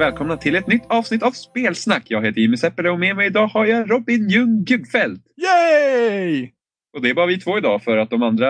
[0.00, 2.02] Och välkomna till ett nytt avsnitt av Spelsnack.
[2.06, 5.22] Jag heter Jimmy Seppele och med mig idag har jag Robin Ljung Gugfeldt.
[5.42, 6.50] Yay!
[6.96, 8.48] Och det är bara vi två idag för att de andra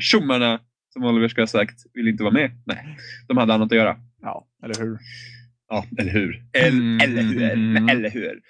[0.00, 0.60] tjommarna,
[0.92, 2.50] som Oliver ska ha sagt, vill inte vara med.
[2.66, 2.96] Nej,
[3.28, 3.96] de hade annat att göra.
[4.22, 4.98] Ja, eller hur?
[5.68, 6.42] Ja, eller hur?
[6.52, 7.00] Eller, Mm.
[7.00, 7.90] eller hur?
[7.90, 8.40] Eller hur?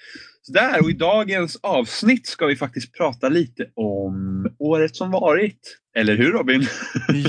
[0.42, 5.78] Så där, och i dagens avsnitt ska vi faktiskt prata lite om året som varit.
[5.96, 6.66] Eller hur Robin?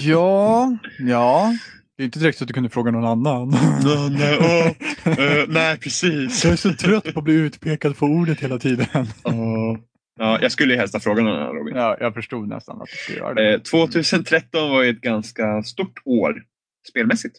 [0.01, 1.53] Ja, ja.
[1.97, 3.49] Det är inte direkt så att du kunde fråga någon annan.
[3.83, 4.37] Nå, nej,
[5.05, 6.43] åh, eh, nej, precis.
[6.43, 9.07] Jag är så trött på att bli utpekad på ordet hela tiden.
[9.23, 9.77] Åh.
[10.19, 11.75] Ja, jag skulle ju helst ha frågat någon annan Robin.
[11.75, 13.53] Ja, jag förstod nästan att du skulle göra det.
[13.53, 16.43] Eh, 2013 var ju ett ganska stort år
[16.89, 17.37] spelmässigt.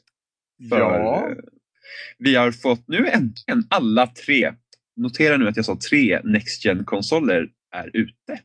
[0.70, 1.36] För, Ja, eh,
[2.18, 4.52] Vi har fått nu äntligen alla tre,
[4.96, 8.40] notera nu att jag sa tre Next gen konsoler är ute.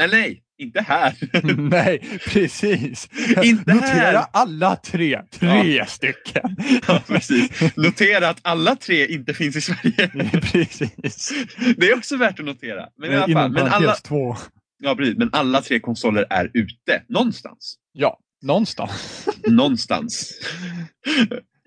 [0.00, 1.14] Eller nej, inte här.
[1.70, 3.08] nej, precis.
[3.42, 4.26] Inte Notera här.
[4.32, 5.22] alla tre.
[5.30, 6.56] Tre stycken.
[6.88, 7.76] ja, precis.
[7.76, 10.08] Notera att alla tre inte finns i Sverige.
[10.52, 11.32] precis.
[11.76, 12.88] Det är också värt att notera.
[12.98, 14.36] Men i alla fall, Inom men alla, två.
[14.82, 17.02] ja, precis, men alla tre konsoler är ute.
[17.08, 17.76] Någonstans.
[17.92, 19.28] Ja, någonstans.
[19.46, 20.32] Någonstans.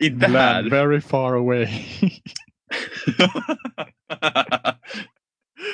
[0.01, 0.63] inte Land här.
[0.69, 1.67] very far away.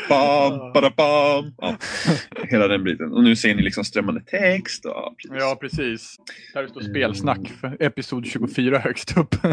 [0.09, 1.53] Bam, bada, bam.
[1.57, 1.77] Ja,
[2.49, 3.11] hela den biten.
[3.13, 4.85] Och nu ser ni liksom strömmande text.
[4.85, 5.37] Och, precis.
[5.39, 6.15] Ja, precis.
[6.53, 9.35] Där står spelsnack för episod 24 högst upp.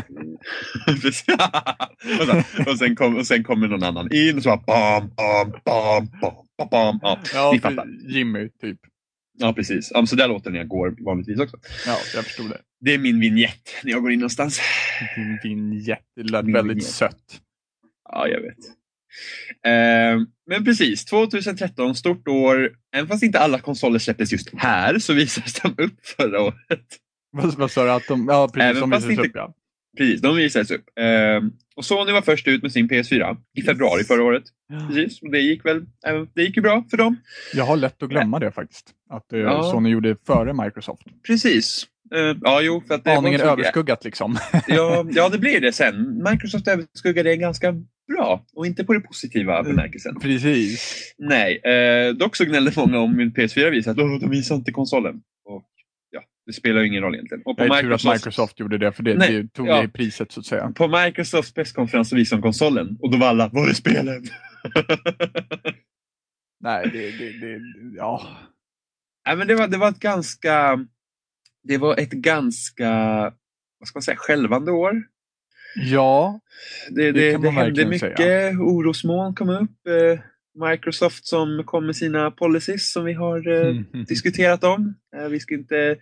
[2.20, 5.10] Och, så, och, sen kom, och sen kommer någon annan in och så bara bam,
[5.16, 6.98] bam, bam, bam, bam.
[7.02, 7.86] Ja, Ja, ni fattar.
[8.08, 8.78] Jimmy, typ.
[9.38, 9.90] Ja, precis.
[9.94, 11.56] Ja, så där låter det när jag går vanligtvis också.
[11.86, 12.58] Ja, jag förstod det.
[12.80, 14.60] Det är min vignett när jag går in någonstans.
[15.16, 15.98] Din vignett.
[16.16, 16.86] Det lät Min väldigt vignett.
[16.90, 17.40] sött.
[18.12, 18.56] Ja, jag vet.
[19.66, 20.20] Eh,
[20.50, 22.70] men precis, 2013, stort år.
[22.96, 26.86] Även fast inte alla konsoler släpptes just här så visades de upp förra året.
[27.56, 27.90] Vad, sa du?
[27.90, 28.62] Att de, ja, precis.
[28.76, 29.54] Även de visades inte- upp, ja.
[29.98, 30.84] Precis, de visades upp.
[31.00, 34.42] Eh, och Sony var först ut med sin PS4 i februari förra året.
[34.88, 35.86] Precis, och det gick väl
[36.34, 37.16] det gick ju bra för dem.
[37.54, 38.90] Jag har lätt att glömma det faktiskt.
[39.10, 39.70] Att eh, Ja.
[39.70, 41.02] Sony gjorde före Microsoft.
[41.26, 41.86] Precis.
[42.14, 44.38] Eh, ja, jo, för att det Aningen överskuggat liksom.
[44.68, 46.22] Ja, ja, det blir det sen.
[46.30, 47.72] Microsoft överskuggade det ganska
[48.14, 49.70] bra och inte på det positiva Mm.
[49.76, 50.20] bemärkelsen.
[50.20, 51.02] precis.
[51.18, 54.72] Nej, eh, dock så gnällde många om min PS4 visade att "Åh, de visar inte
[54.72, 55.14] konsolen.
[55.44, 55.64] Och,
[56.10, 57.42] ja, det spelar ju ingen roll egentligen.
[57.44, 59.68] Och på Jag är tur att Microsoft, Microsoft gjorde det, för det, Nej, det tog
[59.68, 59.82] ja.
[59.82, 60.72] det priset så att säga.
[60.76, 64.24] på Microsofts presskonferens så visade de konsolen och då var alla, var är spelen?
[66.60, 67.60] Nej, det, det, det
[67.96, 68.22] ja.
[69.26, 70.84] Nej, men det, var, det var ett ganska,
[71.68, 72.90] det var ett ganska,
[73.78, 75.02] vad ska man säga, skälvande år.
[75.74, 76.40] Ja,
[76.90, 79.86] Det, Det det, det hände mycket, orosmoln kom upp.
[79.86, 80.20] Eh,
[80.70, 83.84] Microsoft som kom med sina policies som vi har eh, Mm.
[84.08, 84.94] diskuterat om.
[85.16, 85.96] Eh, vi, ska inte,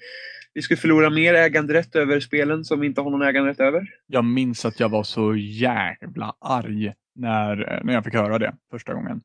[0.54, 3.86] vi ska förlora mer äganderätt över spelen som vi inte har någon äganderätt över.
[4.06, 8.94] jag minns att jag var så jävla arg när, när jag fick höra det första
[8.94, 9.20] gången.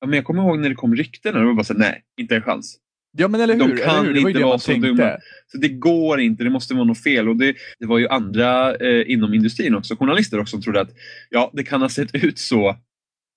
[0.00, 2.02] Ja, men jag kommer ihåg när det kom rykten och det var bara så nej,
[2.20, 2.78] inte en chans.
[3.18, 3.76] Ja, men eller De hur?
[3.76, 4.14] kan eller hur?
[4.14, 4.88] Ju inte det vara så tänkte.
[4.88, 5.16] dumma.
[5.46, 7.28] Så det går inte, det måste vara något fel.
[7.28, 10.90] Och det, det var ju andra eh, inom industrin också, journalister också, som trodde att
[11.30, 12.76] ja, det kan ha sett ut så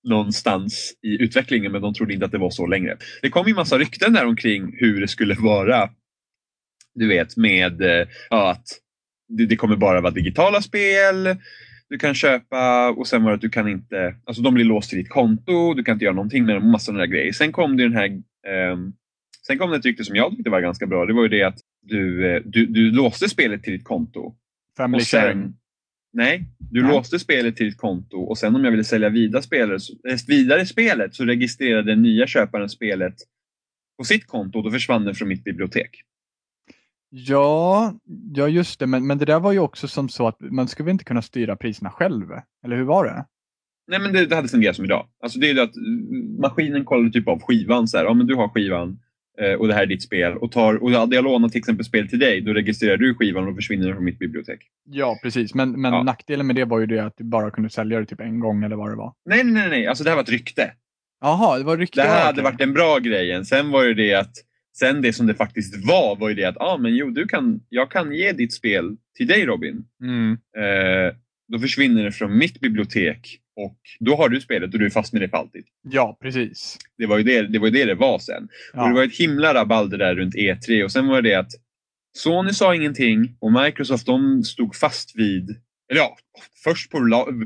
[0.08, 2.96] någonstans i utvecklingen, men de trodde inte att det var så längre.
[3.22, 5.90] Det kom ju massa rykten där omkring hur det skulle vara,
[6.94, 8.66] du vet, med eh, ja, att
[9.28, 11.36] det, det kommer bara vara digitala spel,
[11.88, 14.90] du kan köpa och sen var det att du kan inte, alltså de blir låst
[14.90, 17.32] till ditt konto, du kan inte göra någonting med dem, massa sådana där grejer.
[17.32, 18.06] Sen kom det den här
[18.48, 18.92] ehm,
[19.46, 21.06] Sen kom det ett rykte som jag tyckte var ganska bra.
[21.06, 24.34] Det var ju det att du, eh, du, du låste spelet till ditt konto.
[24.76, 25.54] Family Och sen, sharing.
[26.12, 26.92] nej, du Nej.
[26.92, 30.16] låste spelet till ditt konto och sen om jag ville sälja vidare, spelare, så- eh,
[30.28, 33.14] vidare spelet så registrerade den nya köparen spelet
[33.98, 35.90] på sitt konto och då försvann det från mitt bibliotek.
[37.10, 37.94] Ja,
[38.34, 38.86] ja, just det.
[38.86, 41.56] Men, men det där var ju också som så att man skulle inte kunna styra
[41.56, 42.26] priserna själv?
[42.64, 43.26] Eller hur var det?
[43.90, 45.08] Nej men det, det hade fungerat som idag.
[45.22, 47.88] Alltså det är att mm, maskinen kollar typ av skivan.
[47.88, 48.98] Så här, ja, men du har skivan
[49.58, 50.36] och det här är ditt spel.
[50.36, 53.48] Och, tar, och hade jag lånat till exempel spel till dig, då registrerar du skivan
[53.48, 54.60] och försvinner den från mitt bibliotek.
[54.90, 55.54] Ja, precis.
[55.54, 56.02] Men, men Ja.
[56.02, 58.64] nackdelen med det var ju det att du bara kunde sälja det typ en gång
[58.64, 59.12] eller vad det var.
[59.24, 59.86] Nej, nej, nej.
[59.86, 60.70] Alltså det här var ett rykte.
[61.20, 61.96] Jaha, det var riktigt.
[62.02, 63.44] Det här hade varit den bra grejen.
[63.44, 64.32] Sen var ju det att
[64.78, 67.60] Sen det som det faktiskt var, var ju det att ah, men jo, du kan,
[67.68, 69.84] jag kan ge ditt spel till dig Robin.
[70.02, 70.32] Mm.
[70.32, 71.14] Eh,
[71.48, 75.12] då försvinner det från mitt bibliotek och då har du spelet och du är fast
[75.12, 75.64] med det för alltid.
[75.82, 76.78] Ja, precis.
[76.98, 78.48] Det var ju det det var, ju det, det var sen.
[78.72, 78.82] Ja.
[78.82, 81.50] Och det var ett himla rabalder där runt E3 och sen var det att
[82.16, 85.56] Sony sa ingenting och Microsoft de stod fast vid
[85.90, 86.16] eller ja,
[86.64, 86.98] först på,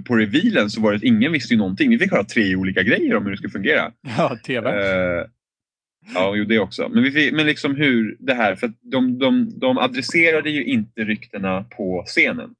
[0.07, 1.91] på revealen så var det att ingen visste ju någonting.
[1.91, 3.93] Vi fick höra tre olika grejer om hur det skulle fungera.
[4.19, 4.71] ja, tv.
[4.71, 5.27] Eh,
[6.15, 6.89] ja, jo det också.
[6.89, 11.05] Men, vi fick, men liksom hur det här, för de, de, de adresserade ju inte
[11.05, 12.51] ryktena på scenen.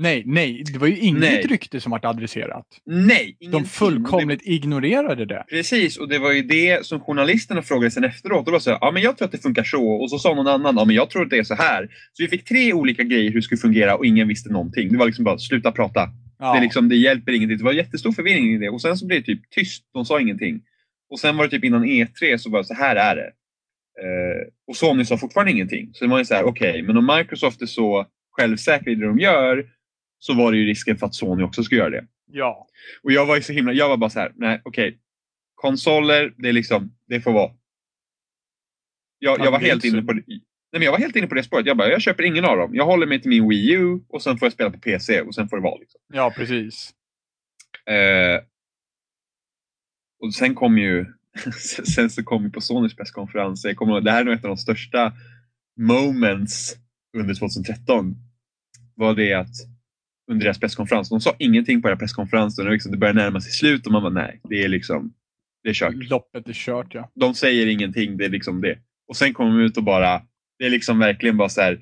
[0.00, 1.46] Nej, nej, det var ju inget Nej.
[1.46, 2.66] rykte som vart adresserat.
[2.86, 3.36] Nej!
[3.52, 5.44] De fullkomligt ignorerade det.
[5.48, 8.46] Precis, och det var ju det som journalisterna frågade sen efteråt.
[8.46, 9.90] Och då sa ja men jag tror att det funkar så.
[9.90, 11.88] Och så sa någon annan, ja men jag tror att det är så här.
[12.12, 14.92] Så vi fick tre olika grejer hur det skulle fungera och ingen visste någonting.
[14.92, 16.08] Det var liksom bara, sluta prata.
[16.38, 16.54] Ja.
[16.54, 17.58] Det, liksom, det hjälper ingenting.
[17.58, 18.68] Det var jättestor förvirring i det.
[18.68, 20.60] Och sen så blev det typ tyst, de sa ingenting.
[21.10, 23.30] Och sen var det typ innan E3 så var det så här är det.
[24.02, 25.90] Eh, och Sony sa fortfarande ingenting.
[25.92, 29.06] Så det var ju så här, okej, men om Microsoft är så självsäkra i det
[29.06, 29.64] de gör
[30.18, 32.06] så var det ju risken för att Sony också skulle göra det.
[32.26, 32.66] ja.
[33.02, 34.98] Och jag var ju så himla, jag var bara så här, nej okej.
[35.54, 37.52] Konsoler, det är liksom, det får vara.
[39.18, 40.22] Jag, Ja, jag var helt inne på det.
[40.26, 40.40] Nej,
[40.72, 41.66] men jag var helt inne på det spåret.
[41.66, 42.74] Jag bara, jag köper ingen av dem.
[42.74, 45.34] Jag håller mig till min Wii U och sen får jag spela på PC och
[45.34, 45.78] sen får det vara.
[45.78, 46.00] Liksom.
[46.12, 46.94] ja, precis.
[47.86, 48.42] Eh,
[50.24, 51.06] och sen kom ju,
[51.94, 54.48] sen så kom ju på Sonys presskonferens, jag kommer, det här är nog ett av
[54.48, 55.12] de största
[55.76, 56.76] moments
[57.16, 58.14] under 2013.
[58.94, 59.54] Var det att
[60.30, 63.52] under deras presskonferens, de sa ingenting på deras presskonferens och liksom, det började närma sig
[63.52, 65.12] slut och man bara nej, det är liksom,
[65.62, 65.94] det är kört.
[65.94, 67.10] Loppet är kört, ja.
[67.14, 68.78] De säger ingenting, det är liksom det.
[69.08, 70.22] Och sen kommer de ut och bara,
[70.58, 71.80] det är liksom verkligen bara så här,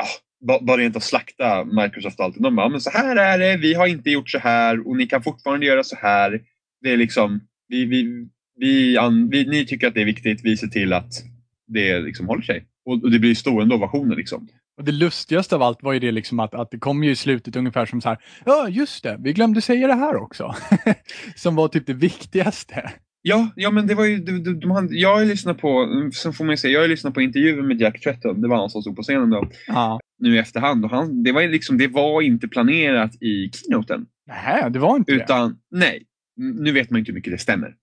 [0.00, 2.36] ah, ba- bara rent att slakta Microsoft och allt.
[2.38, 5.06] De bara, men så här är det, vi har inte gjort så här och ni
[5.06, 6.40] kan fortfarande göra så här.
[6.80, 10.56] Det är liksom, vi, vi, vi, an, vi, ni tycker att det är viktigt, vi
[10.56, 11.12] ser till att
[11.66, 12.64] det liksom håller sig.
[12.84, 14.48] Och, och det blir stående ovationer liksom.
[14.78, 17.16] Och det lustigaste av allt var ju det liksom att, att det kom ju i
[17.16, 20.54] slutet ungefär som så här, ja just det, vi glömde säga det här också.
[21.36, 22.92] som var typ det viktigaste.
[23.22, 26.32] Ja, ja men det var ju, de, de, de, hade- jag har lyssnat på, sen
[26.32, 28.82] får man se, jag har lyssnat på intervjuer med Jack Tretton, det var han som
[28.82, 30.00] stod på scenen då, Ja.
[30.18, 30.84] nu i efterhand.
[30.84, 34.06] Och han, det, var liksom, det var inte planerat i keynoten.
[34.26, 35.22] Nej, det var inte det.
[35.22, 36.02] Utan, nej,
[36.40, 37.74] n- nu vet man inte hur mycket det stämmer.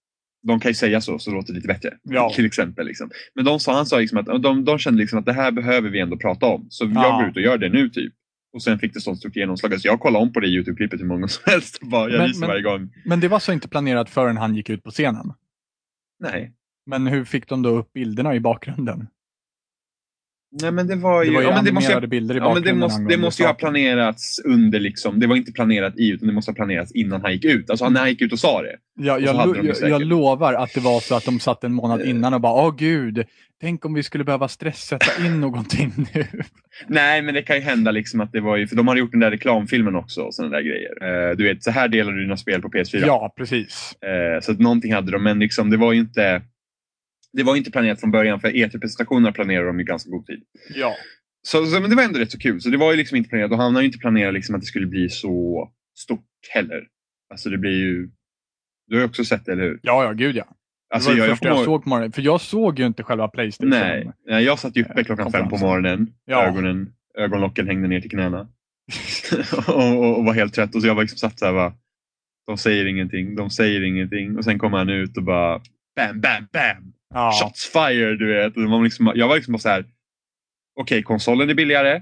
[0.47, 1.93] De kan ju säga så, så låter det lite bättre.
[2.03, 2.31] Ja.
[2.35, 2.85] Till exempel.
[2.87, 3.09] Liksom.
[3.35, 5.89] Men de sa, han sa liksom att de, de kände liksom att det här behöver
[5.89, 6.67] vi ändå prata om.
[6.69, 7.03] Så Ja.
[7.03, 8.13] jag går ut och gör det nu typ.
[8.53, 9.81] Och sen fick det sånt stort genomslag.
[9.81, 11.79] Så jag kollade om på det Youtube-klippet hur många som helst.
[11.91, 12.89] Bara, jag Men- visar men- varje gång.
[13.05, 15.33] Men det var så inte planerat förrän han gick ut på scenen.
[16.19, 16.53] Nej.
[16.85, 19.07] Men hur fick de då upp bilderna i bakgrunden?
[20.61, 21.29] Nej men det var ju...
[21.29, 23.41] Det var ju ja, men det måste bilder i Ja, men det måste, det måste
[23.43, 26.91] ju ha planerats under liksom, det var inte planerat i utan det måste ha planerats
[26.91, 27.69] innan han gick ut.
[27.69, 28.75] Alltså när han gick ut och sa det.
[28.99, 32.01] Så jag, lo- de jag, lovar att det var så att de satt en månad
[32.01, 32.09] Eh.
[32.09, 33.25] innan och bara, åh gud,
[33.61, 36.25] tänk om vi skulle behöva stresssätta in någonting nu.
[36.87, 39.11] Nej men det kan ju hända liksom att det var ju, för de hade gjort
[39.11, 41.29] den där reklamfilmen också och sådana där grejer.
[41.29, 43.03] Eh, du vet, så här delar du dina spel på PS4.
[43.05, 43.93] ja, precis.
[44.03, 46.41] Eh, så att någonting hade de, men liksom, det var ju inte
[47.33, 50.43] det var inte planerat från början för E3-presentationerna planerade de i ganska god tid.
[50.75, 50.95] Ja.
[51.47, 52.61] Så, så men det var ändå rätt så kul.
[52.61, 54.61] Så det var ju liksom inte planerat och han har ju inte planerat liksom att
[54.61, 56.87] det skulle bli så stort heller.
[57.29, 58.09] Alltså det blir ju...
[58.87, 59.79] Du har ju också sett det, eller hur?
[59.83, 60.43] Ja, ja, gud ja.
[60.89, 62.11] Det Alltså var det jag, första jag, såg på morgonen.
[62.11, 63.69] För jag såg ju inte själva Playstation.
[63.69, 66.13] Nej, nej, jag satt ju uppe Eh, klockan fem på morgonen.
[66.25, 66.47] Ja.
[66.47, 68.47] Ögonen, ögonlocken hängde ner till knäna.
[69.67, 70.75] och, och, och var helt trött.
[70.75, 71.73] Och så jag bara liksom satt så här bara,
[72.47, 74.37] De säger ingenting, de säger ingenting.
[74.37, 75.61] Och sen kommer han ut och bara
[75.95, 76.93] bam, bam, bam.
[77.13, 77.31] Ja.
[77.41, 78.55] Shots fired, du vet.
[78.55, 79.85] Var liksom, jag var liksom bara så här.
[80.79, 82.01] Okej, konsolen är billigare.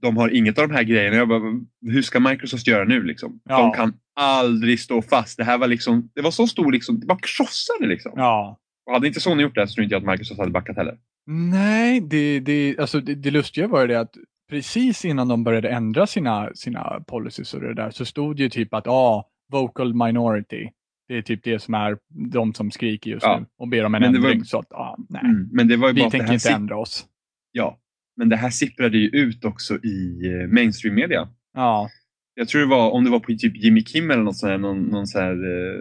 [0.00, 1.16] De har inget av de här grejerna.
[1.16, 1.40] Jag bara,
[1.86, 3.40] hur ska Microsoft göra nu liksom?
[3.44, 3.58] Ja.
[3.58, 5.36] De kan aldrig stå fast.
[5.36, 8.12] Det här var liksom, det var så stor liksom, det bara krossade liksom.
[8.16, 8.58] ja.
[8.86, 10.98] Och hade inte Sony gjort det så tror inte jag att Microsoft hade backat heller.
[11.26, 14.14] Nej, det, det, alltså det, det lustiga var ju det att
[14.50, 18.74] precis innan de började ändra sina, sina policies och det där så stod ju typ
[18.74, 20.70] att ah, vocal minority.
[21.08, 21.98] Det är typ det som är
[22.32, 23.38] de som skriker just Ja.
[23.40, 24.44] nu och ber om en det var- ändring.
[24.44, 25.48] Så att, ah, nej, Mm.
[25.52, 27.06] Men det var ju bara vi det tänker inte ändra oss.
[27.52, 27.78] Ja,
[28.16, 31.28] men det här sipprade ju ut också i eh, mainstream media.
[31.54, 31.88] Ja,
[32.34, 34.58] Jag tror det var, om det var på typ Jimmy Kimmel eller något sånt här,
[34.58, 35.80] någon, någon sån här eh,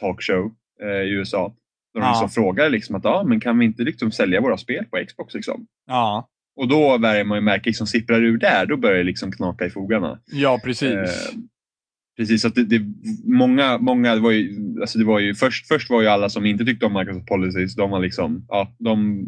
[0.00, 1.54] talkshow eh, i USA.
[1.94, 2.10] Där de Ja.
[2.12, 5.34] liksom frågade liksom att ja, men kan vi inte liksom sälja våra spel på Xbox
[5.34, 5.66] liksom?
[5.86, 9.32] ja, Och då börjar man ju märka liksom sipprar ur där, då börjar det liksom
[9.32, 10.20] knaka i fogarna.
[10.32, 10.92] ja precis.
[10.92, 11.06] Eh,
[12.16, 12.82] precis, att det, det,
[13.24, 16.46] många, många, det var ju, alltså det var ju först, först var ju alla som
[16.46, 19.26] inte tyckte om Microsoft policies, de var liksom, ja, de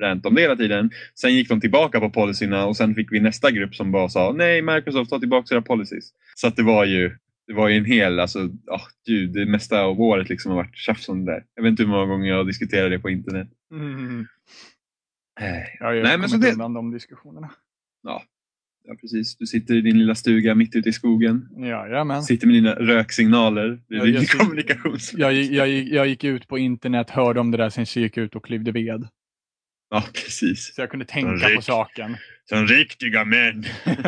[0.00, 0.90] rant om det hela tiden.
[1.14, 4.32] Sen gick de tillbaka på policyerna och sen fick vi nästa grupp som bara sa
[4.36, 6.10] nej, Microsoft ta tillbaka era policies.
[6.34, 7.16] Så att det var ju,
[7.46, 10.76] det var ju en hel, alltså, oh, gud, det mesta av året liksom har varit
[10.76, 11.44] tjafs om det där.
[11.54, 13.48] Jag vet inte hur många gånger jag har diskuterat det på internet.
[13.72, 14.26] Mm.
[15.40, 15.46] Eh,
[15.78, 17.50] Jag har Nej, men så det- undan de diskussionerna.
[18.02, 18.22] Ja,
[18.94, 19.36] precis.
[19.36, 21.48] Du sitter i din lilla stuga mitt ute i skogen.
[21.58, 22.22] Jajamän.
[22.22, 23.80] Sitter med dina röksignaler.
[23.88, 25.14] Det är Ja, din jag sitter- kommunikations...
[25.16, 28.34] Jag, jag, jag gick ut på internet, hörde om det där, sen gick jag ut
[28.36, 29.08] och klyvde ved.
[29.90, 30.74] Ja, precis.
[30.74, 31.56] Så jag kunde tänka Rick.
[31.56, 32.16] på saken.
[32.48, 33.64] Som riktiga män.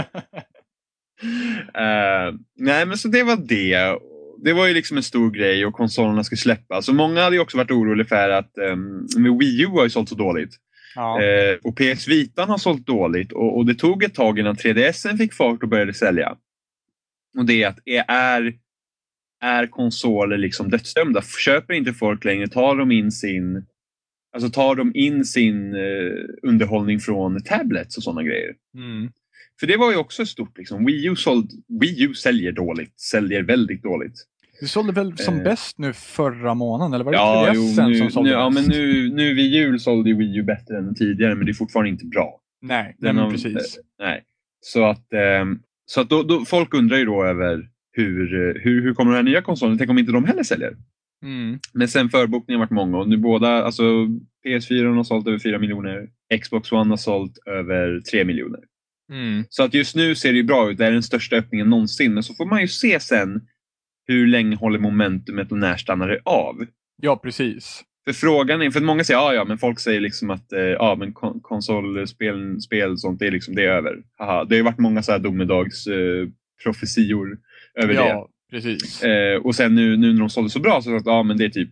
[1.74, 3.98] Eh, nej, men så det var det.
[4.44, 6.86] Det var ju liksom en stor grej och konsolerna skulle släppas.
[6.86, 10.08] Så många hade ju också varit oroliga för att um, Wii U har ju sålt
[10.08, 10.50] så dåligt.
[10.98, 11.22] Ja.
[11.22, 15.16] Eh, och PS Vitan har sålt dåligt och, och det tog ett tag innan 3DSen
[15.16, 16.36] fick fart och började sälja.
[17.38, 17.78] Och det är att
[18.08, 18.54] är,
[19.40, 21.22] är konsoler liksom dödsdömda?
[21.44, 23.66] Köper inte folk längre, tar de in sin
[24.32, 26.12] Alltså tar de in sin eh,
[26.42, 28.54] underhållning från tablets och sådana grejer.
[28.74, 29.12] Mm.
[29.60, 30.58] För det var ju också stort.
[30.58, 30.84] Liksom.
[30.84, 31.50] Wii, U såld,
[31.80, 34.24] Wii U säljer dåligt, säljer väldigt dåligt.
[34.60, 35.42] Det sålde väl som Eh.
[35.44, 38.50] bäst nu förra månaden, eller var det Ja, 3DSen jo, nu, som sålde nu, ja,
[38.50, 41.54] men nu, nu vid jul sålde ju Wii U bättre än tidigare men det är
[41.54, 42.40] fortfarande inte bra.
[42.62, 43.78] Nej, nej Den har- precis.
[43.98, 44.24] Nej.
[44.60, 48.82] Så att, ehm, så att då, då, folk undrar ju då över hur, eh, hur,
[48.82, 50.76] hur kommer den här nya konsolen, tänk om inte de heller säljer?
[51.24, 51.58] Mm.
[51.72, 53.82] Men sen förbokningen har varit många och nu båda, alltså
[54.46, 56.08] PS4 har sålt över 4 miljoner,
[56.42, 58.60] Xbox One har sålt över 3 miljoner.
[59.12, 59.44] Mm.
[59.48, 62.14] Så att just nu ser det ju bra ut, det är den största öppningen någonsin.
[62.14, 63.40] Men så får man ju se sen
[64.08, 66.66] hur länge håller momentumet och när stannar det av?
[67.02, 67.84] Ja, precis.
[68.04, 70.96] För frågan är, för många säger ja, ja, men folk säger liksom att eh, ja,
[70.98, 73.96] men kon konsolspel spel, sånt, det är liksom det är över.
[74.16, 76.28] Haha, det har ju varit många så här domedags eh,
[77.74, 77.94] över det.
[77.94, 79.02] Ja, precis.
[79.02, 81.44] Eh, och sen nu, nu när de sålde så bra så att ja, men det
[81.44, 81.70] är typ,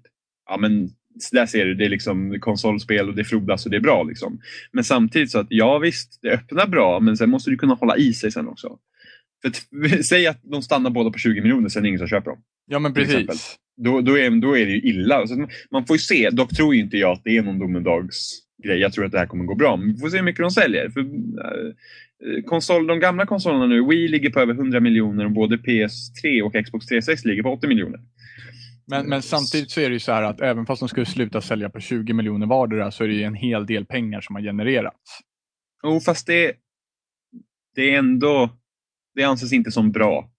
[0.49, 0.88] ja men
[1.33, 4.02] där ser du, det är liksom konsolspel och det frodas och det är bra.
[4.02, 4.40] Liksom.
[4.73, 7.97] Men samtidigt så att ja visst, det öppnar bra men sen måste du kunna hålla
[7.97, 8.78] i sig sen också.
[10.05, 12.41] Säg att de stannar båda på 20 miljoner, sen är det ingen som köper dem.
[12.67, 13.57] Ja, men precis.
[13.76, 15.26] Då, då, är, då är det ju illa.
[15.26, 18.79] Så man får ju se, dock tror ju inte jag att det är någon domedagsgrej.
[18.79, 19.76] Jag tror att det här kommer gå bra.
[19.76, 20.88] Men vi får se hur mycket de säljer.
[20.88, 25.57] För, eh, konsol, de gamla konsolerna nu, Wii ligger på över 100 miljoner och både
[25.57, 28.00] PS3 och Xbox 360 ligger på 80 miljoner.
[28.87, 31.41] Men, men samtidigt så är det ju så här att även fast de skulle sluta
[31.41, 34.43] sälja på 20 miljoner vardera så är det ju en hel del pengar som har
[34.43, 35.21] genererats.
[35.83, 36.53] Jo, fast det,
[37.75, 38.50] det är ändå,
[39.16, 40.30] det anses inte som bra.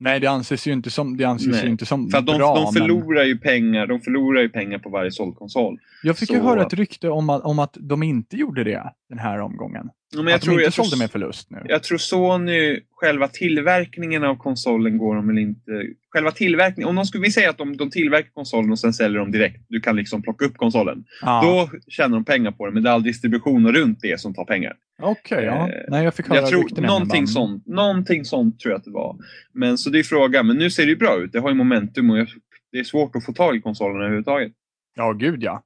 [0.00, 2.36] Nej, det anses ju inte som, det anses Nej, ju inte som För att de,
[2.38, 2.54] bra.
[2.54, 5.78] de men förlorar ju pengar, de förlorar ju pengar på varje såld konsol.
[6.02, 8.92] jag fick ju så- höra ett rykte om att, om att de inte gjorde det
[9.10, 9.90] den här omgången.
[10.12, 11.58] Ja, men jag att tror, de inte jag tror, sålde med förlust nu.
[11.64, 15.84] Jag tror Sony, själva tillverkningen av konsolen går de väl inte...
[16.12, 19.18] Själva tillverkningen, om de skulle vi säga att de, de tillverkar konsolen och sen säljer
[19.18, 19.64] de direkt.
[19.68, 21.04] Du kan liksom plocka upp konsolen.
[21.22, 21.40] Ja.
[21.44, 24.34] Då tjänar de pengar på det, men det är all distribution och runt det som
[24.34, 24.76] tar pengar.
[25.02, 25.68] Okej, ja.
[25.68, 28.90] Eh, Nej, jag fick höra Jag tror någonting sånt, någonting sånt tror jag att det
[28.90, 29.16] var.
[29.52, 31.32] Men så det är frågan, men nu ser det ju bra ut.
[31.32, 32.28] Det har ju momentum och jag,
[32.72, 34.52] det är svårt att få tag i konsolerna överhuvudtaget.
[34.96, 35.62] Ja, gud ja.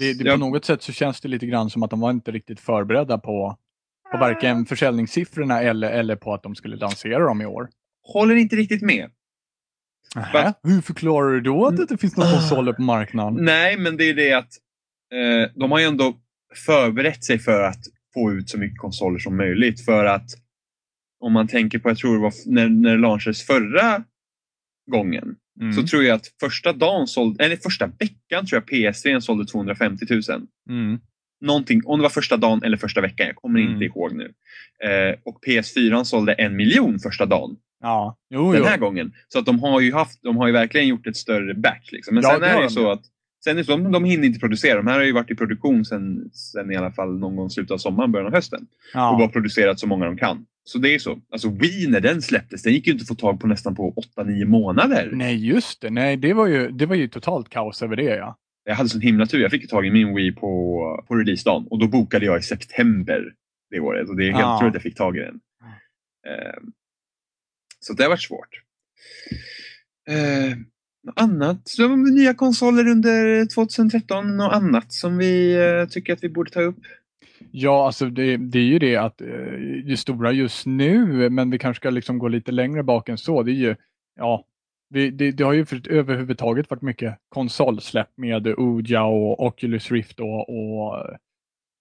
[0.00, 0.32] Det, det, Ja.
[0.32, 3.18] På något sätt så känns det lite grann som att de var inte riktigt förberedda
[3.18, 3.56] på,
[4.12, 7.68] på varken försäljningssiffrorna eller, eller på att de skulle lansera dem i år.
[8.02, 9.10] Håller inte riktigt med.
[10.16, 13.34] Nähä, Hur förklarar du då att det inte finns några konsoler på marknaden?
[13.44, 14.52] Nej, men det är det att
[15.12, 16.16] eh, de har ju ändå
[16.66, 17.80] förberett sig för att
[18.14, 19.84] få ut så mycket konsoler som möjligt.
[19.84, 20.30] För att
[21.20, 24.04] om man tänker på, jag tror det var när, när det launchades förra
[24.90, 25.72] gången, Mm.
[25.72, 30.06] så tror jag att första dagen sålde, eller första veckan tror jag PS3 sålde 250
[30.10, 30.22] 000.
[30.68, 30.98] Mm.
[31.40, 33.72] Någonting, om det var första dagen eller första veckan, jag kommer Mm.
[33.72, 34.32] inte ihåg nu.
[34.84, 38.66] Eh, och PS4 sålde en miljon första dagen Ja, jo, den jo.
[38.68, 39.12] här gången.
[39.28, 41.92] Så att de har ju haft, de har ju verkligen gjort ett större batch.
[41.92, 42.14] Liksom.
[42.14, 43.02] Men Ja, sen är det ju så att
[43.44, 44.76] sen är så, de, de hinner inte producera.
[44.76, 47.70] De här har ju varit i produktion sen, sen i alla fall någon gång slutet
[47.70, 48.60] av sommaren, början av hösten.
[48.62, 49.16] Och ja.
[49.18, 50.46] bara producerat så många de kan.
[50.64, 51.20] Så det är så.
[51.30, 53.94] Alltså Wii när den släpptes, den gick ju inte att få tag på nästan på
[54.16, 55.10] 8-9 månader.
[55.12, 55.90] Nej, just det.
[55.90, 58.36] Nej, det var, ju, det var ju totalt kaos över det, ja.
[58.64, 59.40] Jag hade sån himla tur.
[59.40, 63.32] Jag fick tag i min Wii på, på releasedagen och då bokade jag i september
[63.70, 64.08] det året.
[64.08, 65.40] Och det är helt tur att jag fick tag i den.
[66.26, 66.60] Eh,
[67.80, 68.62] så det har varit svårt.
[70.08, 70.56] Eh,
[71.02, 71.68] något annat?
[71.68, 74.36] Så, nya konsoler under 2013?
[74.36, 76.78] Något annat som vi eh, tycker att vi borde ta upp?
[77.50, 79.28] Ja, alltså det, det är ju det att eh,
[79.84, 83.42] det stora just nu, men vi kanske ska liksom gå lite längre bak än så,
[83.42, 83.76] det är ju,
[84.16, 84.44] ja,
[84.90, 90.20] vi, det, det har ju för, överhuvudtaget varit mycket konsolsläpp med Ouya och Oculus Rift
[90.20, 91.16] och, och eh,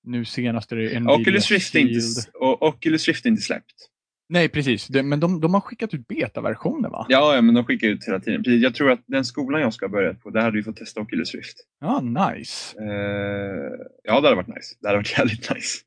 [0.04, 2.00] nu senast är det Nvidia Oculus Rift, inte,
[2.34, 3.90] och Oculus Rift är inte släppt.
[4.30, 4.88] Nej, precis.
[4.88, 7.06] Det, men de, de har skickat ut betaversioner va?
[7.10, 8.44] Ja, ja, men de skickar ut hela tiden.
[8.44, 10.76] Precis, jag tror att den skolan jag ska ha börjat på, där hade vi fått
[10.76, 11.58] testa Oculus Rift.
[11.80, 12.78] Ja, nice.
[12.80, 14.76] Eh, ja, det hade varit nice.
[14.82, 15.80] Det hade varit jävligt nice.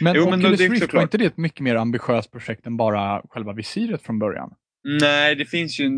[0.00, 2.66] Men Jo, men Oculus det är Rift, var inte det ett mycket mer ambitiöst projekt
[2.66, 4.54] än bara själva visiret från början?
[5.00, 5.88] Nej, det finns ju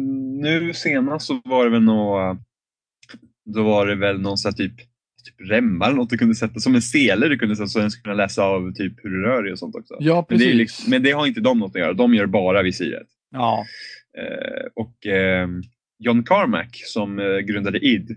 [0.43, 2.37] nu senast så var det väl nå
[3.45, 4.75] då var det väl någon här typ,
[5.25, 7.91] typ remmar eller något du kunde sätta som en sele du kunde sätta så den
[7.91, 9.97] skulle kunna läsa av typ hur du rör dig och sånt också.
[10.01, 10.55] Ja, men, det precis.
[10.59, 13.07] liksom, men det har inte de något att göra, de gör bara visiret.
[13.31, 13.65] Ja,
[14.19, 15.49] Eh, och eh,
[15.99, 18.17] John Carmack som eh, grundade id,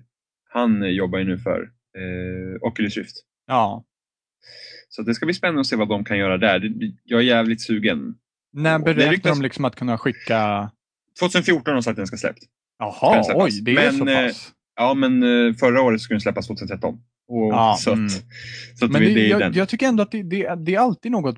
[0.49, 1.61] han jobbar ju nu för
[1.97, 3.15] eh, Oculus Rift.
[3.47, 3.83] ja.
[4.89, 6.71] Så det ska bli spännande att se vad de kan göra där.
[7.03, 8.15] Jag är jävligt sugen.
[8.53, 10.71] När beräknar ryktas- de liksom att kunna skicka
[11.19, 12.43] 2014 har de sagt att den ska släppt.
[12.79, 14.51] Jaha, oj, det är Men, så eh, pass.
[14.75, 16.93] Ja, men eh, förra året skulle den släppas 2013.
[17.27, 18.09] Och, Ja, så att, mm.
[18.79, 19.53] så att Men det, det, är jag, den.
[19.53, 21.35] jag tycker ändå att det, det, det är alltid något,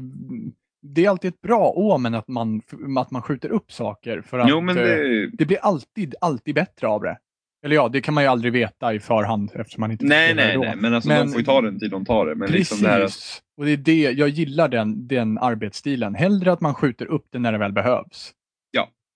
[0.81, 2.61] det är alltid ett bra omen att man,
[2.99, 4.21] att man skjuter upp saker.
[4.21, 7.17] För att jo, eh, det, det blir alltid, alltid bättre av det.
[7.65, 10.53] Eller ja, det kan man ju aldrig veta i förhand eftersom man inte nej, nej,
[10.55, 10.61] då.
[10.61, 12.35] nej, men alltså Men- de får ju ta den tid de tar det.
[12.35, 13.09] Men Precis, liksom det här,
[13.57, 16.15] och det är det, jag gillar den, den arbetsstilen.
[16.15, 18.33] Hellre att man skjuter upp det när det väl behövs.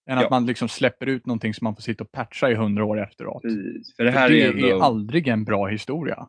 [0.05, 0.12] Ja.
[0.12, 0.29] Än att Ja.
[0.29, 3.41] man liksom släpper ut någonting som man får sitta och patcha i hundra år efteråt.
[3.41, 4.67] precis, för det För här det är ändå...
[4.67, 6.27] är aldrig en bra historia.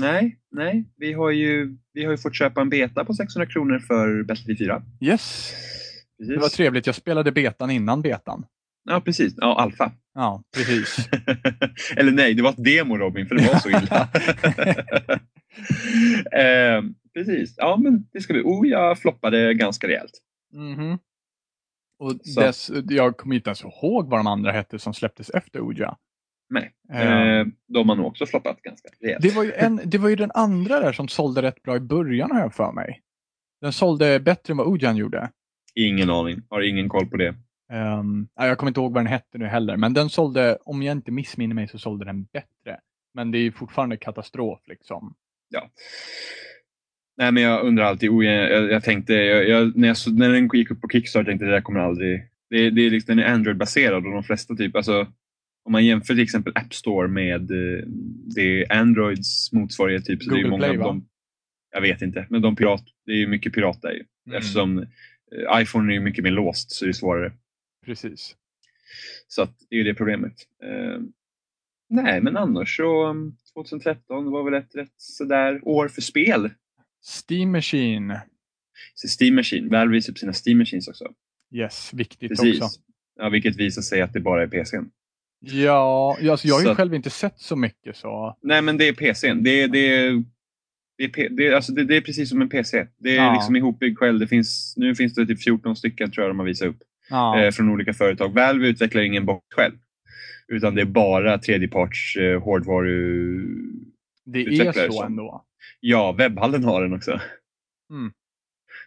[0.00, 0.84] Nej, nej.
[0.96, 4.58] Vi har, ju, vi har ju fått köpa en beta på 600 kronor för Battlefield
[4.58, 4.82] 4.
[5.00, 5.52] Yes,
[6.18, 6.34] Precis.
[6.34, 6.86] det var trevligt.
[6.86, 8.44] Jag spelade betan innan betan.
[8.84, 9.34] Ja, precis.
[9.36, 9.92] Ja, alfa.
[10.14, 10.96] Ja, precis.
[11.96, 14.08] Eller nej, det var ett demo Robin, för det var så illa.
[16.42, 16.82] eh,
[17.14, 17.54] precis.
[17.56, 18.42] Ja, men det ska bli...
[18.42, 20.12] Oh, jag floppade ganska rejält.
[20.52, 20.98] Mhm.
[22.02, 25.96] Och dess, jag kommer inte ens ihåg vad de andra hette som släpptes efter Oja.
[26.50, 26.72] Nej.
[26.92, 29.22] Eh, Eh, de har nog också floppat ganska rejält.
[29.22, 31.80] det, var ju en, det var ju den andra där som sålde rätt bra i
[31.80, 33.02] början har jag för mig.
[33.60, 35.30] Den sålde bättre än vad Ojan gjorde.
[35.74, 36.42] Ingen aning.
[36.48, 37.34] Har ingen koll på det.
[37.72, 40.92] Um, jag kommer inte ihåg vad den hette nu heller, men den sålde, om jag
[40.92, 42.80] inte missminner mig, så sålde den bättre.
[43.14, 45.14] Men det är ju fortfarande katastrof liksom.
[45.48, 45.70] Ja.
[47.18, 48.10] Nej, men jag undrar alltid.
[48.10, 51.44] Oh, jag, jag, jag tänkte, jag, när, jag, när den gick upp på Kickstarter tänkte
[51.44, 52.28] jag det där kommer aldrig...
[52.50, 55.06] Det, det är liksom, den är Android-baserad och de flesta typ, alltså
[55.64, 57.84] om man jämför till exempel App Store med eh,
[58.36, 60.22] det Androids motsvarighet typ.
[60.22, 61.08] Så det är Google många Play, av dem,
[61.72, 64.04] jag vet inte, men de pirat, det är ju mycket pirat där ju.
[64.26, 64.38] Mm.
[64.38, 67.32] Eftersom eh, iPhone är mycket mer låst så är det svårare.
[67.86, 68.36] Precis.
[69.28, 70.34] Så att det är ju det problemet.
[70.62, 71.00] Eh,
[71.88, 76.50] nej, men annars så um, 2013 var väl ett rätt sådär år för spel.
[77.02, 78.20] Steam Machine.
[78.94, 81.04] Så Steam Machine, Valve visar upp sina Steam Machines också.
[81.54, 82.62] Yes, viktigt Precis.
[82.62, 82.80] också.
[83.16, 84.90] Ja, vilket visar sig att det bara är PCn.
[85.40, 88.36] Ja, alltså jag har ju Så att- själv inte sett så mycket så.
[88.42, 89.42] Nej, men det är PCn.
[89.42, 90.24] Det, är- det, är-
[90.98, 92.86] det, det, alltså det, det är precis som en PC.
[92.98, 93.32] Det är Ja.
[93.34, 94.18] liksom ihopbyggd själv.
[94.20, 96.78] Det finns, nu finns det typ 14 stycken tror jag de har visat upp.
[97.10, 98.28] Ja, eh, från olika företag.
[98.34, 99.74] Valve utvecklar ingen box själv.
[100.48, 103.46] Utan det är bara tredjeparts eh, hårdvaru...
[104.24, 105.44] det är så som- ändå.
[105.84, 107.20] Ja, webbhallen har den också.
[107.90, 108.12] Mm.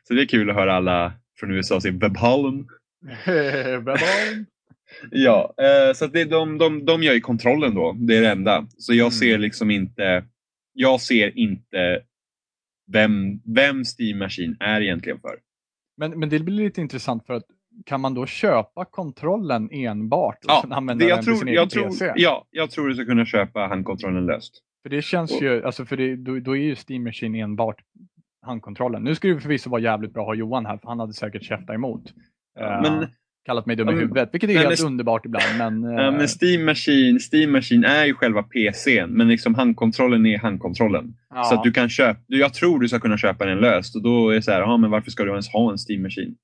[0.08, 2.68] Så det är kul att höra alla från USA säga webbhallen.
[5.12, 7.94] Ja, eh, så det, de, de, de gör ju kontrollen då.
[8.00, 8.68] Det är det enda.
[8.78, 9.12] Så jag Mm.
[9.12, 10.26] ser liksom inte...
[10.74, 12.02] Jag ser inte
[12.92, 15.40] vem, vem Steam Machine är egentligen för.
[15.98, 17.44] men, men det blir lite intressant för att
[17.86, 21.88] kan man då köpa kontrollen enbart och Ja, använda den tror, sin jag, egen tror,
[21.90, 22.14] PC?
[22.16, 24.62] ja, jag tror du ska kunna köpa handkontrollen löst.
[24.86, 27.76] För det känns Och- ju, alltså för det, då, då är ju Steam Machine enbart
[28.46, 29.04] handkontrollen.
[29.04, 31.44] Nu skulle det förvisso vara jävligt bra att ha Johan här, för han hade säkert
[31.44, 32.04] käftat emot.
[32.60, 33.08] Eh, men-
[33.46, 35.58] kallat mig dum i men- huvudet, vilket är nej, helt men- underbart ibland.
[35.58, 40.26] Men, Ja, eh, men Steam Machine, Steam Machine är ju själva PCn, men liksom handkontrollen
[40.26, 41.14] är handkontrollen.
[41.30, 44.02] ja, Så att du kan köpa, jag tror du ska kunna köpa den löst och
[44.04, 46.36] då är det så här, aha, men varför ska du ens ha en Steam Machine?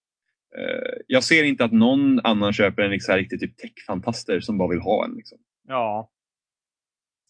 [0.58, 4.70] Eh, jag ser inte att någon annan köper en liksom, riktigt typ tech-fantaster som bara
[4.70, 5.14] vill ha en.
[5.14, 5.38] Liksom.
[5.68, 6.10] ja,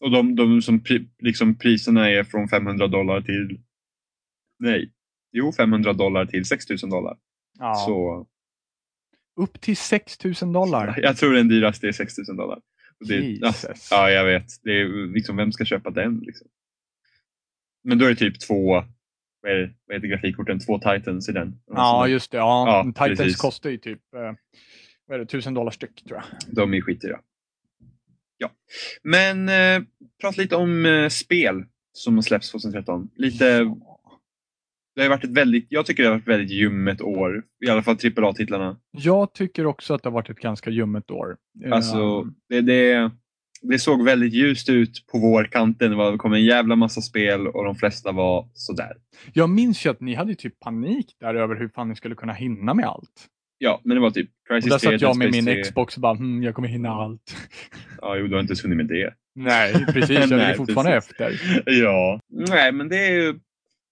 [0.02, 3.60] Och de, de som pri, liksom, priserna är från 500 dollar till,
[4.58, 4.92] nej,
[5.32, 7.16] jo 500 dollar till 6000 dollar.
[7.58, 7.74] ja.
[7.74, 8.26] Så
[9.40, 10.98] Upp till 6000 dollar.
[11.02, 12.56] jag tror den dyraste är 6000 dollar.
[13.00, 13.88] Och det, ja, Jesus.
[13.90, 14.46] Ja, jag vet.
[14.62, 16.18] Det är, liksom, vem ska köpa den?
[16.18, 16.48] Liksom?
[17.84, 18.84] Men då är det typ två,
[19.42, 20.60] vad, är vad heter grafikkorten?
[20.60, 21.60] Två Titans i den.
[21.66, 22.36] Ja, just det.
[22.38, 22.66] Ja.
[22.66, 23.36] Ja, Titans precis.
[23.36, 24.32] kostar ju typ eh,
[25.06, 26.54] vad är det, 1000 dollar styck tror jag.
[26.56, 27.20] De är skitdyra.
[28.42, 28.50] Ja.
[29.02, 29.86] Men eh,
[30.20, 33.08] prata lite om eh, spel som har släppts 2013.
[33.16, 33.74] Lite,
[34.94, 37.42] det har varit ett väldigt, jag tycker det har varit ett väldigt ljummet år.
[37.66, 38.76] I alla fall AAA-titlarna.
[38.90, 41.36] Jag tycker också att det har varit ett ganska ljummet år.
[41.70, 43.10] Alltså, det, det,
[43.62, 45.90] det såg väldigt ljust ut på vårkanten.
[45.90, 48.92] Det kom en jävla massa spel och de flesta var sådär.
[49.32, 52.32] Jag minns ju att ni hade typ panik där över hur fan ni skulle kunna
[52.32, 53.28] hinna med allt.
[53.64, 55.62] Ja, men det var typ Och Crisis där 3, satt jag med min Space 3.
[55.62, 57.36] Xbox och bara, hm, jag kommer hinna allt.
[58.00, 59.14] Ja, jo, du har inte ens hunnit med det.
[59.34, 60.10] Nej, precis.
[60.18, 61.40] Jag ligger fortfarande efter.
[61.66, 62.20] Ja.
[62.30, 63.34] Nej, men det är ju...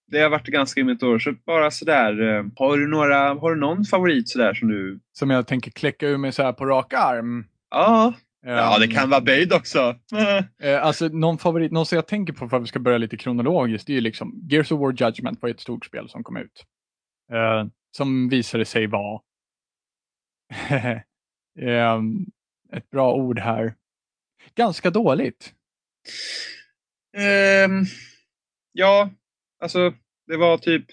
[0.07, 2.23] Det har varit ganska ymnigt år, så bara sådär.
[2.39, 5.01] eh, Har du, några, har du någon favorit sådär som du...
[5.13, 7.45] Som jag tänker kläcka ur mig så på rak arm.
[7.71, 8.13] Ja,
[8.47, 9.95] ja det Ehm, kan vara böjd också.
[10.63, 13.17] Eh, alltså någon favorit, någon som jag tänker på för att vi ska börja lite
[13.17, 16.37] kronologiskt, det är ju liksom Gears of War Judgment var ett stort spel som kom
[16.37, 16.65] ut.
[17.33, 19.21] Eh, som visade sig vara
[22.73, 23.75] ett bra ord här.
[24.55, 25.55] Ganska dåligt.
[27.17, 27.85] Ehm,
[28.73, 29.11] ja,
[29.61, 29.95] alltså
[30.27, 30.85] det var typ...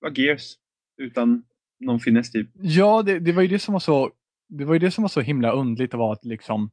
[0.00, 0.54] Var Gears.
[0.96, 1.44] Utan
[1.80, 2.50] någon finess typ.
[2.54, 4.12] Ja, det, det var ju det som var så
[4.48, 6.70] det var ju det som var så himla undligt att vara att liksom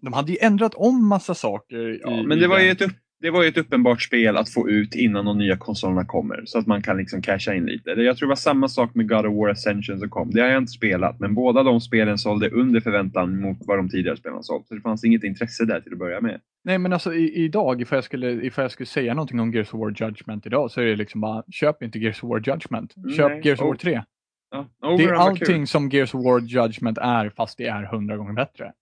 [0.00, 2.00] de hade ju ändrat om massa saker.
[2.02, 2.92] Ja, i, men det var ju ett upp,
[3.24, 6.58] det var ju ett uppenbart spel att få ut innan de nya konsolerna kommer så
[6.58, 7.90] att man kan liksom casha in lite.
[7.90, 10.30] Jag tror det var samma sak med God of War Ascension som kom.
[10.30, 13.88] Det har jag inte spelat men båda de spelen sålde under förväntan mot vad de
[13.88, 14.66] tidigare spelen sålt.
[14.68, 16.40] Så det fanns inget intresse där till att börja med.
[16.64, 19.74] Nej men alltså i, idag, ifall jag, skulle, ifall jag skulle säga någonting om Gears
[19.74, 22.94] of War Judgment idag så är det liksom bara köp inte Gears of War Judgment.
[23.16, 24.02] Köp Nej, Gears of War och- 3.
[24.50, 28.32] Ja, Det är allting som Gears of War Judgment är fast det är hundra gånger
[28.32, 28.72] bättre.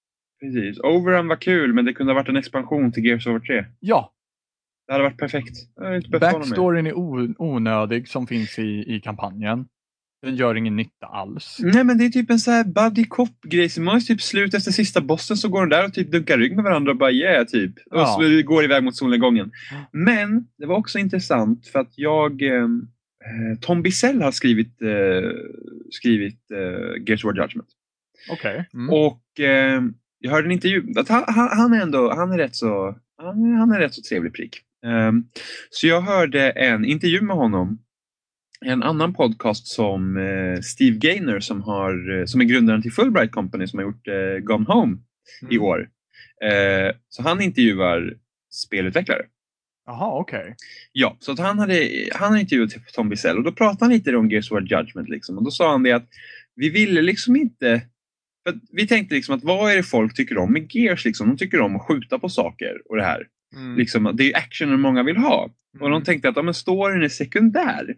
[0.41, 0.81] Precis.
[0.81, 3.65] Overrun var kul men det kunde ha varit en expansion till Gears of War 3.
[3.81, 4.13] Ja,
[4.93, 5.57] Det hade varit perfekt.
[6.21, 6.99] Backstoryn är
[7.43, 9.65] onödig som finns i, i kampanjen.
[10.23, 11.59] Den gör ingen nytta alls.
[11.61, 13.69] Nej men det är typ en sån här buddy cop-grej.
[13.69, 16.39] Så man är typ slut efter sista bossen så går de där och typ dunkar
[16.39, 17.73] rygg med varandra och bara yeah typ.
[17.91, 18.07] Och Ja.
[18.07, 19.53] så går iväg mot solnedgången.
[19.93, 22.69] Men det var också intressant för att jag eh,
[23.61, 25.31] Tom Bissell har skrivit, eh,
[25.91, 27.69] skrivit eh, Gears War Judgment.
[28.31, 28.69] Okej.
[28.75, 28.91] Mm.
[28.91, 29.83] Och eh,
[30.19, 30.83] jag hörde en intervju.
[30.97, 32.97] Att han, han, han är ändå han är rätt så,
[33.59, 34.63] han är rätt så trevlig prick.
[34.87, 35.25] Ehm,
[35.71, 37.79] så jag hörde en intervju med honom.
[38.65, 43.33] En annan podcast som eh, Steve Gaynor som, har, eh, som är grundaren till Fulbright
[43.33, 44.97] Company som har gjort eh, Gone Home
[45.51, 45.63] i Mm.
[45.65, 45.89] år.
[46.45, 48.15] Eh, så han intervjuar
[48.51, 49.23] spelutvecklare.
[49.87, 50.55] Jaha, okej.
[50.93, 54.31] Ja, så att han hade, han intervjuat Tom Bissell och då pratade han lite om
[54.31, 55.09] Gears of War Judgment.
[55.09, 55.39] Liksom.
[55.39, 56.09] Och då sa han det att
[56.57, 57.83] vi ville liksom inte...
[58.73, 61.05] Vi tänkte liksom att vad är det folk tycker om med Gears?
[61.05, 61.29] Liksom?
[61.29, 63.27] De tycker om att skjuta på saker och det här.
[63.57, 63.77] Mm.
[63.79, 65.43] Liksom, det är ju actionen många vill ha.
[65.81, 66.05] Och de Mm.
[66.05, 67.95] tänkte att ja, men storyn är sekundär.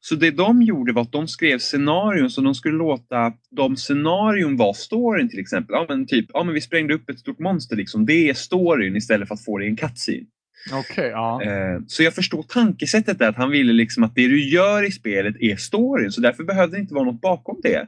[0.00, 4.56] Så det de gjorde var att de skrev scenarion så de skulle låta de scenarion
[4.56, 5.74] vara storyn till exempel.
[5.74, 8.06] Ja men typ, ja men vi sprängde upp ett stort monster liksom.
[8.06, 10.24] Det är storyn istället för att få det i en cutscene.
[10.72, 11.42] Okej, ja.
[11.42, 14.90] Eh, Så jag förstår tankesättet där att han ville liksom att det du gör i
[14.90, 17.86] spelet är storyn så därför behövde det inte vara något bakom det.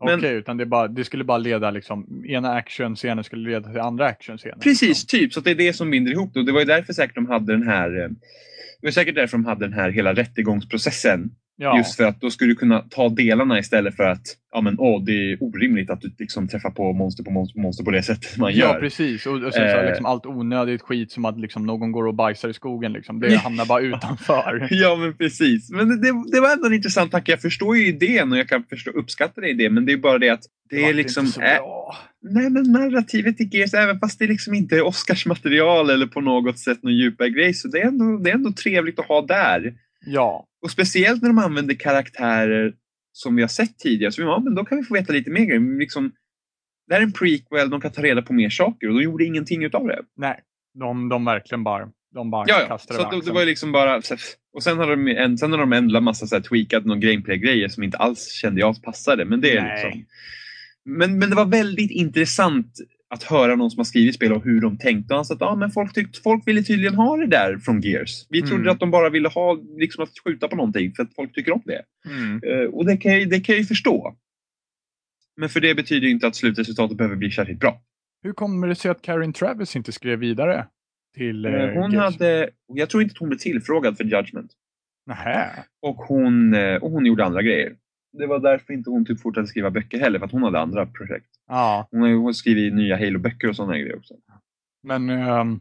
[0.00, 3.80] Okej, men- utan det, bara, det skulle bara leda liksom, ena actionscenen skulle leda till
[3.80, 4.58] andra actionscenen.
[4.60, 5.18] Precis, Liksom.
[5.18, 5.32] typ.
[5.32, 6.40] Så det är det som binder ihop det.
[6.40, 8.08] Och det var ju därför säkert de hade den här eh,
[8.80, 11.30] det var säkert därför de hade den här hela rättegångsprocessen.
[11.62, 11.76] Ja.
[11.76, 15.04] Just för att då skulle du kunna ta delarna istället för att ja, men, åh,
[15.04, 18.02] det är orimligt att du liksom träffar på monster på monster på monster på det
[18.02, 18.80] sättet man Ja, gör.
[18.80, 19.26] precis.
[19.26, 19.86] Och, och sen så Eh.
[19.86, 22.92] liksom allt onödigt skit som att liksom någon går och bajsar i skogen.
[22.92, 23.20] Liksom.
[23.20, 23.38] Det Ja.
[23.38, 24.68] hamnar bara utanför.
[24.74, 25.70] Ja men precis.
[25.70, 27.32] Men det, det, det var ändå en intressant tanke.
[27.32, 30.18] Jag förstår ju idén och jag kan förstå, uppskatta det idén men det är bara
[30.18, 31.26] det att det, är liksom...
[31.26, 31.58] så Är,
[32.22, 36.58] nej men narrativet i Gears, även fast det liksom inte är Oscarsmaterial eller på något
[36.58, 39.72] sätt någon djupare grej så det är ändå, det är ändå trevligt att ha där.
[40.06, 42.74] Ja, Och speciellt när de använder karaktärer
[43.12, 44.12] som vi har sett tidigare.
[44.12, 45.78] Så vi, ja, men då kan vi få veta lite mer grejer.
[45.78, 46.12] Liksom,
[46.88, 49.24] det här är en prequel, de kan ta reda på mer saker och de gjorde
[49.24, 50.02] ingenting utav det.
[50.16, 50.40] nej.
[50.74, 52.66] De, de verkligen bara, de bara Ja, ja.
[52.68, 54.02] kastade Så det, det var ju liksom bara...
[54.52, 57.68] Och sen har de, en, sen har de ändrat massa så här tweakat någon gameplay-grejer
[57.68, 59.24] som inte alls kände jag passade.
[59.24, 59.84] Men det är Nej.
[59.84, 60.04] liksom...
[60.84, 62.72] Men, men det var väldigt intressant
[63.14, 65.14] att höra någon som har skrivit spel och hur de tänkte.
[65.14, 67.80] Och han sa att ah, men folk, tyckte, folk ville tydligen ha det där från
[67.80, 68.26] Gears.
[68.28, 68.72] Vi trodde Mm.
[68.72, 71.62] att de bara ville ha liksom, att skjuta på någonting för att folk tycker om
[71.64, 71.82] det.
[72.06, 72.40] Mm.
[72.44, 74.16] Eh, och det kan, jag, det kan jag ju förstå.
[75.36, 77.82] Men för det betyder inte att slutresultatet behöver bli särskilt bra.
[78.22, 80.66] Hur kommer det sig att Karin Travis inte skrev vidare
[81.16, 81.94] till Eh, hon Gears?
[82.14, 84.50] hade, jag tror inte att hon blev tillfrågad för Judgment.
[85.06, 85.50] Nähä.
[85.82, 87.72] Och hon, och hon gjorde andra grejer.
[88.12, 90.86] Det var därför inte hon typ fortsatte skriva böcker heller, för att hon hade andra
[90.86, 91.26] projekt.
[91.48, 94.14] Ja, Hon har ju skrivit nya Halo-böcker och sådana grejer också.
[94.82, 95.60] men ehm,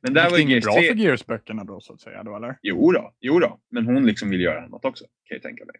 [0.00, 0.88] Men där var det inget Gears bra 3...
[0.88, 2.22] för Gears-böckerna då så att säga?
[2.22, 2.58] Då, eller?
[2.62, 5.74] Jo då, jo då, men hon liksom vill göra annat också, kan jag tänka mig.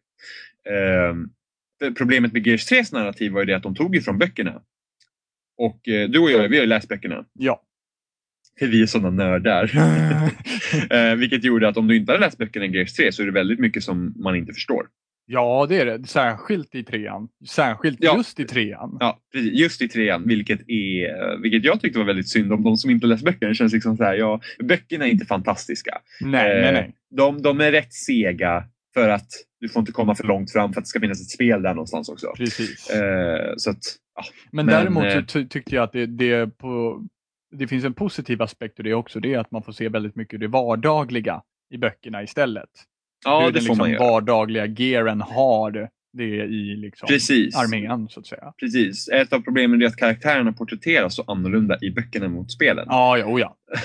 [1.81, 4.62] För problemet med Gears 3s narrativ var ju det att de tog ju från böckerna.
[5.59, 7.25] Och eh, du och jag, vi har ju läst böckerna.
[7.33, 7.62] Ja.
[8.59, 9.70] För vi är sådana nördar.
[10.90, 13.27] Eh, vilket gjorde att om du inte hade läst böckerna i Gears 3 så är
[13.27, 14.87] det väldigt mycket som man inte förstår.
[15.33, 16.07] Ja, det är det.
[16.09, 17.29] Särskilt i trean.
[17.49, 18.16] Särskilt Ja.
[18.16, 18.97] just i trean.
[19.01, 19.19] Ja.
[19.35, 23.07] Just i trean, vilket, är, vilket jag tyckte var väldigt synd om de som inte
[23.07, 23.49] läst böckerna.
[23.49, 25.99] Det känns liksom så här, ja, böckerna är inte fantastiska.
[26.21, 26.95] Nej, Eh, nej, nej.
[27.11, 28.64] De, de är rätt sega
[28.95, 29.29] för att
[29.61, 31.75] du får inte komma för långt fram för att det ska finnas ett spel där
[31.75, 32.33] någonstans också.
[32.37, 32.90] Precis.
[32.90, 33.79] Eh, så att,
[34.16, 37.03] ja, Men, Men, däremot eh, ty- tyckte jag att det, det, på,
[37.53, 39.21] det finns en positiv aspekt i det också.
[39.21, 41.43] Det är att man får se väldigt mycket det vardagliga
[41.75, 42.69] i böckerna istället.
[43.24, 47.56] Ja Hur det den får liksom vardagliga gearen har det i liksom Precis.
[47.56, 48.52] armén så att säga.
[48.61, 49.09] Precis.
[49.09, 52.85] Ett av problemen är att karaktärerna porträtteras så annorlunda i böckerna mot spelen.
[52.88, 53.56] Ja, ja, oh ja.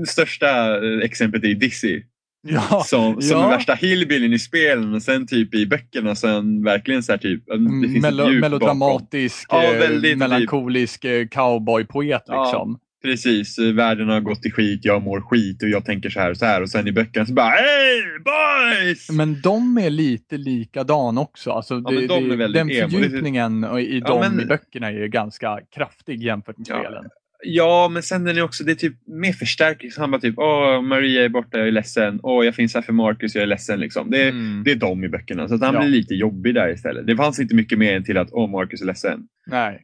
[0.00, 2.02] Det största eh, exemplet är Dizzy.
[2.48, 2.82] ja.
[2.86, 3.46] Som, som Ja.
[3.46, 7.44] är värsta hillbillyn i spelen och sen typ i böckerna sen verkligen så här typ.
[7.46, 12.78] Det finns Melo- melodramatisk, Ja, eh, väldigt melankolisk eh, cowboypoet liksom.
[13.04, 16.30] Precis, eh, världen har gått i skit, jag mår skit och jag tänker så här
[16.30, 19.10] och så här och sen i böckerna så bara Hey boys!
[19.10, 21.50] Men de är lite likadan också.
[21.50, 22.72] Alltså det, de det, är den emo.
[22.72, 26.78] Är- fördjupningen i Ja, de men- i böckerna är ganska kraftig jämfört med Ja.
[26.80, 27.04] spelen.
[27.46, 29.90] Ja, men sen är det också det är typ mer förstärkning.
[29.98, 32.20] Han bara typ, åh, Maria är borta, jag är ledsen.
[32.22, 33.80] Åh, jag finns här för Marcus, jag är ledsen.
[33.80, 34.10] Liksom.
[34.10, 34.62] Det, är, Mm.
[34.64, 35.48] det är de i böckerna.
[35.48, 35.80] Så att han Ja.
[35.80, 37.06] blir lite jobbig där istället.
[37.06, 39.20] Det fanns inte mycket mer än till att, åh, Marcus är ledsen.
[39.46, 39.82] Nej.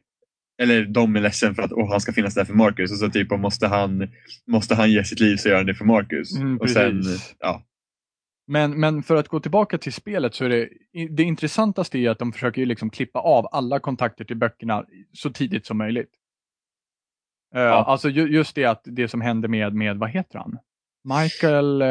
[0.61, 2.91] Eller de är ledsen för att åh, han ska finnas där för Marcus.
[2.91, 4.09] Och så typ, måste han,
[4.47, 6.37] måste han ge sitt liv så gör han det för Marcus.
[6.37, 7.01] Mm, och sen,
[7.39, 7.63] ja.
[8.47, 10.69] Men, men för att gå tillbaka till spelet så är det,
[11.09, 15.65] det intressantaste är att de försöker liksom klippa av alla kontakter till böckerna så tidigt
[15.65, 16.11] som möjligt.
[17.55, 20.57] Eh, Alltså ju, just det att det som hände med, med vad heter han?
[21.03, 21.81] Michael...
[21.81, 21.87] eh,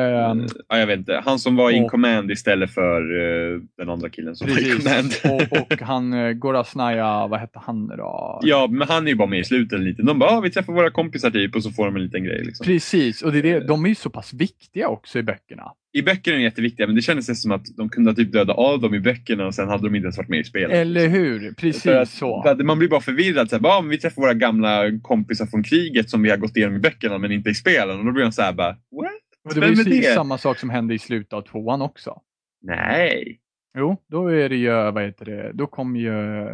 [0.68, 1.22] ja, jag vet inte.
[1.24, 4.64] Han som var in Och- command istället för eh, den andra killen som var in
[4.80, 5.22] precis.
[5.22, 5.40] command.
[5.52, 8.40] och, och han uh, Gorasnaya, vad hette han då?
[8.42, 10.02] Ja, men han är ju bara med i slutet lite.
[10.02, 12.44] De bara, ah, vi träffar våra kompisar typ och så får de en liten grej.
[12.44, 12.64] Liksom.
[12.64, 15.72] Precis, och det är det, de är ju så pass viktiga också i böckerna.
[15.92, 18.80] I böckerna är de jätteviktiga, men det kändes som att de kunde typ döda av
[18.80, 20.76] dem i böckerna och sen hade de inte ens varit med i spelet.
[20.76, 21.52] Eller hur?
[21.52, 22.42] Precis att, så.
[22.42, 23.50] att man blir bara förvirrad.
[23.50, 26.36] Så här, bara, ah, men vi träffar våra gamla kompisar från kriget som vi har
[26.36, 27.98] gått igenom i böckerna men inte i spelen.
[27.98, 29.12] Och då blir de så här bara, what?
[29.44, 30.14] Och det var precis det?
[30.14, 32.20] samma sak som hände i slutet av tvåan också.
[32.62, 33.40] Nej.
[33.78, 36.46] Jo, då är det ju, vad heter det, då kom ju...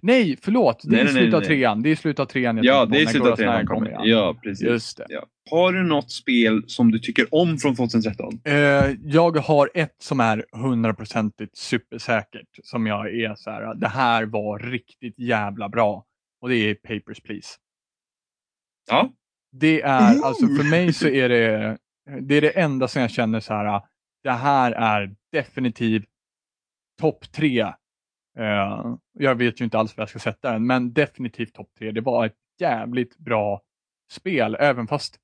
[0.00, 1.82] Nej, förlåt, det är i slutet av trean.
[1.82, 3.90] Det är i slutet av trean jag Ja, det är slutet av trean kommer.
[3.90, 4.00] ja.
[4.04, 4.66] Ja, precis.
[4.66, 5.06] Just det.
[5.08, 5.26] Ja.
[5.50, 8.40] Har du något spel som du tycker om från 2013?
[8.44, 8.54] Eh,
[9.04, 12.48] jag har ett som är hundraprocentigt supersäkert.
[12.62, 16.04] Som jag är så här, det här var riktigt jävla bra.
[16.40, 17.48] Och det är Papers, Please.
[18.90, 19.12] Ja.
[19.52, 20.26] Det är, Ooh.
[20.26, 21.78] alltså för mig så är det,
[22.20, 23.80] det är det enda som jag känner så här,
[24.24, 26.04] det här är definitivt
[27.00, 27.72] topp tre.
[28.38, 31.90] Eh, jag vet ju inte alls vad jag ska sätta den, men definitivt topp tre.
[31.90, 33.62] Det var ett jävligt bra
[34.12, 35.18] spel, även fast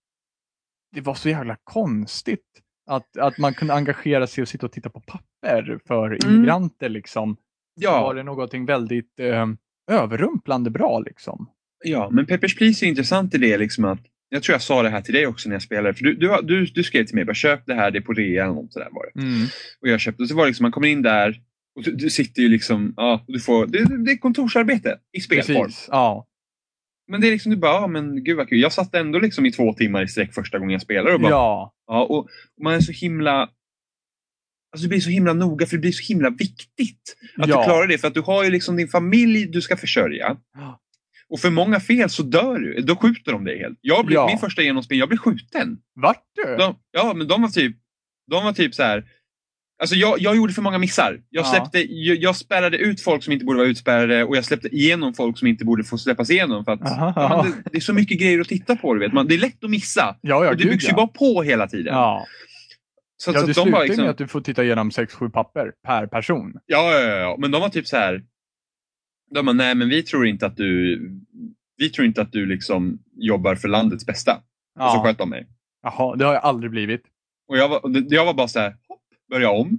[0.95, 2.45] det var så jävla konstigt
[2.91, 6.35] att, att man kunde engagera sig och sitta och titta på papper för Mm.
[6.35, 6.89] immigranter.
[6.89, 7.37] Liksom.
[7.75, 8.01] Ja.
[8.03, 9.47] Var det någonting väldigt eh,
[9.91, 11.51] överrumplande bra liksom.
[11.85, 14.89] Ja, men Papers, Please är intressant i det liksom att jag tror jag sa det
[14.91, 15.95] här till dig också när jag spelade.
[15.95, 18.13] För du, du, du, du skrev till mig, bara köp det här, det är på
[18.13, 19.21] rea eller något sådär var det.
[19.21, 19.47] Mm.
[19.81, 21.41] Och jag köpte, och så var det liksom, man kommer in där
[21.79, 25.65] och du, du sitter ju liksom, ja, du får, det, det är kontorsarbete i spelform.
[25.67, 26.27] Precis, ja.
[27.11, 28.61] Men det är liksom, du bara, ja men gud vad kul.
[28.61, 31.31] Jag satt ändå liksom i två timmar i sträck första gången jag spelade och bara,
[31.31, 32.29] Ja, Ja, och och
[32.65, 33.41] man är så himla...
[34.73, 37.59] Alltså det blir så himla noga för det blir så himla viktigt att Ja.
[37.59, 37.99] du klarar det.
[37.99, 40.37] För att du har ju liksom din familj du ska försörja.
[40.55, 40.81] Ja.
[41.29, 42.81] Och för många fel så dör du.
[42.83, 43.79] Då skjuter de dig helt.
[43.81, 44.27] Jag blev, Ja.
[44.27, 45.79] Min första genomspel, jag blev skjuten.
[45.95, 46.57] vart du?
[46.57, 47.77] De, ja, men de var typ,
[48.31, 49.05] de var typ så här.
[49.81, 51.21] Alltså jag, jag gjorde för många missar.
[51.31, 51.49] Jag, Ja.
[51.51, 55.15] släppte, jag, jag spärrade ut folk som inte borde vara utspärrade och jag släppte igenom
[55.15, 56.65] folk som inte borde få släppas igenom.
[56.65, 57.43] För att, Aha, ja, ja.
[57.43, 58.95] men det, det är så mycket grejer att titta på.
[58.95, 59.13] Du vet.
[59.13, 60.17] Man, det är lätt att missa.
[60.21, 60.97] Ja, ja, och det gud, byggs ju ja.
[60.97, 61.95] bara på hela tiden.
[61.95, 62.27] Ja,
[63.17, 64.91] Så, ja så det att de slutar ju liksom, med att du får titta igenom
[64.91, 66.53] 6-7 papper per person.
[66.67, 68.23] Ja, ja, ja, ja, men de var typ så här.
[69.35, 71.01] De bara, nej men vi tror inte att du
[71.77, 74.33] vi tror inte att du liksom jobbar för landets bästa.
[74.35, 75.03] Och så Ja.
[75.05, 75.47] sköt de mig.
[75.83, 77.03] Jaha, det har jag aldrig blivit.
[77.49, 78.75] Och jag var, jag var bara så här,
[79.31, 79.79] börja om.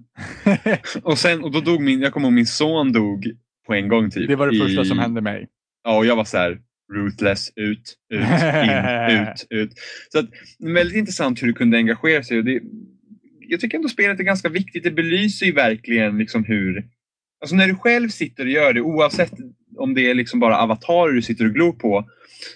[1.03, 3.25] och sen, och då dog min, jag kommer ihåg min son dog
[3.67, 4.27] på en gång typ.
[4.27, 5.47] det var det första i- som hände mig.
[5.83, 6.57] Ja, och jag var så här,
[6.93, 9.71] ruthless, ut, ut, in, ut, ut.
[10.12, 10.25] Så att,
[10.59, 12.38] väldigt intressant hur du kunde engagera sig.
[12.38, 12.62] Och det,
[13.47, 14.83] jag tycker ändå spelet är ganska viktigt.
[14.83, 16.85] Det belyser ju verkligen liksom hur...
[17.41, 19.33] Alltså när du själv sitter och gör det, oavsett
[19.77, 22.09] om det är liksom bara avatarer du sitter och glor på,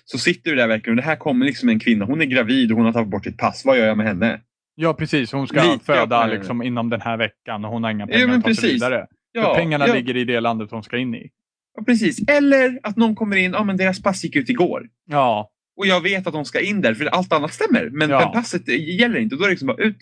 [0.05, 2.71] så sitter du där verkligen och det här kommer liksom en kvinna, hon är gravid
[2.71, 3.65] och hon har tagit bort sitt pass.
[3.65, 4.41] Vad gör jag med henne?
[4.75, 5.31] Ja, precis.
[5.31, 8.27] Hon ska Lika föda liksom, inom den här veckan och hon har inga Ja, pengar
[8.27, 9.07] men att ta sig vidare.
[9.31, 11.29] Ja, För pengarna ja, ligger i det landet hon ska in i.
[11.77, 12.27] ja, precis.
[12.29, 14.87] Eller att någon kommer in, ja men deras pass gick ut igår.
[15.09, 17.89] Ja, Och jag vet att de ska in där, för allt annat stämmer.
[17.89, 18.19] Men, Ja.
[18.19, 19.35] men passet gäller inte.
[19.35, 19.97] Då är det liksom bara ut.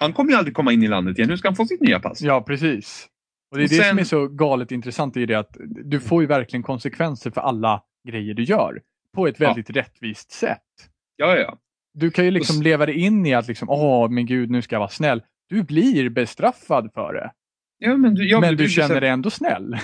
[0.00, 1.30] Han kommer ju aldrig komma in i landet igen.
[1.30, 2.22] Hur ska han få sitt nya pass?
[2.22, 3.08] ja precis.
[3.50, 6.00] Och det är Och det sen- som är så galet intressant i det att du
[6.00, 8.80] får ju verkligen konsekvenser för alla grejer du gör.
[9.14, 9.46] På ett Ja.
[9.46, 10.60] väldigt rättvist sätt.
[11.16, 11.58] Ja, ja.
[11.94, 14.74] Du kan ju liksom leva dig in i att liksom, åh men gud nu ska
[14.74, 15.22] jag vara snäll.
[15.48, 17.30] Du blir bestraffad för det.
[17.78, 19.76] ja men du, ja, men du så känner dig ändå snäll.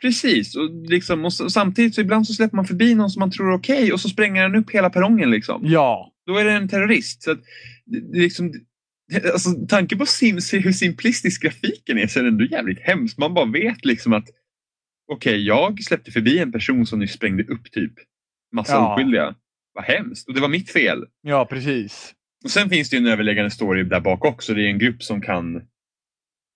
[0.00, 0.56] Precis.
[0.56, 3.52] Och, liksom, och så, samtidigt så ibland så släpper man förbi någon som man tror
[3.52, 5.30] är okej och så spränger den upp hela perrongen.
[5.30, 5.62] Liksom.
[5.64, 7.22] Ja, Då är det en terrorist.
[7.22, 7.38] Så att,
[7.84, 8.52] det, liksom,
[9.08, 13.18] det, alltså, tanke på sim, hur simplistisk grafiken är så är det ändå jävligt hemskt.
[13.18, 14.28] Man bara vet liksom att
[15.12, 17.92] okej, jag släppte förbi en person som nyss sprängde upp typ
[18.52, 18.94] massa Ja.
[18.94, 19.34] oskyldiga.
[19.74, 20.28] Vad hemskt.
[20.28, 21.04] Och det var mitt fel.
[21.22, 22.12] ja precis.
[22.44, 24.54] Och sen finns det ju en överläggande story där bak också.
[24.54, 25.62] Det är en grupp som kan,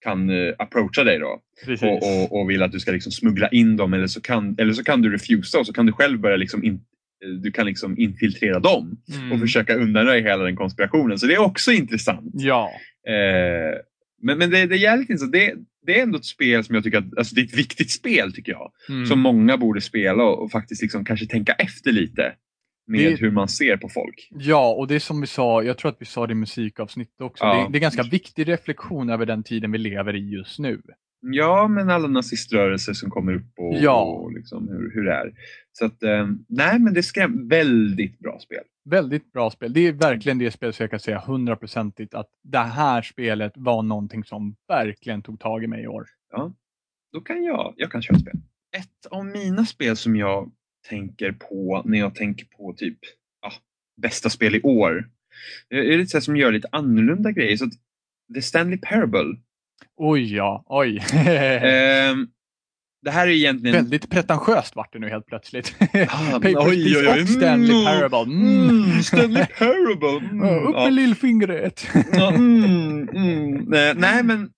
[0.05, 1.41] kan uh, approacha dig då.
[1.89, 2.03] Och,
[2.33, 4.85] och, och vill att du ska liksom smuggla in dem eller så kan, eller så
[4.85, 7.99] kan du refusa och så kan du själv börja liksom in, eh, du kan liksom
[7.99, 9.33] infiltrera dem Mm.
[9.33, 11.19] och försöka undanröja hela den konspirationen.
[11.19, 12.33] Så det är också intressant.
[12.35, 12.71] Ja,
[13.09, 13.79] Eh,
[14.23, 15.33] men men det, det är jävligt intressant.
[15.33, 15.55] Det,
[15.87, 18.33] det är ändå ett spel som jag tycker att, alltså det är ett viktigt spel
[18.33, 18.73] tycker jag.
[18.89, 19.07] mm.
[19.07, 22.33] Som många borde spela och, och faktiskt liksom kanske tänka efter lite.
[22.89, 24.29] Med Det- hur man ser på folk.
[24.31, 27.21] Ja, och det är som vi sa, jag tror att vi sa det i musikavsnittet
[27.21, 27.55] också, Ja.
[27.65, 30.83] det, det är ganska viktig reflektion över den tiden vi lever i just nu.
[31.21, 34.05] Ja, men alla naziströrelser som kommer upp och, Ja.
[34.05, 35.33] och liksom hur, hur det är.
[35.73, 38.63] Så att, eh, nej men det skräm väldigt bra spel.
[38.91, 39.73] Väldigt bra spel.
[39.73, 43.83] Det är verkligen det spel som jag kan säga hundraprocentigt att det här spelet var
[43.83, 46.05] någonting som verkligen tog tag i mig i år.
[47.13, 48.35] Då kan jag, jag kan köra spel.
[48.77, 50.53] Ett av mina spel som jag
[50.89, 52.99] tänker på när jag tänker på typ
[53.43, 53.53] ja,
[54.03, 55.09] bästa spel i år.
[55.71, 57.57] Det är lite så som gör lite annorlunda grejer.
[57.57, 57.71] Så
[58.35, 59.37] The Stanley Parable.
[59.97, 61.03] Oj ja, oj.
[61.15, 62.29] Ehm,
[63.03, 63.77] det här är egentligen...
[63.77, 65.77] Väldigt pretentiöst vart det nu helt plötsligt.
[66.09, 67.23] Ah, oj, oj, oj.
[67.23, 67.85] och Stanley Mm.
[67.85, 68.35] Parable.
[68.35, 68.69] Mm.
[68.69, 70.29] Mm, Stanley Parable.
[70.31, 71.89] Mm, Upp med lillfingret.
[72.13, 73.65] Ja, mm, mm.
[73.69, 74.51] Nej, Nej, men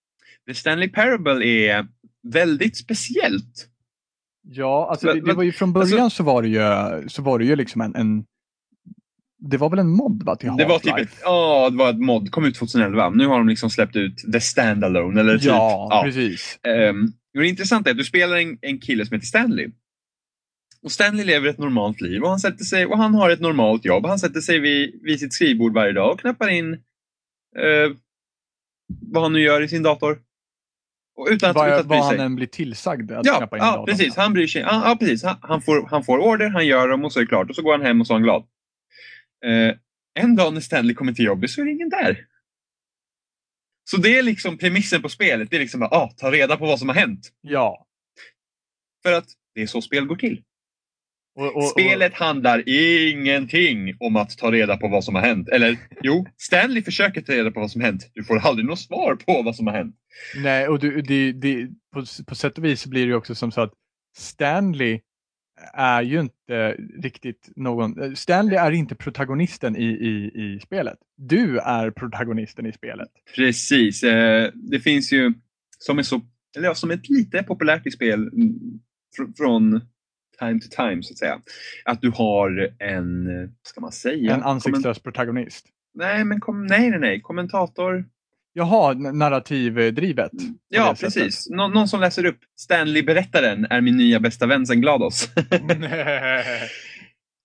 [0.48, 1.86] The Stanley Parable är
[2.22, 3.69] väldigt speciellt.
[4.52, 7.22] Ja, alltså Men- det, det men- var ju från början så var det ju, så
[7.22, 8.24] var det ju liksom en, en
[9.50, 11.02] det var väl en mod va, till Det var typ Half-Life?
[11.02, 13.10] ett, ja, det var ett mod, kom ut 2011.
[13.10, 15.20] Nu har de liksom släppt ut The Standalone.
[15.20, 16.58] Eller typ, Ja, precis.
[16.62, 19.70] Ehm, och det intressanta är att du spelar en, en kille som heter Stanley.
[20.82, 23.84] Och Stanley lever ett normalt liv och han, sätter sig, och han har ett normalt
[23.84, 24.06] jobb.
[24.06, 26.72] Han sätter sig vid, vid sitt skrivbord varje dag och knappar in
[27.58, 27.90] eh,
[29.12, 30.18] vad han nu gör i sin dator.
[31.28, 33.84] Utan att, utan att bry vad han än blir tillsagd att Ja, knappa in ja
[33.88, 34.16] precis.
[34.16, 34.62] Han bryr sig.
[34.62, 35.24] Ja, ja, precis.
[35.24, 37.50] Han, han, får, han får order, han gör dem och så är det klart.
[37.50, 38.44] Och så går han hem och så är han glad.
[39.44, 39.76] Eh,
[40.14, 42.26] en dag när Stanley kommer till jobbet så är det ingen där.
[43.90, 45.50] Så det är liksom premissen på spelet.
[45.50, 47.32] Det är liksom att ah, ta reda på vad som har hänt.
[47.40, 47.86] Ja.
[49.02, 50.42] För att det är så spel går till.
[51.36, 55.48] Och, och, Spelet handlar ingenting om att ta reda på vad som har hänt.
[55.48, 58.10] Eller jo, Stanley försöker ta reda på vad som har hänt.
[58.14, 59.96] Du får aldrig något svar på vad som har hänt.
[60.36, 63.52] Och, nej, och du, det, det, på, på sätt och vis blir det också som
[63.52, 63.72] så att
[64.16, 65.00] Stanley
[65.74, 68.02] är ju inte riktigt någon...
[68.02, 70.98] eh, Stanley är inte protagonisten i, i, i spelet.
[71.16, 73.08] Du är protagonisten i spelet.
[73.36, 74.02] Precis.
[74.02, 75.32] Eh, det finns ju,
[75.78, 76.20] som är så,
[76.56, 78.58] eller ja, som är ett lite populärt i spel mm,
[79.18, 79.80] fr- från
[80.40, 81.40] time to time så att säga.
[81.84, 84.34] Att du har en, vad ska man säga?
[84.34, 85.66] en ansiktslös protagonist.
[85.94, 87.20] nej, men kom, nej, nej, nej.
[87.20, 88.04] Kommentator.
[88.52, 90.30] Jaha, narrativdrivet.
[90.30, 91.50] på Ja, precis.
[91.50, 95.28] Nå- någon som läser upp Stanley-berättaren är min nya bästa vän sen Glados.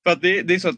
[0.04, 0.78] För att det, det är så att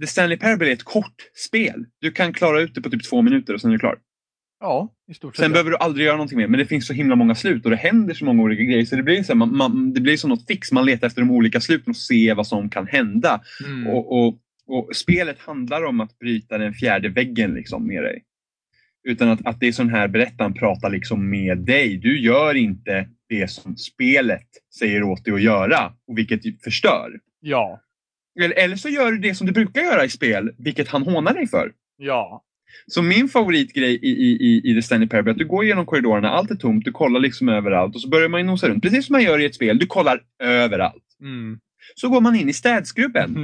[0.00, 1.14] The Stanley Parable är ett kort
[1.46, 1.84] spel.
[2.00, 3.98] Du kan klara ut det på typ två minuter och sen är du klar.
[4.64, 5.44] Ja, i stort sett.
[5.44, 6.46] Sen behöver du aldrig göra någonting mer.
[6.46, 8.84] Men det finns så himla många slut och det händer så många olika grejer.
[8.84, 10.72] Så det blir, så här, man, man, det blir som något fix.
[10.72, 13.40] Man letar efter de olika sluten och ser vad som kan hända.
[13.66, 13.86] Mm.
[13.86, 18.22] Och, och, och spelet handlar om att bryta den fjärde väggen liksom med dig.
[19.08, 21.96] Utan att, att det är sån här berättaren pratar liksom med dig.
[21.96, 24.48] Du gör inte det som spelet
[24.78, 25.92] säger åt dig att göra.
[26.08, 27.10] Och vilket förstör.
[27.40, 27.80] Ja,
[28.40, 30.50] Eller, eller så gör du det som du brukar göra i spel.
[30.58, 31.72] Vilket han hånar dig för.
[31.98, 32.44] ja.
[32.86, 35.86] Så min favoritgrej i, i, i, i The Stanley Parable är att du går igenom
[35.86, 38.82] korridorerna, allt är tomt, du kollar liksom överallt och så börjar man ju nosa runt.
[38.82, 41.04] Precis som man gör i ett spel, du kollar överallt.
[41.20, 41.58] Mm.
[41.94, 43.36] Så går man in i städskrubben.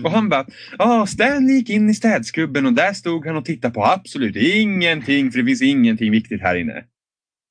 [0.04, 0.46] Och han bara,
[0.78, 5.32] ja Stanley gick in i städskrubben och där stod han och tittade på absolut ingenting,
[5.32, 6.84] för det finns ingenting viktigt här inne.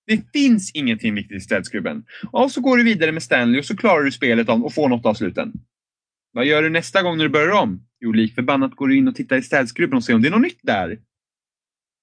[0.07, 2.03] Det finns ingenting viktigt i städskrubben.
[2.31, 4.89] Och så går du vidare med Stanley och så klarar du spelet om och får
[4.89, 5.53] något av sluten.
[6.33, 7.85] Vad gör du nästa gång när du börjar om?
[8.03, 10.31] Jo, lik förbannat går du in och tittar i städskrubben och ser om det är
[10.31, 10.99] något nytt där.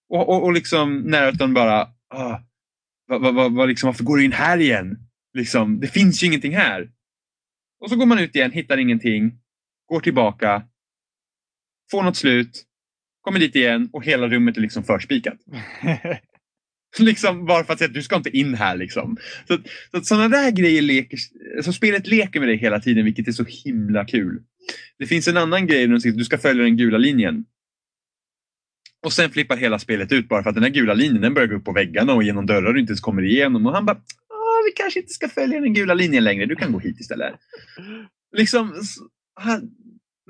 [0.08, 2.38] Och, och, och liksom narratorn bara, ah,
[3.06, 4.98] vad, vad, vad, vad liksom, varför går du in här igen?
[5.34, 6.90] Liksom, det finns ju ingenting här.
[7.80, 9.32] Och så går man ut igen, hittar ingenting,
[9.88, 10.62] går tillbaka,
[11.90, 12.64] får något slut,
[13.20, 15.38] kommer dit igen och hela rummet är liksom förspikat.
[16.98, 19.16] liksom bara för att säga att du ska inte in här liksom.
[19.48, 19.58] Så,
[19.90, 21.18] så sådana där grejer leker,
[21.62, 24.42] så spelet leker med dig hela tiden vilket är så himla kul.
[24.98, 27.44] Det finns en annan grej du ska följa den gula linjen.
[29.06, 31.48] Och sen flippar hela spelet ut bara för att den här gula linjen den börjar
[31.48, 33.66] gå upp på väggarna och genom dörrar du inte ens kommer igenom.
[33.66, 36.72] Och han bara, "Ah, vi kanske inte ska följa den gula linjen längre, du kan
[36.72, 37.34] gå hit istället.
[38.36, 38.74] Liksom,
[39.34, 39.70] han,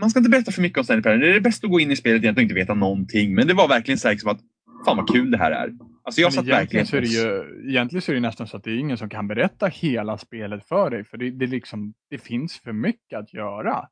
[0.01, 1.27] man ska inte berätta för mycket om Stanley Parable.
[1.27, 3.35] Det är bäst att gå in i spelet egentligen och inte veta någonting.
[3.35, 4.41] Men det var verkligen så här liksom att,
[4.85, 5.73] fan vad kul det här är.
[6.03, 6.87] Alltså jag Men satt egentligen verkligen...
[6.87, 9.09] så, är det ju, egentligen så är det nästan så att det är ingen som
[9.09, 11.05] kan berätta hela spelet för dig.
[11.05, 13.89] För det, det, liksom, det finns för mycket att göra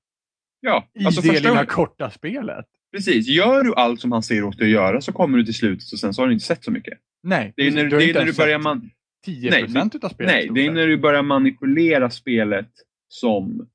[0.60, 2.66] Ja, i alltså det första lilla korta spelet.
[2.92, 3.28] precis.
[3.28, 5.92] Gör du allt som han säger åt dig att göra så kommer du till slutet
[5.92, 6.98] och sen så har du inte sett så mycket.
[7.22, 8.90] Nej, Det är när, har det är när du börjar man...
[9.24, 9.62] 10 Nej,
[9.94, 10.32] utav spelet.
[10.32, 12.70] Nej, det är när du börjar manipulera spelet
[13.08, 13.68] som...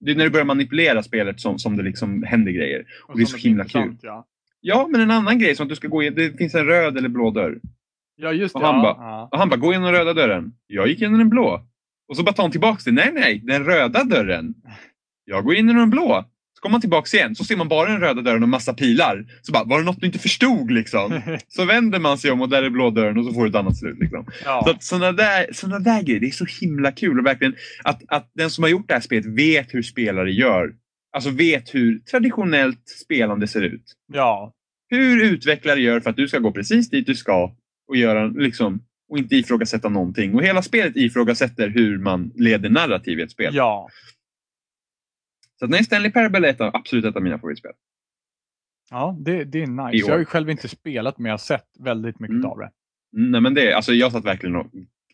[0.00, 2.84] Det är när du börjar manipulera spelet som, som det liksom händer grejer.
[3.02, 4.26] Och det är så himla intressant, Ja.
[4.60, 6.96] Ja, men en annan grej som att du ska gå in, det finns en röd
[6.98, 7.60] eller blå dörr.
[8.16, 8.58] ja, just det.
[8.60, 9.28] Och han ja, bara- ja.
[9.32, 10.52] Och han bara, gå igenom den röda dörren.
[10.66, 11.66] Jag gick igenom den blå.
[12.08, 12.92] Och så bara tar han tillbaka det.
[12.92, 14.54] Nej, nej, den röda dörren.
[15.24, 16.24] Jag går in i den blå.
[16.60, 19.24] kommer man tillbaks igen så ser man bara den röda dörren och massa pilar.
[19.42, 21.20] Så bara, var det något du inte förstod liksom?
[21.48, 23.56] så vänder man sig om och där är blå dörren och så får du ett
[23.56, 23.98] annat slut.
[24.00, 24.26] Liksom.
[24.44, 24.62] Ja.
[24.64, 27.18] Så att sådana där, såna där grejer, det är så himla kul.
[27.18, 27.54] Och verkligen
[27.84, 30.74] att, att den som har gjort det här spelet vet hur spelare gör.
[31.16, 33.84] Alltså vet hur traditionellt spelande ser ut.
[34.12, 34.52] ja.
[34.88, 37.56] Hur utvecklare gör för att du ska gå precis dit du ska
[37.88, 40.34] och, göra, liksom, och inte ifrågasätta någonting.
[40.34, 43.54] Och hela spelet ifrågasätter hur man leder narrativ i ett spel.
[43.54, 43.88] ja.
[45.62, 47.72] Så nej, Stanley Parable är ett av, absolut ett av mina favoritspel.
[48.90, 50.06] Ja, det, det är nice.
[50.06, 52.50] Jag har ju själv inte spelat men jag har sett väldigt mycket Mm.
[52.50, 52.70] av det.
[53.16, 54.66] Mm, nej, men det, alltså, jag satt verkligen och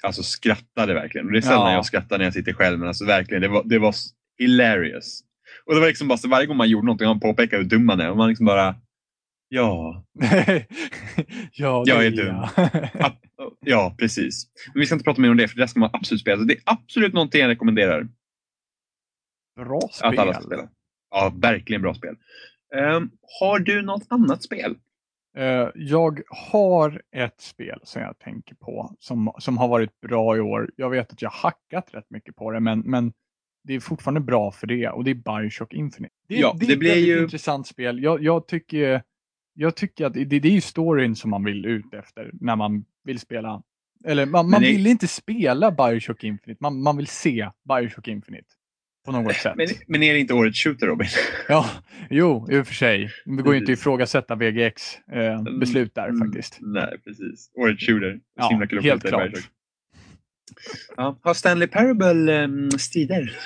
[0.02, 1.26] alltså, skrattade verkligen.
[1.26, 1.72] Och det är sällan Ja.
[1.72, 3.94] jag skrattar när jag sitter själv, men alltså, verkligen, det var, det var
[4.38, 5.20] hilarious.
[5.66, 7.86] Och det var liksom bara så varje gång man gjorde någonting, man påpekade hur dum
[7.86, 8.10] man är.
[8.10, 8.74] Och man liksom bara,
[9.48, 10.04] ja,
[11.52, 12.36] ja, Jag är dum.
[13.66, 14.46] ja, precis.
[14.74, 16.36] Men vi ska inte prata mer om det, för det ska man absolut spela.
[16.38, 18.08] Så det är absolut någonting jag rekommenderar
[19.64, 20.46] Bra att alla ska spel.
[20.58, 20.68] spela.
[21.10, 22.16] Ja, verkligen bra spel.
[22.76, 24.76] Ehm, har du något annat spel?
[25.36, 30.40] Eh, jag har ett spel som jag tänker på som, som har varit bra i
[30.40, 30.70] år.
[30.76, 33.12] Jag vet att jag har hackat rätt mycket på det, men, men
[33.64, 36.14] det är fortfarande bra för det och det är Bioshock Infinite.
[36.28, 38.02] Det, Ja, det det ett blir väldigt ju- intressant spel.
[38.02, 39.02] Jag, jag, tycker,
[39.54, 42.84] jag tycker att det, det är ju storyn som man vill ut efter när man
[43.04, 43.62] vill spela.
[44.04, 48.48] Eller man, man det- vill inte spela Bioshock Infinite, man, man vill se Bioshock Infinite.
[49.08, 49.54] På något sätt.
[49.56, 51.08] Men, men är det inte årets shooter, Robin?
[51.48, 51.70] Ja,
[52.10, 53.10] jo, i och för sig.
[53.24, 56.58] Det går ju inte att ifrågasätta VGX eh, beslut där Mm, faktiskt.
[56.60, 57.50] Nej, precis.
[57.54, 58.18] Årets shooter.
[58.36, 59.32] Ja, helt klart.
[60.96, 61.18] Ja.
[61.22, 63.36] Har Stanley Parable um, strider?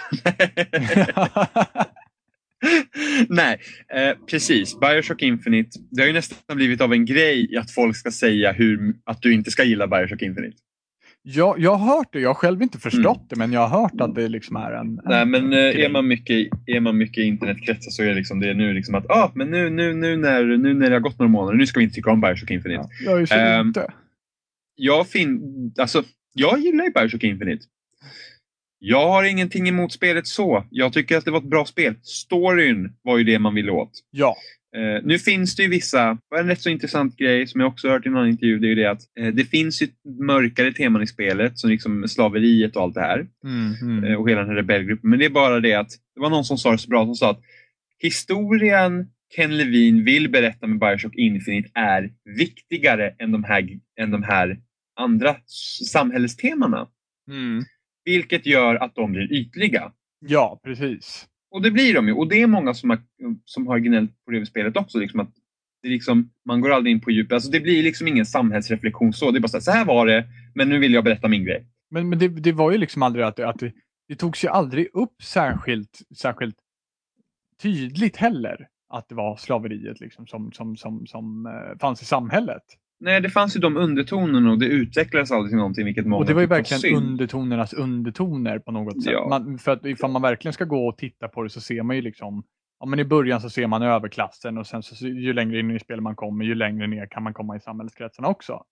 [3.29, 3.61] Nej,
[3.95, 4.81] eh, precis.
[4.81, 5.79] Bioshock Infinite.
[5.91, 9.35] Det har ju nästan blivit av en grej att folk ska säga hur, att du
[9.35, 10.57] inte ska gilla Bioshock Infinite.
[11.25, 12.21] Ja, jag har hört det.
[12.21, 14.87] Jag har själv inte förstått det, men jag har hört att det liksom är en...
[14.89, 15.85] en Nej, men eh, grej.
[15.85, 18.95] är man mycket, är man mycket i internetkretsar så är det liksom det nu liksom
[18.95, 21.67] att ah, men nu, nu, nu, när, nu när det har gått några månader, nu
[21.67, 22.89] ska vi inte tycka om Bioshock Infinite.
[23.05, 23.93] Ja, jag så Ehm, inte.
[24.75, 25.41] jag, fin
[25.79, 26.03] alltså,
[26.35, 27.65] jag gillar ju Bioshock Infinite.
[28.79, 30.65] Jag har ingenting emot spelet så.
[30.71, 31.95] Jag tycker att det var ett bra spel.
[32.03, 33.91] Storyn var ju det man ville åt.
[34.11, 34.37] Ja,
[34.77, 37.89] Eh, nu finns det ju vissa, och en rätt så intressant grej som jag också
[37.89, 39.89] hört i annan intervju, det är ju det att eh, det finns ju
[40.21, 43.27] mörkare teman i spelet som liksom slaveriet och allt det här.
[43.45, 44.05] mm, mm.
[44.05, 45.11] eh, och hela den här rebellgruppen.
[45.11, 47.15] Men det är bara det att det var någon som sa det så bra som
[47.15, 47.43] sa att
[47.99, 49.07] historien
[49.37, 53.69] Ken Levine vill berätta med Bioshock Infinite är viktigare än de här,
[54.01, 54.61] än de här
[54.97, 55.37] andra
[55.93, 56.89] samhällstemana.
[57.31, 57.65] Mm.
[58.05, 59.93] Vilket gör att de blir ytliga.
[60.27, 61.29] ja, precis.
[61.53, 62.13] Och det blir de ju.
[62.13, 62.99] Och det är många som har,
[63.45, 64.99] som har gnällt på det spelet också.
[64.99, 65.31] Liksom att
[65.83, 67.33] det är liksom, man går aldrig in på djupet.
[67.33, 69.31] Alltså det blir liksom ingen samhällsreflektion så.
[69.31, 70.25] Det är bara så här, så här var det,
[70.55, 71.67] men nu vill jag berätta min grej.
[71.91, 73.73] Men, men det, det var ju liksom aldrig att, att det,
[74.09, 76.57] det togs ju aldrig upp särskilt, särskilt
[77.63, 82.63] tydligt heller att det var slaveriet liksom som, som, som, som eh, fanns i samhället.
[83.05, 86.27] Nej, det fanns ju de undertonerna och det utvecklades aldrig till någonting, vilket många Och
[86.27, 89.13] det var ju verkligen undertonernas undertoner på något sätt.
[89.13, 89.27] Ja.
[89.29, 91.97] Man, för att ifall man verkligen ska gå och titta på det så ser man
[91.97, 92.45] ju liksom
[92.83, 95.79] Ja, men I början så ser man överklassen och sen så ju längre in i
[95.79, 98.63] spelet man kommer ju längre ner kan man komma i samhällskretsarna också.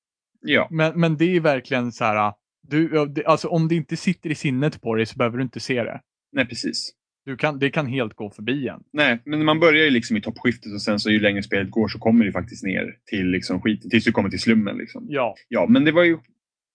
[0.40, 4.34] Ja, Men, men det är verkligen så här, du, alltså om det inte sitter i
[4.34, 6.00] sinnet på dig så behöver du inte se det.
[6.32, 6.92] nej precis.
[7.24, 8.82] Du kan, det kan helt gå förbi en.
[8.92, 11.88] Nej, men man börjar ju liksom i toppskiftet och sen så ju längre spelet går
[11.88, 14.76] så kommer det faktiskt ner till liksom skiten, tills du kommer till slummen.
[14.76, 15.06] Liksom.
[15.08, 16.18] Ja, Ja, men det var ju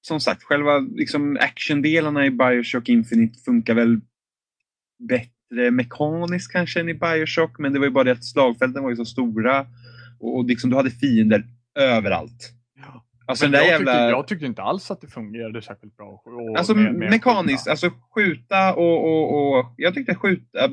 [0.01, 3.99] som sagt, själva liksom actiondelarna i Bioshock Infinite funkar väl
[5.09, 8.89] bättre mekaniskt kanske än i Bioshock, men det var ju bara det att slagfälten var
[8.89, 9.65] ju så stora
[10.19, 11.43] och, och liksom, du hade fiender
[11.79, 12.54] överallt.
[13.27, 13.31] Ja.
[13.31, 13.91] Alltså jag, jävla...
[13.91, 16.21] tyckte, jag tyckte inte alls att det fungerade särskilt bra.
[16.25, 17.71] och- Alltså med- med mekaniskt, skjuta.
[17.71, 20.69] alltså skjuta och, och, och jag tyckte skjuta,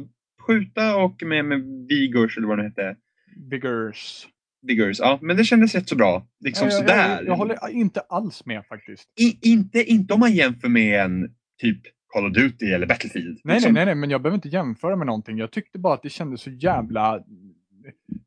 [0.47, 2.97] skjuta och med, med vigors eller vad det hette.
[3.51, 4.27] Vigors.
[4.67, 5.19] Vigors, ja.
[5.23, 6.27] Men det kändes rätt så bra.
[6.45, 7.09] Liksom jag, sådär.
[7.17, 9.05] jag, jag håller inte alls med faktiskt.
[9.21, 11.81] I, inte, inte om man jämför med en typ
[12.15, 13.41] Call of Duty eller Battlefield.
[13.45, 13.73] Nej, liksom.
[13.73, 15.39] nej, nej, nej, men jag behöver inte jämföra med någonting.
[15.39, 17.21] Jag tyckte bara att det kändes så jävla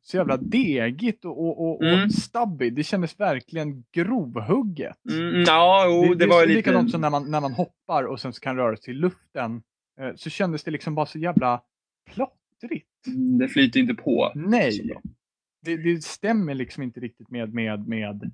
[0.02, 2.04] så jävla degigt och, och, och, Mm.
[2.04, 2.76] och stabbigt.
[2.76, 4.96] Det kändes verkligen grovhugget.
[5.12, 6.56] Mm, ja, jo, det, det, var är lite...
[6.56, 9.62] likadant som när man, när man hoppar och sen så kan röra sig i luften.
[10.00, 11.62] Eh, så kändes det liksom bara så jävla
[12.10, 13.06] plottrigt.
[13.06, 14.32] Mm, Det flyter inte på.
[14.34, 14.90] Nej,
[15.62, 18.30] det, det stämmer liksom inte riktigt med, med, med,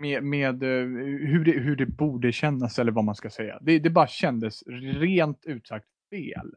[0.00, 0.86] med, med eh,
[1.28, 3.58] hur, det, hur det borde kännas eller vad man ska säga.
[3.62, 6.50] Det, det bara kändes rent ut sagt fel.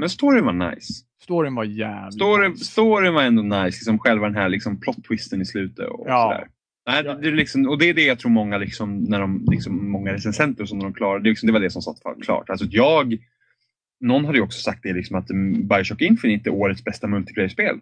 [0.00, 0.92] Men storyn var nice.
[1.22, 2.64] Storyn var jävligt Story, nice.
[2.64, 5.88] storyn var ändå nice, liksom själva den här liksom plot-twisten i slutet.
[5.88, 6.30] Och Ja.
[6.32, 6.48] sådär.
[6.86, 9.90] Nej, det, är liksom, och det är det jag tror många, liksom, när de, liksom,
[9.90, 12.50] många recensenter som de klarar det, liksom, det var det som satt klart.
[12.50, 13.18] Alltså, jag,
[14.00, 17.80] någon hade ju också sagt det liksom att mm, Bioshock Infinite är årets bästa multiplayer-spel.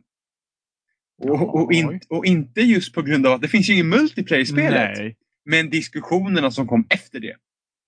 [1.23, 4.43] Och, och, in, och inte just på grund av att det finns ju ingen multiplayer
[4.43, 4.99] i spelet.
[4.99, 5.17] Nej.
[5.45, 7.35] Men diskussionerna som kom efter det.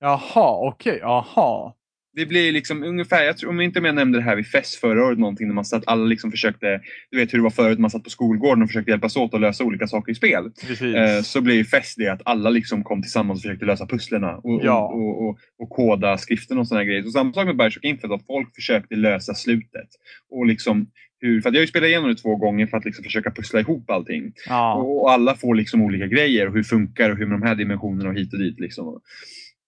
[0.00, 1.72] Jaha, okej, jaha.
[2.12, 5.04] Det blir liksom ungefär, jag tror, om inte jag nämnde det här vid fest förra
[5.04, 6.80] året någonting, när man satt, alla liksom försökte,
[7.10, 9.40] du vet hur det var förut, man satt på skolgården och försökte hjälpas åt att
[9.40, 10.50] lösa olika saker i spel.
[10.96, 14.36] Eh, så blir ju fest det att alla liksom kom tillsammans och försökte lösa pusslerna
[14.36, 14.88] och, Ja.
[14.88, 17.02] och, och, och, koda skriften och sådana grejer.
[17.02, 19.88] Så samma sak med Bioshock Infinite, att folk försökte lösa slutet.
[20.30, 20.86] Och liksom
[21.20, 23.30] hur, för att jag har ju spelat igenom det två gånger för att liksom försöka
[23.30, 24.32] pussla ihop allting.
[24.48, 24.74] ja.
[24.74, 27.54] Och, och alla får liksom olika grejer och hur funkar och hur med de här
[27.54, 28.60] dimensionerna och hit och dit.
[28.60, 29.00] Liksom.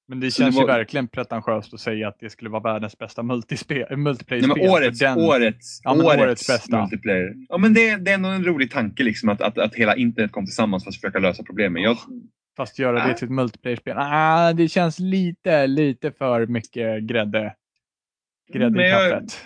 [0.09, 2.63] Men det så det känns var- ju verkligen pretentiöst att säga att det skulle vara
[2.73, 4.49] världens bästa Nej, multiplayer-spel.
[4.49, 6.81] men årets, den- årets, Ja, årets, årets bästa.
[6.81, 7.35] multiplayer.
[7.49, 10.33] Ja, men det, det är ändå en rolig tanke liksom, att, att, att hela internet
[10.33, 11.83] kom tillsammans för att försöka lösa problemen.
[11.83, 11.97] Jag,
[12.57, 13.09] Fast göra Ah.
[13.09, 13.97] det till ett multiplayer-spel.
[13.99, 17.55] Ah, det känns lite, lite för mycket grädde,
[18.53, 19.41] grädde Men i jag- kaffet.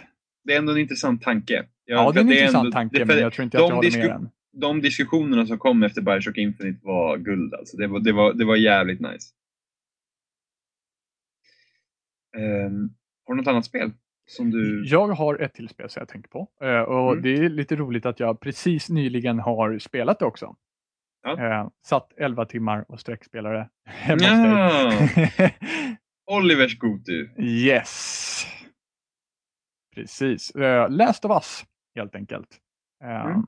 [0.44, 1.54] det är ändå en intressant tanke.
[1.54, 1.64] Jag-
[1.98, 3.74] Ja, det är en för intressant ändå- tanke, det- men jag tror inte att jag
[3.76, 4.28] håller med den.
[4.61, 7.54] De diskussionerna som kom efter Bioshock Infinite var guld.
[7.54, 7.76] Alltså.
[7.76, 9.28] Det, var, det, var, det var jävligt nice.
[12.37, 12.91] Ehm,
[13.26, 13.93] har du något annat spel?
[14.28, 14.84] Som du...
[14.87, 16.49] Jag har ett till spel som jag tänker på.
[16.62, 17.22] Eh, och Mm.
[17.22, 20.57] Det är lite roligt att jag precis nyligen har spelat det också.
[21.22, 21.39] Ja.
[21.62, 24.18] Eh, satt 11 timmar och sträckspelade hemma
[24.91, 25.51] hos Ja.
[26.37, 27.28] Olivers Gotu.
[27.39, 28.47] yes.
[29.95, 30.57] Precis.
[30.57, 31.64] Uh, Last of Us,
[31.95, 32.49] helt enkelt.
[33.05, 33.43] Eh, Mm.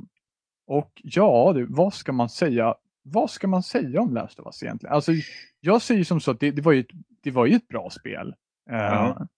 [0.66, 2.74] Och ja, du, vad ska man säga?
[3.03, 4.95] Vad ska man säga om Last of Us egentligen?
[4.95, 5.12] Alltså,
[5.61, 6.86] jag säger som så att det, det, var, ju ett,
[7.22, 8.34] det var ju ett bra spel.
[8.70, 9.28] Eh, Ja.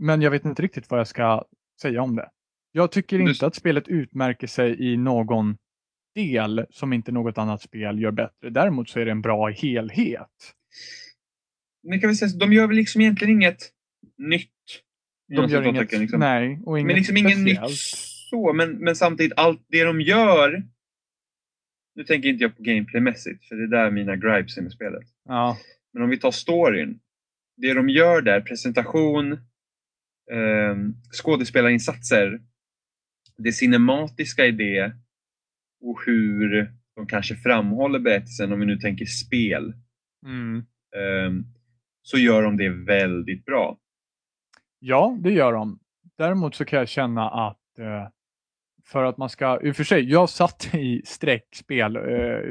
[0.00, 1.44] Men jag vet inte riktigt vad jag ska
[1.82, 2.30] säga om det.
[2.72, 5.56] Jag tycker Du- inte att spelet utmärker sig i någon
[6.14, 8.50] del som inte något annat spel gör bättre.
[8.50, 10.54] Däremot så är det en bra helhet.
[11.82, 13.58] Men kan vi säga, så, de gör väl liksom egentligen inget
[14.18, 14.50] nytt?
[15.28, 16.20] De gör inget, citattecken, liksom.
[16.20, 17.78] nej, och inget Men liksom inget nytt speciellt.
[18.30, 20.62] så, men, men samtidigt allt det de gör.
[21.94, 25.04] Nu tänker inte jag på gameplaymässigt, för det är där mina gripes är med spelet.
[25.24, 25.56] Ja,
[25.92, 27.00] Men om vi tar storyn.
[27.60, 29.32] Det de gör där, presentation,
[30.32, 30.76] eh,
[31.22, 32.40] skådespelarinsatser,
[33.36, 34.92] det cinematiska i det
[35.80, 39.74] och hur de kanske framhåller berättelsen, om vi nu tänker spel,
[40.26, 40.56] mm.
[40.96, 41.44] eh,
[42.02, 43.78] så gör de det väldigt bra.
[44.78, 45.78] ja, det gör de.
[46.18, 48.08] Däremot så kan jag känna att eh,
[48.88, 52.02] för att man ska, i och för sig, jag satt i sträckspel eh,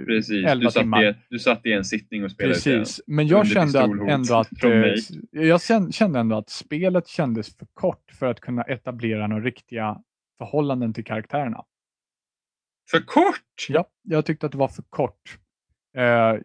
[0.06, 1.04] Precis, 11 du satt, timmar.
[1.04, 4.64] i, du satt i en sittning och spelade Precis, men jag kände att ändå att
[4.64, 4.94] eh,
[5.32, 5.62] jag
[5.94, 10.02] kände ändå att spelet kändes för kort för att kunna etablera några riktiga
[10.38, 11.64] förhållanden till karaktärerna.
[12.92, 13.66] För kort!
[13.70, 15.38] Ja, jag tyckte att det var för kort.
[15.98, 16.36] Eh,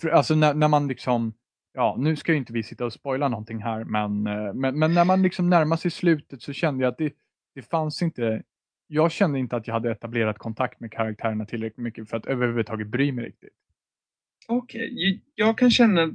[0.00, 1.34] för, alltså när, när man liksom,
[1.74, 4.94] ja nu ska ju inte vi sitta och spoila någonting här, men, eh, men, men
[4.94, 7.12] när man liksom närmar sig slutet så kände jag att det,
[7.54, 8.42] det fanns inte,
[8.92, 12.86] jag kände inte att jag hade etablerat kontakt med karaktärerna tillräckligt mycket för att överhuvudtaget
[12.88, 13.52] bry mig riktigt.
[14.48, 16.06] Okej, ju- jag kan känna,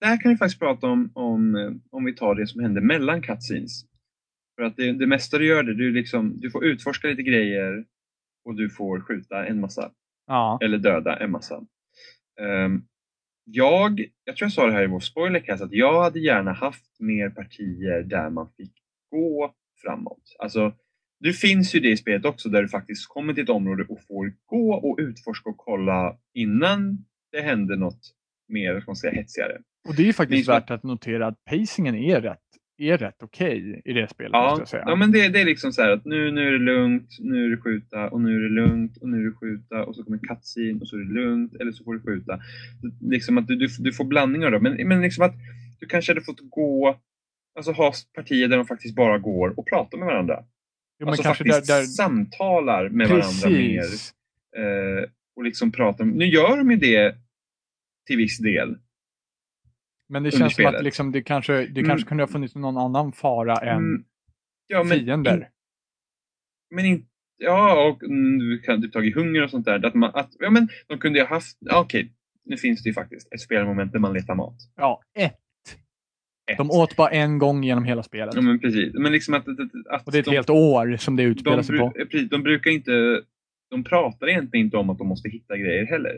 [0.00, 3.84] där kan vi faktiskt prata om, om, om vi tar det som händer mellan cutscenes.
[4.56, 7.84] För att det, det mesta du gör det, du, liksom, du får utforska lite grejer
[8.44, 9.92] och du får skjuta en massa,
[10.26, 11.66] Ja, eller döda en massa.
[12.40, 12.82] Ehm,
[13.44, 17.00] jag, jag tror jag sa det här i vår spoilercast, att jag hade gärna haft
[17.00, 18.72] mer partier där man fick
[19.10, 20.22] gå framåt.
[20.38, 20.72] Alltså,
[21.20, 24.02] det finns ju det i spelet också där du faktiskt kommer till ett område och
[24.08, 26.98] får gå och utforska och kolla innan
[27.32, 28.00] det händer något
[28.48, 29.58] mer, vad ska man säga, hetsigare.
[29.88, 32.38] och det är ju faktiskt Det är värt att notera att pacingen är rätt,
[32.78, 34.84] är rätt okej i det spelet måste Ja, jag säga.
[34.86, 37.44] ja men det, det är liksom så här att nu, nu är det lugnt, nu
[37.46, 40.04] är det skjuta och nu är det lugnt och nu är det skjuta och så
[40.04, 42.40] kommer cutscene och så är det lugnt eller så får du skjuta.
[43.00, 45.34] Liksom att du, du, du får blandningar då, men, men liksom att
[45.80, 47.00] du kanske hade fått gå,
[47.58, 50.44] alltså ha partier där de faktiskt bara går och pratar med varandra.
[50.98, 53.80] Jo, alltså kanske faktiskt där, där, samtalar med varandra mer.
[53.80, 54.14] precis.
[54.56, 57.16] Eh, och liksom pratar, nu gör de ju det
[58.06, 58.78] till viss del.
[60.08, 61.84] Men det känns som att liksom det kanske, det Mm.
[61.88, 64.04] kanske kunde ha funnits någon annan fara än Mm,
[64.66, 65.36] ja, men fiender.
[65.36, 65.44] in-
[66.70, 67.06] Men inte...
[67.38, 67.98] Ja, och
[68.38, 69.86] du kan typ tagit hunger och sånt där.
[69.86, 71.58] Att man, att, ja, men de kunde ju ha haft...
[71.72, 72.12] Okej,
[72.44, 74.56] nu finns det ju faktiskt ett spelmoment där man letar mat.
[74.76, 75.36] Ja, ett.
[76.46, 76.58] Ett.
[76.58, 78.34] De åt bara en gång genom hela spelet.
[78.34, 78.94] Ja, men precis.
[78.94, 79.48] Men liksom att...
[79.48, 79.58] att,
[79.90, 81.84] att, Och det är ett de, helt år som det utspelar de, sig på.
[81.84, 83.22] eh, precis, de brukar inte...
[83.70, 86.14] De pratar egentligen inte om att de måste hitta grejer heller.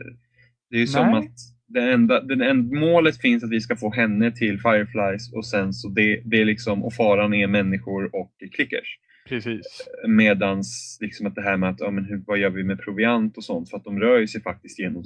[0.69, 1.33] Det är ju som att
[1.67, 5.73] det enda, den enda, målet finns att vi ska få henne till Fireflies och sen
[5.73, 8.99] så det, det är liksom, och faran är människor och clickers.
[9.29, 9.87] Precis.
[10.07, 13.37] Medans liksom att det här med att, ja, men hur, vad gör vi med proviant
[13.37, 13.69] och sånt?
[13.69, 15.03] För att de rör ju sig faktiskt genom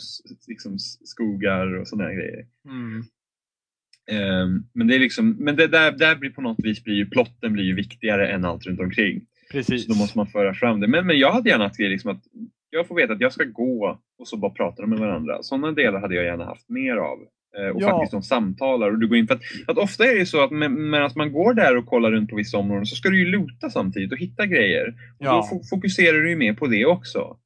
[0.48, 2.46] liksom, skogar och sådana grejer.
[2.66, 3.04] Mm.
[4.12, 7.06] Ehm, men det är liksom, men det där, där blir på något vis blir ju
[7.10, 9.22] plotten blir ju viktigare än allt runt omkring.
[9.52, 9.86] Precis.
[9.86, 10.88] Så då måste man föra fram det.
[10.88, 12.22] Men, men jag hade gärna haft det liksom att
[12.70, 15.38] jag får veta att jag ska gå och så bara prata med varandra.
[15.44, 17.18] Sådana delar hade jag gärna haft mer av.
[17.58, 17.90] Eh, och Ja.
[17.90, 20.44] faktiskt de samtalar och du går in för att, att ofta är det ju så
[20.44, 23.20] att med, medan man går där och kollar runt på vissa områden så ska du
[23.20, 24.88] ju luta samtidigt och hitta grejer.
[25.20, 25.48] Och Ja.
[25.52, 27.38] då fo- fokuserar du ju mer på det också.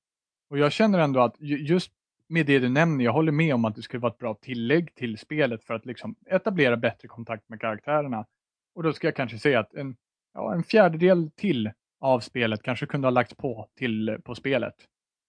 [0.49, 1.91] Och jag känner ändå att ju- just
[2.29, 4.95] med det du nämner, jag håller med om att det skulle vara ett bra tillägg
[4.95, 8.25] till spelet för att liksom etablera bättre kontakt med karaktärerna.
[8.75, 9.95] Och då ska jag kanske säga att en,
[10.33, 11.71] ja, en fjärdedel till
[12.01, 14.73] av spelet kanske kunde ha lagts på till på spelet.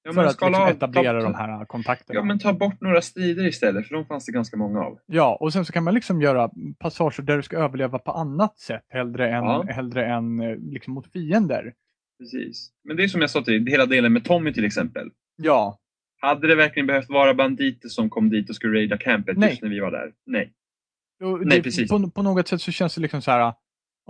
[0.02, 2.18] Ja, för att liksom etablera ta- de här kontakterna.
[2.20, 4.98] Ja men ta bort några strider istället för de fanns det ganska många av.
[5.06, 8.58] Ja, och sen så kan man liksom göra passager där du ska överleva på annat
[8.58, 9.62] sätt hellre än, Ja.
[9.68, 11.74] hellre än eh, liksom mot fiender.
[12.18, 12.70] Precis.
[12.84, 15.10] Men det är som jag sa till dig, hela delen med Tommy till exempel.
[15.36, 15.78] Ja,
[16.20, 19.50] Hade det verkligen behövt vara banditer som kom dit och skulle raida campet Nej.
[19.50, 20.12] just när vi var där?
[20.26, 20.52] Nej.
[21.22, 21.90] och Nej, det, precis.
[21.90, 23.52] På, på något sätt så känns det liksom så här.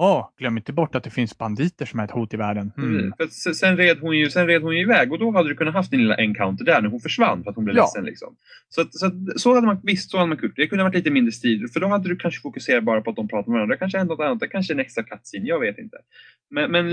[0.00, 2.72] Åh, glöm inte bort att det finns banditer som är ett hot i världen.
[2.76, 3.12] Hmm.
[3.18, 5.74] För sen, red hon ju, sen red hon ju iväg och då hade du kunnat
[5.74, 7.82] haft din lilla encounter där när hon försvann för att hon blev Ja.
[7.82, 8.04] ledsen.
[8.04, 8.36] Liksom.
[8.68, 10.56] Så, att, så, att, så hade man, visst, så hade man kunnat.
[10.56, 13.11] Det kunde ha varit lite mindre strid för då hade du kanske fokuserat bara på
[13.11, 13.76] att de pratar med varandra.
[13.76, 15.96] Kanske hänt något annat, det kanske en extra cutscene, jag vet inte.
[16.50, 16.86] Men, men,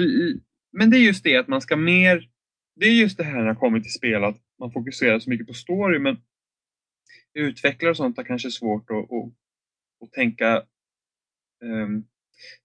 [0.74, 2.28] men det är just det att man ska mer...
[2.76, 5.47] Det är just det här när det kommer till spel att man fokuserar så mycket
[5.47, 6.18] på story men
[7.34, 9.34] utvecklare och sånt har kanske svårt att, att,
[10.03, 10.64] att tänka,
[11.64, 12.08] um,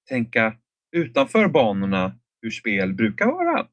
[0.08, 0.56] tänka
[0.92, 3.66] utanför banorna hur spel brukar vara.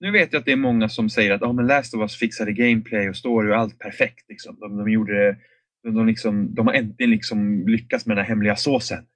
[0.00, 2.16] Nu vet jag att det är många som säger att oh, men Last of Us
[2.16, 4.28] fixade gameplay och story och allt perfekt.
[4.28, 4.56] Liksom.
[4.60, 5.36] De, de, gjorde det,
[5.82, 9.06] de, de, liksom, de har äntligen liksom lyckats med den här hemliga såsen.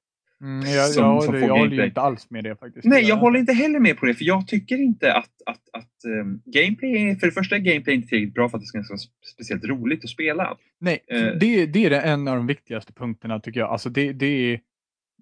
[0.43, 2.85] Mm, jag, Som- jag, som jag, får håller inte alls med det faktiskt.
[2.85, 6.05] Nej, jag håller inte heller med på det för jag tycker inte att, att, att
[6.05, 8.99] ehm, gameplay, för det första är gameplay inte tillräckligt bra för att det ska vara
[9.35, 10.57] speciellt roligt att spela.
[10.79, 11.27] Nej, Eh.
[11.41, 13.71] det, det är en av de viktigaste punkterna tycker jag.
[13.71, 14.61] Alltså det, det är,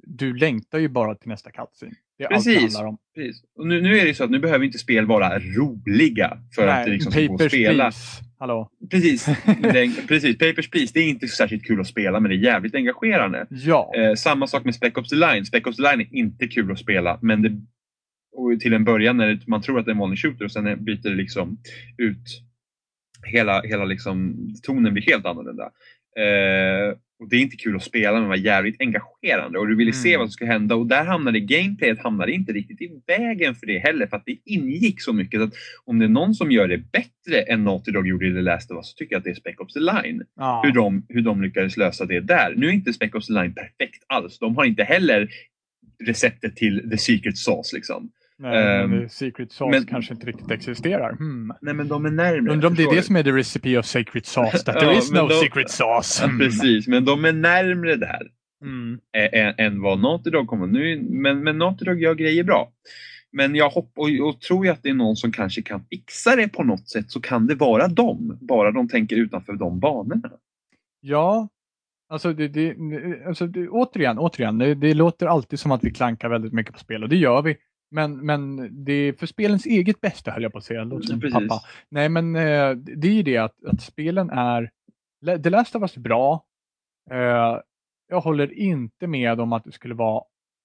[0.02, 1.92] du längtar ju bara till nästa cutscene.
[2.18, 2.78] Det är allt det Precis.
[2.80, 2.98] om.
[3.14, 3.42] Precis.
[3.58, 6.84] Och nu, nu är det så att nu behöver inte spel vara roliga för att
[6.86, 7.82] det liksom ska gå att spela.
[7.84, 8.24] Please.
[8.38, 8.70] Hallå.
[8.90, 9.26] Precis.
[9.62, 10.38] Det, precis.
[10.38, 10.90] Papers, Please.
[10.94, 13.46] Det är inte särskilt kul att spela men det är jävligt engagerande.
[13.50, 15.44] Ja, Eh, samma sak med Spec Ops The Line.
[15.46, 17.50] Spec Ops The Line är inte kul att spela men det,
[18.60, 20.76] till en början när man tror att det är en vanlig shooter och sen är-
[20.76, 21.58] byter det liksom
[21.98, 22.42] ut
[23.26, 25.64] hela, hela liksom, tonen blir helt annorlunda.
[26.18, 29.92] Eh, och det är inte kul att spela men var jävligt engagerande och du ville
[29.92, 30.18] se Mm.
[30.20, 33.78] vad som skulle hända och där hamnade gameplayet hamnade inte riktigt i vägen för det
[33.78, 35.52] heller för att det ingick så mycket att
[35.84, 38.70] om det är någon som gör det bättre än Naughty Dog gjorde i The Last
[38.70, 40.62] of Us så tycker jag att det är Spec Ops The Line ja.
[40.64, 42.54] hur de, hur de lyckades lösa det där.
[42.56, 44.38] Nu är inte Spec Ops The Line perfekt alls.
[44.38, 45.28] De har inte heller
[46.04, 47.76] receptet till the secret sauce.
[47.76, 48.10] Liksom.
[48.39, 51.16] Nej, men the Secret Sauce men- kanske inte riktigt existerar.
[51.16, 51.53] Hmm.
[51.61, 52.53] Nej men de är närmare.
[52.53, 54.95] Undrar om det är det som är the recipe of Secret Sauce, that Ja, there
[54.99, 56.22] is men no de- secret sauce.
[56.22, 56.39] Ja, Hmm.
[56.39, 58.22] precis, men de är närmre där
[58.64, 58.99] Mm.
[59.16, 60.66] ä- ä- än vad Naughty Dog kommer.
[60.66, 62.72] Nu, men, men Naughty Dog gör grejer bra.
[63.32, 66.36] Men jag hopp, och, och tror jag att det är någon som kanske kan fixa
[66.36, 68.39] det på något sätt så kan det vara dem.
[68.41, 70.30] Bara de tänker utanför de banorna.
[71.01, 71.49] Ja,
[72.09, 72.74] alltså, det, det,
[73.26, 76.78] alltså det, återigen, återigen det, det låter alltid som att vi klankar väldigt mycket på
[76.78, 77.57] spel och det gör vi.
[77.91, 80.84] Men, men det är för spelens eget bästa höll jag på att säga.
[80.84, 81.61] Låter som pappa.
[81.91, 84.70] Nej men eh, det är ju det att, att spelen är,
[85.43, 86.45] The Last of Us är bra.
[87.11, 87.59] Eh,
[88.09, 90.22] jag håller inte med om att det skulle vara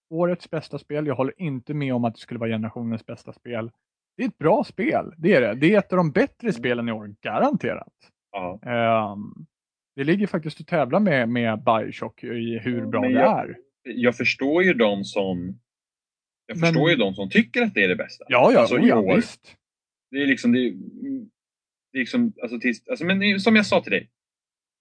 [0.10, 1.08] årets bästa spel.
[1.08, 3.72] Jag håller inte med om att det skulle vara generationens bästa spel.
[4.18, 5.54] Det är ett bra spel, det är det.
[5.54, 7.94] Det är ett av de bättre spelen i år, garanterat.
[8.32, 8.60] Ja.
[8.66, 9.46] Ehm,
[9.96, 13.56] det ligger faktiskt att tävla med, med Bioshock i hur bra men det jag- är.
[13.84, 15.60] Jag förstår ju de som
[16.54, 18.26] jag Men- förstår ju de som tycker att det är det bästa.
[18.28, 19.16] Ja, ja, Alltså, oh, ja år.
[19.16, 19.56] visst.
[20.12, 20.72] Det är liksom, det är,
[21.92, 24.10] det är liksom, alltså, tills, alltså men som jag sa till dig.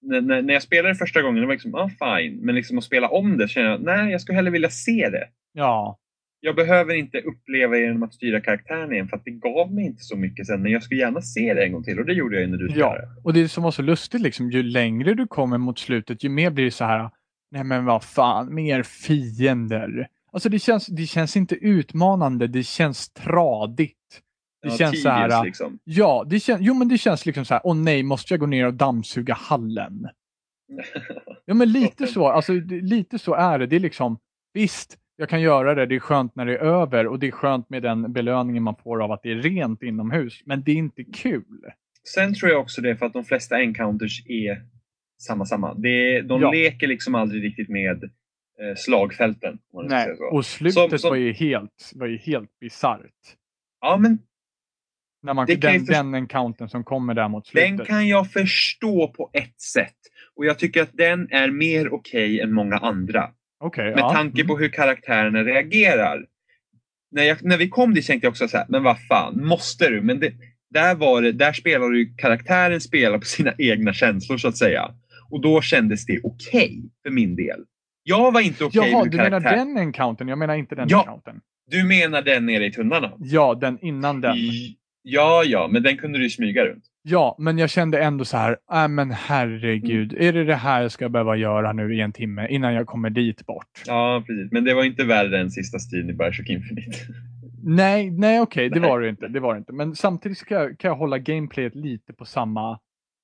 [0.02, 2.38] När, när, när jag spelade första gången, det var liksom, ah, fine.
[2.42, 5.28] Men liksom att spela om det känner jag, nej, jag skulle hellre vilja se det.
[5.52, 5.98] Ja,
[6.40, 9.84] Jag behöver inte uppleva det genom att styra karaktären igen, för att det gav mig
[9.84, 10.62] inte så mycket sen.
[10.62, 12.56] Men jag skulle gärna se det en gång till och det gjorde jag ju när
[12.58, 12.72] du Ja.
[12.72, 13.08] spelade.
[13.24, 16.50] och det som var så lustigt, liksom, ju längre du kommer mot slutet, ju mer
[16.50, 17.10] blir det så här,
[17.50, 20.08] nej men vad fan, mer fiender.
[20.32, 23.96] Alltså det känns, det känns inte utmanande, det känns tradigt.
[24.62, 25.78] Det Ja, känns så här, liksom.
[25.84, 28.46] ja, det känns, jo men det känns liksom så här, åh nej, måste jag gå
[28.46, 30.08] ner och dammsuga hallen?
[31.44, 33.66] Ja men lite så, alltså lite så är det.
[33.66, 34.18] Det är liksom,
[34.54, 37.30] visst, jag kan göra det, det är skönt när det är över och det är
[37.30, 40.42] skönt med den belöningen man får av att det är rent inomhus.
[40.46, 41.60] Men det är inte kul.
[42.14, 44.62] Sen tror jag också det för att de flesta encounters är
[45.22, 45.74] samma samma.
[45.74, 46.50] Det de Ja.
[46.52, 48.10] leker liksom aldrig riktigt med
[48.76, 49.58] slagfälten.
[49.74, 53.36] Man ska Nej, och slutet Som- som- var ju helt, var ju helt bisarrt.
[53.80, 54.18] Ja, men
[55.24, 57.86] När man, Det den, jag först- den encountern som kommer där mot den slutet.
[57.86, 59.96] kan jag förstå på ett sätt.
[60.36, 63.30] Och jag tycker att den är mer okej än många andra.
[63.60, 64.12] Okej, Med ja.
[64.12, 64.46] tanke Mm.
[64.48, 66.26] på hur karaktärerna reagerar.
[67.10, 69.88] När, jag, när vi kom dit tänkte jag också så här, men vad fan, måste
[69.90, 70.02] du?
[70.02, 70.32] Men det,
[70.70, 74.94] där, var det, där spelar du karaktären spelar på sina egna känslor så att säga.
[75.30, 77.64] Och då kändes det okej för min del.
[78.02, 79.56] Jag var inte okej Jaha, med du menar karaktär.
[79.56, 80.28] den encountern?
[80.28, 80.98] Jag menar inte den Ja.
[81.00, 81.40] encountern.
[81.70, 83.12] Du menar den nere i tunnlarna?
[83.18, 84.36] Ja, den innan den.
[84.36, 86.84] I- Ja, ja, men den kunde du smyga runt.
[87.02, 90.26] Ja, men jag kände ändå så här, äh, men herregud, Mm.
[90.28, 93.10] är det det här jag ska behöva göra nu i en timme innan jag kommer
[93.10, 93.66] dit bort?
[93.86, 94.52] Ja, precis.
[94.52, 96.98] Men det var inte värre än sista striden i Bioshock Infinite.
[97.64, 98.90] Nej, nej okej, det Nej.
[98.90, 99.28] var det inte.
[99.28, 99.72] Det var det inte.
[99.72, 102.78] Men samtidigt ska jag, kan jag hålla gameplayet lite på samma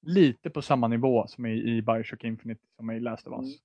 [0.06, 3.46] lite på samma nivå som i, i Bioshock Infinite som i Last of Us.
[3.46, 3.58] Mm.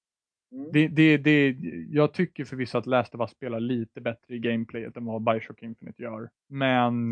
[0.74, 1.56] Det, det, det,
[1.90, 5.64] jag tycker förvisso att Last of Us spelar lite bättre i gameplayet än vad Bioshock
[5.64, 6.30] Infinite gör.
[6.50, 7.12] Men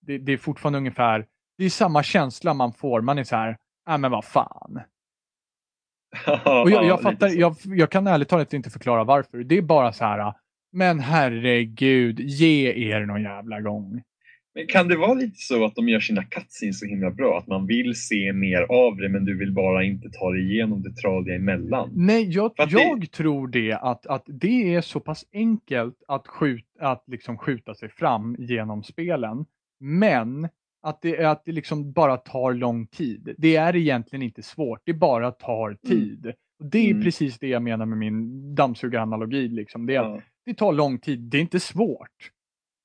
[0.00, 1.26] det, det är fortfarande ungefär,
[1.58, 3.00] det är samma känsla man får.
[3.00, 3.56] Man är så här,
[3.86, 4.80] nej men vad fan.
[6.26, 9.38] Och jag, Ja, jag fattar, jag, jag kan ärligt talat inte förklara varför.
[9.38, 10.34] Det är bara så här,
[10.72, 14.02] men herregud, ge er någon jävla gång.
[14.54, 17.38] Men kan det vara lite så att de gör sina cutscenes så himla bra?
[17.38, 20.82] Att man vill se mer av det men du vill bara inte ta dig igenom
[20.82, 21.90] det tradiga emellan?
[21.94, 26.26] Nej, jag, att det- jag tror det att, att det är så pass enkelt att,
[26.28, 29.44] skjut, att liksom skjuta sig fram genom spelen.
[29.80, 30.48] Men
[30.82, 33.34] att det, att det liksom bara tar lång tid.
[33.38, 36.32] Det är egentligen inte svårt, det bara tar tid.
[36.60, 37.02] Och det är Mm.
[37.02, 39.48] precis det jag menar med min dammsugaranalogi.
[39.48, 39.86] Liksom.
[39.86, 40.20] Det, Ja.
[40.46, 42.30] det tar lång tid, det är inte svårt.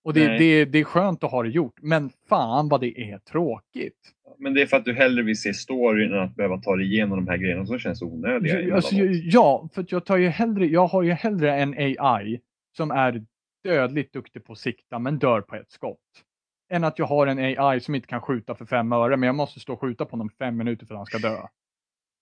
[0.07, 0.39] Och det, Nej.
[0.39, 4.13] det, det är skönt att ha det gjort, men fan vad det är tråkigt.
[4.37, 6.85] Men det är för att du hellre vill se storyn än att behöva ta dig
[6.85, 8.61] igenom de här grejerna som känns onödiga.
[8.61, 12.39] Ja, Alltså, ja, för jag, tar ju hellre, jag har ju hellre en AI
[12.77, 13.25] som är
[13.63, 16.23] dödligt duktig på att sikta men dör på ett skott.
[16.69, 19.35] Än att jag har en AI som inte kan skjuta för fem öre men jag
[19.35, 21.37] måste stå och skjuta på honom fem minuter för att han ska dö.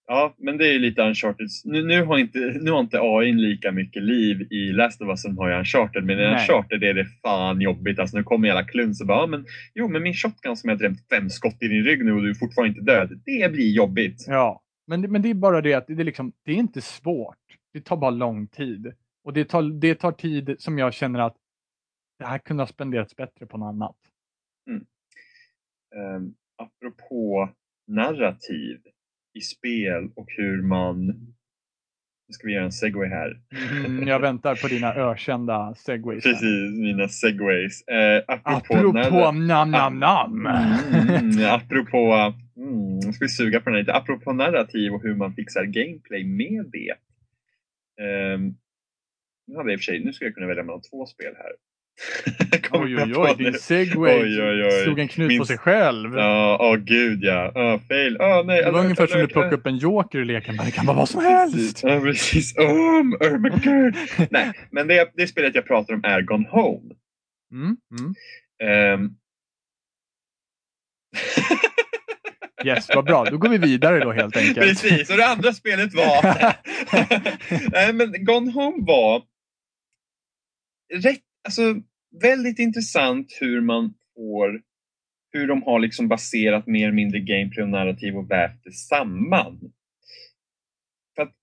[0.07, 1.47] Ja, men det är ju lite Uncharted.
[1.63, 5.21] Nu, nu, har inte, nu har inte AI lika mycket liv i Last of Us
[5.21, 6.03] som har i Uncharted.
[6.03, 6.33] Men i Nej.
[6.33, 7.99] Uncharted är det fan jobbigt.
[7.99, 10.79] Alltså, nu kommer hela kluns och bara, ja, men, jo men min shotgun som jag
[10.79, 13.21] drämt fem skott i din rygg nu och du är fortfarande inte död.
[13.25, 14.25] Det blir jobbigt.
[14.27, 16.81] Ja, men, det- men det är bara det att det är, liksom, det är inte
[16.81, 17.37] svårt.
[17.73, 18.93] Det tar bara lång tid.
[19.23, 21.35] Och det tar, det tar tid som jag känner att
[22.19, 23.95] det här kunde ha spenderats bättre på något annat.
[25.95, 27.49] Um, apropå
[27.87, 28.79] narrativ
[29.35, 31.05] i spel och hur man...
[32.27, 33.39] Nu ska vi göra en segway här.
[33.85, 36.25] Mm, jag väntar på dina ökända segways.
[36.25, 36.31] här.
[36.31, 37.87] Precis, mina segways.
[37.87, 40.47] Eh, apropå, Apropå nam nam nam.
[40.47, 43.93] Mm, apropå, mm, nu ska vi suga på den här lite.
[43.93, 46.93] Apropå narrativ och hur man fixar gameplay med det.
[48.05, 48.55] Ehm,
[49.47, 51.33] nu hade jag i och för sig, nu ska jag kunna välja mellan två spel
[51.37, 51.51] här.
[52.71, 54.83] Oj, oj, oj, din segway Oj, oj, oj.
[54.83, 56.17] slog en knut Min- på sig själv.
[56.17, 57.51] Ja, åh gud ja.
[57.55, 58.17] Åh, fail.
[58.19, 60.55] Åh, nej, det var alert, ungefär som du plockade upp en joker i leken.
[60.55, 61.83] men Det kan vara vad som helst.
[61.83, 62.57] Ja, precis.
[62.57, 63.95] Oh, oh my god.
[64.31, 66.95] nej, men det, det spelet jag pratar om är Gone Home.
[67.53, 68.13] Mm, mm.
[68.63, 69.09] Ehm,
[72.65, 73.25] Yes, vad bra.
[73.25, 74.59] Då går vi vidare då helt enkelt.
[74.59, 76.23] Precis, och det andra spelet var...
[77.71, 79.23] Nej, men Gone Home var
[80.93, 81.75] rätt, alltså,
[82.21, 84.61] väldigt intressant hur man får
[85.31, 89.59] hur de har liksom baserat mer eller mindre gameplay och narrativ och vävt det samman.
[91.15, 91.33] För att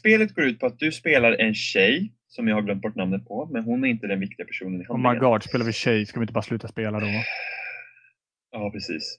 [0.00, 3.26] spelet går ut på att du spelar en tjej som jag har glömt bort namnet
[3.28, 5.14] på, men hon är inte den viktiga personen i Oh handlingen.
[5.14, 6.06] my god, spelar vi tjej?
[6.06, 7.06] Ska vi inte bara sluta spela då?
[8.52, 9.18] Ja, precis.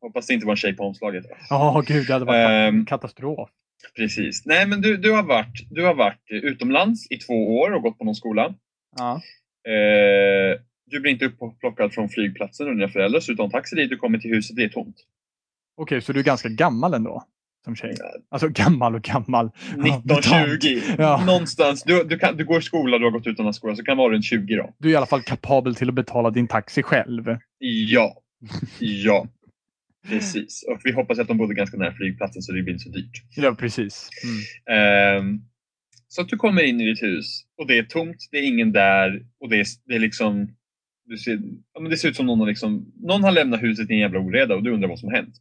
[0.00, 1.24] Hoppas det inte var en tjej på omslaget.
[1.50, 3.50] Ja, gud, det hade varit Ehm, katastrof.
[3.96, 4.46] Precis.
[4.46, 7.98] Nej, men du, du, har varit, du har varit utomlands i två år och gått
[7.98, 8.54] på någon skola.
[8.96, 9.20] Ja.
[9.68, 10.60] Eh,
[10.90, 14.30] du blir inte upplockad från flygplatsen och dina föräldrar, en taxi dit, du kommer till
[14.30, 14.96] huset, det är tomt.
[15.76, 17.24] Okej, så du är ganska gammal ändå?
[17.64, 17.94] Som tjej?
[18.30, 19.50] Alltså gammal och gammal.
[19.76, 20.94] 19-20.
[20.98, 21.24] Ja.
[21.26, 21.82] Någonstans.
[21.82, 24.12] Du, du, kan, du går i skola, du har gått utomlands skola, så kan vara
[24.12, 24.74] runt 20 då.
[24.78, 27.36] Du är i alla fall kapabel till att betala din taxi själv.
[27.58, 28.22] Ja.
[28.78, 29.26] Ja.
[30.08, 30.64] Precis.
[30.68, 33.22] Och vi hoppas att de bodde ganska nära flygplatsen så det blir inte så dyrt.
[33.36, 34.08] Ja, precis.
[34.24, 34.78] Mm.
[34.78, 35.40] Ehm,
[36.12, 38.72] så att du kommer in i ditt hus och det är tomt, det är ingen
[38.72, 40.48] där och det är, det är liksom
[41.04, 41.38] du ser,
[41.72, 43.98] ja, men det ser ut som någon har, liksom, någon har lämnat huset i en
[43.98, 45.34] jävla oreda och du undrar vad som har hänt.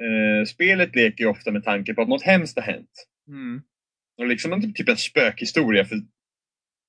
[0.00, 3.06] Eh, spelet leker ju ofta med tanke på att något hemskt har hänt.
[3.28, 3.62] Mm.
[4.18, 5.84] Och liksom en, typ en spökhistoria.
[5.84, 5.96] För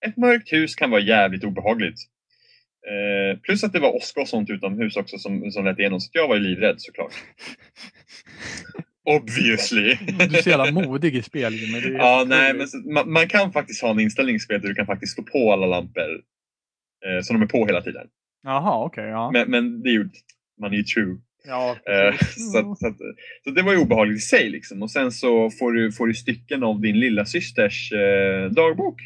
[0.05, 1.99] ett mörkt hus kan vara jävligt obehagligt.
[2.87, 5.99] Eh, plus att det var åska och sånt utomhus också som, som lät igenom.
[5.99, 7.13] Så jag var ju livrädd såklart.
[9.09, 9.97] Obviously.
[10.29, 11.53] Du är så jävla modig i spel.
[11.53, 14.75] Är Ja, nej, men man, man kan faktiskt ha en inställning i spelet där du
[14.75, 16.21] kan faktiskt slå på alla lampor.
[17.05, 18.07] Eh, så de är på hela tiden.
[18.43, 19.03] Jaha, okej.
[19.03, 19.31] ja.
[19.33, 20.09] Men, men det är ju,
[20.61, 22.97] man är ju true Ja, Eh, så, att, så, att,
[23.43, 24.49] så det var ju obehagligt i sig.
[24.49, 24.83] Liksom.
[24.83, 29.01] Och sen så får du, får du stycken av din lilla systers eh, dagbok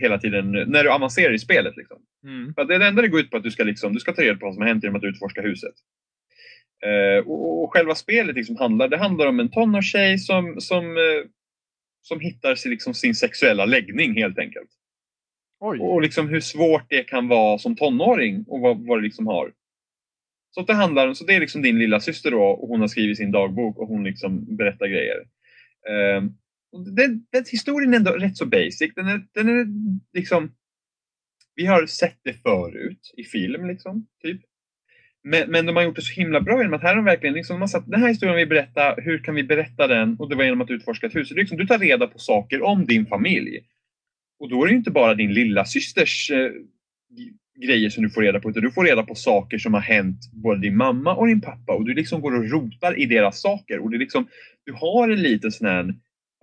[0.00, 1.76] hela tiden när du avancerar i spelet.
[1.76, 1.96] Liksom.
[2.24, 2.54] Mm.
[2.54, 4.00] För att det är det enda det går ut på att du ska, liksom, du
[4.00, 5.74] ska ta reda på vad som har hänt genom att utforska huset.
[6.86, 11.30] Eh, och, och själva spelet liksom handlar, det handlar om en tonårstjej som, som, eh,
[12.02, 14.70] som hittar sin, liksom, sin sexuella läggning helt enkelt.
[15.60, 15.78] Oj.
[15.80, 19.52] Och liksom hur svårt det kan vara som tonåring och vad, vad det liksom har.
[20.50, 23.16] Så, det, handlar, så det är liksom din lilla syster då och hon har skrivit
[23.16, 25.16] sin dagbok och hon liksom berättar grejer.
[26.16, 26.38] Um,
[26.72, 28.94] och den, den historien är ändå rätt så basic.
[28.94, 29.66] Den är, den är
[30.12, 30.54] liksom...
[31.54, 34.40] Vi har sett det förut i film liksom, typ.
[35.30, 37.34] Men, men de har gjort det så himla bra genom att här har de verkligen
[37.34, 40.16] liksom, de har sagt, den här historien vi berätta, hur kan vi berätta den?
[40.18, 41.30] Och det var genom att utforska ett hus.
[41.30, 43.60] Liksom, du tar reda på saker om din familj.
[44.40, 46.50] Och då är det inte bara din lilla systers eh,
[47.66, 50.18] grejer som du får reda på, utan du får reda på saker som har hänt
[50.32, 51.72] både din mamma och din pappa.
[51.72, 53.78] Och du liksom går och rotar i deras saker.
[53.78, 54.28] Och det är liksom,
[54.64, 55.94] du har en liten sån här,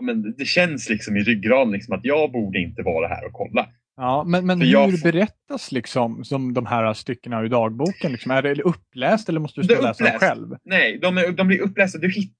[0.02, 3.70] men det känns liksom i ryggraden liksom att jag borde inte vara här och kolla.
[3.98, 8.12] Ja, men, men hur jag får- berättas liksom som de här styckena ur dagboken?
[8.12, 8.32] Liksom?
[8.32, 10.20] Är det uppläst eller måste du läsa dem uppläst.
[10.20, 10.56] själv?
[10.64, 11.98] Nej, de, är, de blir upplästa.
[11.98, 12.34] Du, hit,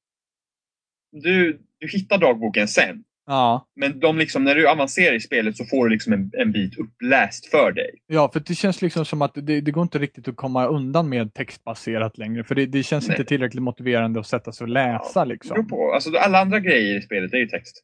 [1.12, 3.04] du, du hittar dagboken sen.
[3.28, 3.68] Ja.
[3.76, 6.78] Men de liksom, när du avancerar i spelet så får du liksom en, en bit
[6.80, 7.90] uppläst för dig.
[8.08, 11.10] ja, för det känns liksom som att det, det går inte riktigt att komma undan
[11.10, 12.44] med textbaserat längre.
[12.44, 13.18] För det, det känns Nej.
[13.18, 15.68] inte tillräckligt motiverande att sätta sig och läsa beror liksom.
[15.68, 15.94] på.
[15.94, 17.84] Alltså, alla andra grejer i spelet är ju text.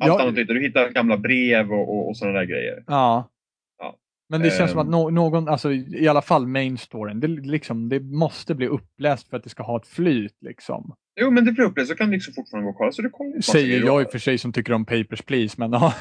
[0.00, 0.22] Allt Ja.
[0.22, 0.60] annat hittar du.
[0.62, 2.84] hittar gamla brev och, och, och sådana där grejer.
[2.86, 3.30] Ja.
[3.78, 3.96] Ja.
[4.28, 4.90] Men det känns som att Ehm.
[4.90, 9.36] no någon, alltså i alla fall main storyn, det, liksom, det måste bli uppläst för
[9.36, 10.94] att det ska ha ett flyt liksom.
[11.20, 12.92] Jo, men det blir uppläst så kan du liksom fortfarande gå och kolla.
[12.92, 15.72] Så på massa Säger jag i och för sig som tycker om Papers, Please, men
[15.72, 15.94] ja.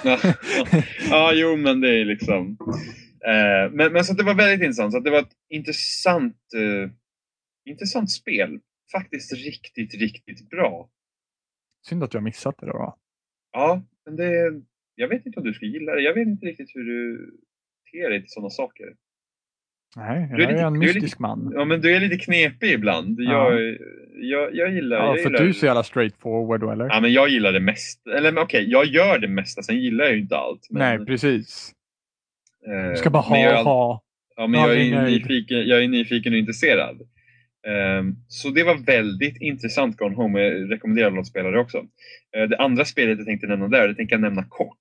[1.10, 2.58] Ja, jo, men det är liksom...
[3.28, 4.94] Eh, men, men så det var väldigt intressant.
[4.94, 6.92] Så det var ett intressant, eh,
[7.72, 8.60] intressant spel.
[8.92, 10.90] Faktiskt riktigt, riktigt bra.
[11.88, 12.98] Synd att jag missat det då.
[13.54, 14.62] Ja, men det...
[14.96, 16.02] Jag vet inte om du skulle gilla det.
[16.02, 17.32] Jag vet inte riktigt hur du
[17.92, 18.86] ter dig till sådana saker.
[19.96, 21.52] Nej, jag Du är är, lite- en är lite- mystisk man.
[21.56, 23.20] Ja, men du är lite knepig ibland.
[23.20, 23.54] Ja.
[23.54, 23.78] Jag,
[24.22, 24.98] jag, jag gillar...
[24.98, 26.86] Ja, jag för gillar, du är så jävla straightforward då eller?
[26.86, 28.08] Ja, men jag gillar det mest.
[28.08, 29.62] Eller okej, jag gör det mesta.
[29.64, 30.68] Sen gillar jag ju inte allt.
[30.70, 31.72] Men, Nej, precis.
[32.68, 34.04] eh, Du ska bara men jag ha, ha.
[34.36, 37.02] Ja, men jag är, nyfiken, jag är nyfiken och intresserad.
[37.68, 40.42] Ehm, så det var väldigt intressant Gone Home.
[40.42, 41.78] Jag rekommenderar alla att spela det också.
[42.38, 44.78] Eh, det andra spelet jag tänkte nämna där, det tänker jag nämna kort.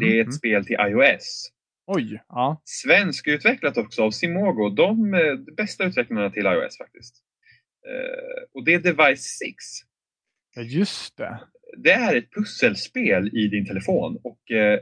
[0.00, 0.32] Det är ett Mhm.
[0.32, 1.50] spel till iOS.
[1.86, 2.62] Oj, ja.
[2.64, 4.68] Svenskutvecklat också av Simogo.
[4.70, 7.14] De är de bästa utvecklarna till iOS faktiskt.
[7.88, 9.54] Eh, och det är Device 6.
[10.56, 11.40] ja, just det.
[11.76, 14.80] Det är ett pusselspel i din telefon och eh,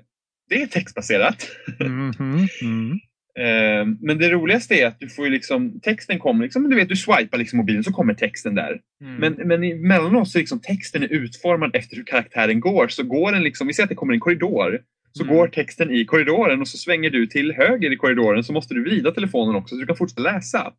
[0.48, 1.48] det är textbaserat.
[1.80, 2.12] Mhm,
[2.62, 2.98] mm.
[3.38, 6.96] Eh, Men det roligaste är att du får liksom, texten kommer, liksom, du vet du
[6.96, 8.80] swipar liksom mobilen så kommer texten där.
[9.00, 9.14] Mm.
[9.14, 12.88] Men, men emellanåt så är liksom texten är utformad efter hur karaktären går.
[12.88, 14.80] Så går den liksom, vi säger att det kommer en korridor.
[15.12, 15.36] Så Mm.
[15.36, 18.82] går texten i korridoren och så svänger du till höger i korridoren så måste du
[18.84, 20.72] vrida telefonen också så du kan fortsätta läsa.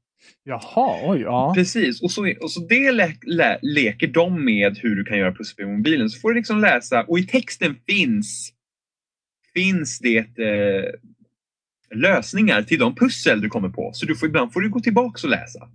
[0.44, 1.54] Jaha, oj, ja.
[1.56, 5.32] Precis, och så, och så det lä, lä, leker de med hur du kan göra
[5.32, 6.10] pusselspel på mobilen.
[6.10, 8.54] Så får du liksom läsa och i texten finns
[9.54, 10.84] finns det eh,
[11.96, 13.92] lösningar till de pussel du kommer på.
[13.94, 15.70] Så du får, ibland får du gå tillbaka och läsa.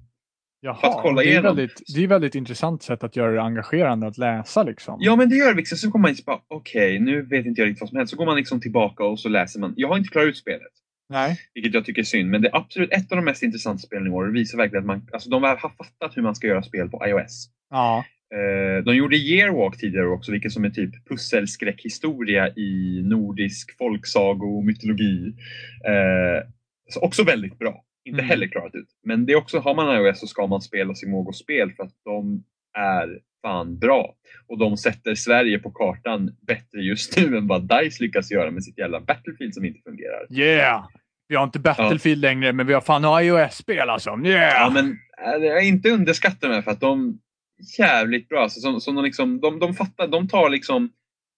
[0.64, 4.62] Jaha, det är väldigt, det är väldigt intressant sätt att göra det engagerande att läsa
[4.62, 4.96] liksom.
[5.00, 5.56] Ja, men det gör det.
[5.56, 5.78] Liksom.
[5.78, 8.10] Så kommer man inte bara, okej, nu vet inte jag riktigt vad som händer.
[8.10, 9.74] Så går man liksom tillbaka och så läser man.
[9.76, 10.72] Jag har inte klarat ut spelet,
[11.08, 11.40] Nej.
[11.54, 12.30] vilket jag tycker är synd.
[12.30, 14.26] Men det är absolut ett av de mest intressanta spelen i år.
[14.26, 17.06] Det visar verkligen att man, alltså, de har fattat hur man ska göra spel på
[17.06, 17.48] iOS.
[17.70, 18.04] Ja.
[18.32, 24.64] Eh, de gjorde Yearwalk tidigare också, vilket som är typ pusselskräckhistoria i nordisk folksago och
[24.64, 25.34] mytologi.
[25.86, 26.48] Eh,
[26.88, 27.84] så också väldigt bra.
[28.04, 28.28] Inte Mm.
[28.28, 28.88] heller klarat ut.
[29.04, 32.44] Men det är också, har man iOS så ska man spela Simogo-spel för att de
[32.78, 34.14] är fan bra.
[34.48, 38.64] Och de sätter Sverige på kartan bättre just nu än vad DICE lyckas göra med
[38.64, 40.26] sitt jävla Battlefield som inte fungerar.
[40.30, 40.86] Yeah!
[41.28, 44.10] Vi har inte Battlefield längre, men vi har fan iOS-spel alltså.
[44.24, 44.52] Yeah!
[44.60, 44.98] Ja, men
[45.58, 47.18] äh, inte underskatta dem för att de
[47.78, 48.42] jävligt bra.
[48.42, 50.90] Alltså, som, som de, liksom, de, de fattar, de tar liksom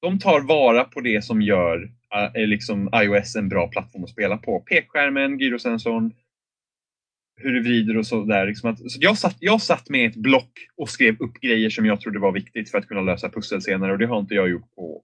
[0.04, 1.82] de tar vara på det som gör
[2.14, 4.60] eh, är liksom iOS en bra plattform att spela på.
[4.60, 6.12] Pekskärmen, gyrosensorn,
[7.36, 8.46] hur du vrider och sådär.
[8.46, 11.86] Liksom att, så jag, satt, jag satt med ett block och skrev upp grejer som
[11.86, 14.50] jag trodde var viktigt för att kunna lösa pussel senare och det har inte jag
[14.50, 15.02] gjort på,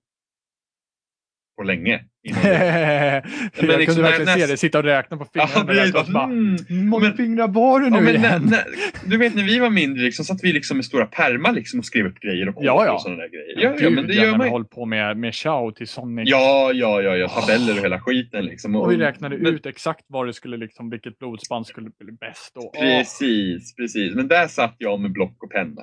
[1.61, 2.01] på länge.
[2.29, 3.23] innan jag
[3.61, 5.53] men liksom kunde verkligen när- se det, sitta och räkna på fingrarna.
[5.57, 5.95] Ja, precis.
[5.95, 6.57] och bara, Mm.
[6.69, 8.43] Hur många Men- fingrar var det nu Ja, men när, igen?
[8.51, 8.65] när,
[9.11, 11.85] du vet när vi var mindre liksom, satt vi liksom med stora pärmar liksom, och
[11.85, 12.93] skrev upp grejer och koder Ja, ja.
[12.93, 13.55] och sådana där grejer.
[13.65, 15.89] Ja, ja, Gud, men det ja, gör när man håller på med, med Chao till
[15.89, 16.29] Sonic.
[16.31, 18.77] Ja, ja, ja, ja, tabeller och hela skiten liksom.
[18.77, 22.57] Och vi räknade men, ut exakt vad det skulle, liksom, vilket blodspann skulle bli bäst.
[22.57, 22.75] Och.
[22.75, 24.15] Precis, precis.
[24.15, 25.83] Men där satt jag med block och penna.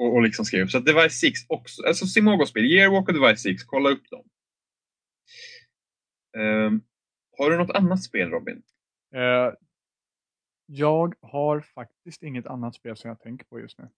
[0.00, 0.66] Och, och liksom skrev.
[0.66, 1.82] Så att Device 6 också.
[1.86, 4.20] Alltså Simogo-spel, Yearwalk och Device 6, kolla upp dem.
[6.38, 6.80] Ehm,
[7.38, 8.62] har du något annat spel Robin?
[9.14, 9.52] Eh,
[10.66, 13.88] jag har faktiskt inget annat spel som jag tänker på just nu.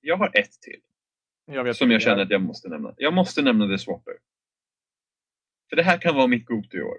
[0.00, 0.80] Jag har ett till.
[1.46, 2.94] Jag som jag känner att jag måste nämna.
[2.96, 4.14] Jag måste nämna The Swapper.
[5.70, 6.98] För det här kan vara mitt go-to i år.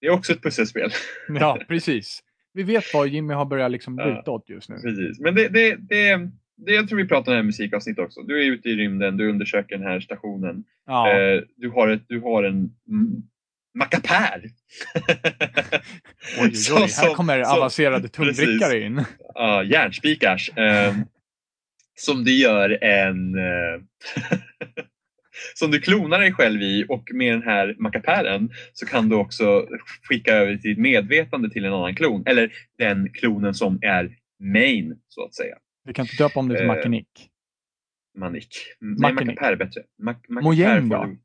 [0.00, 0.90] Det är också ett pusselspel.
[1.28, 2.22] Ja, precis.
[2.52, 4.04] Vi vet vad Jimmy har börjat liksom Ja.
[4.06, 4.76] luta åt just nu.
[4.76, 5.20] Precis.
[5.20, 8.22] Men det, det, det, det, jag tror vi pratar om det musikavsnitt också.
[8.22, 10.64] Du är ute i rymden, du undersöker den här stationen.
[10.86, 11.12] Ja.
[11.12, 12.54] Eh, du, har ett, du har en
[12.88, 13.22] mm,
[13.78, 14.42] mackapär.
[16.40, 19.04] Oj, oj, Så- oj, här som- kommer som- avancerade tungvrickare in.
[19.34, 20.50] Ja, järnspikars.
[20.58, 20.94] Eh,
[21.96, 23.34] som du gör en...
[23.34, 23.80] Eh,
[25.54, 29.66] som du klonar dig själv i och med den här mackapären så kan du också
[30.08, 32.22] skicka över ditt medvetande till en annan klon.
[32.26, 35.56] Eller den klonen som är main så att säga.
[35.84, 37.30] Vi kan inte döpa om det till Eh, Mackenick.
[38.16, 38.48] Manik.
[38.80, 39.82] Nej, mackapär är bättre.
[39.98, 41.04] Mac, Mojäng då?
[41.04, 41.18] du-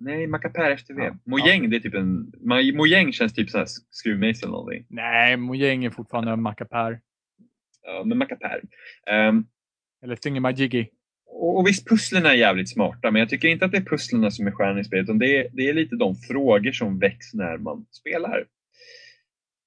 [0.00, 1.02] Nej, mackapär efter V.
[1.04, 2.32] Ja, Mojäng det är typ en...
[2.76, 4.86] Mojäng känns typ sån här skruvmejsel eller någonting.
[4.88, 7.00] Nej, Mojäng är fortfarande en mackapär.
[7.82, 8.60] Ja, men mackapär.
[9.06, 9.46] Ehm,
[10.02, 10.86] Eller Thingamajiggy.
[11.26, 14.30] Och, och visst, pusslen är jävligt smarta, men jag tycker inte att det är pusslerna
[14.30, 17.34] som är stjärnan i spelet, utan det är, det är lite de frågor som väcks
[17.34, 18.46] när man spelar.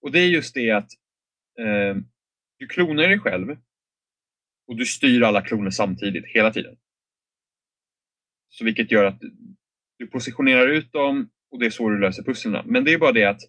[0.01, 0.89] Och det är just det att
[1.59, 1.95] eh,
[2.59, 3.57] du klonar dig själv
[4.71, 6.75] och du styr alla kloner samtidigt, hela tiden.
[8.49, 9.21] Så vilket gör att
[9.97, 12.63] du, positionerar ut dem och det är så du löser pusslerna.
[12.65, 13.41] Men det är bara det att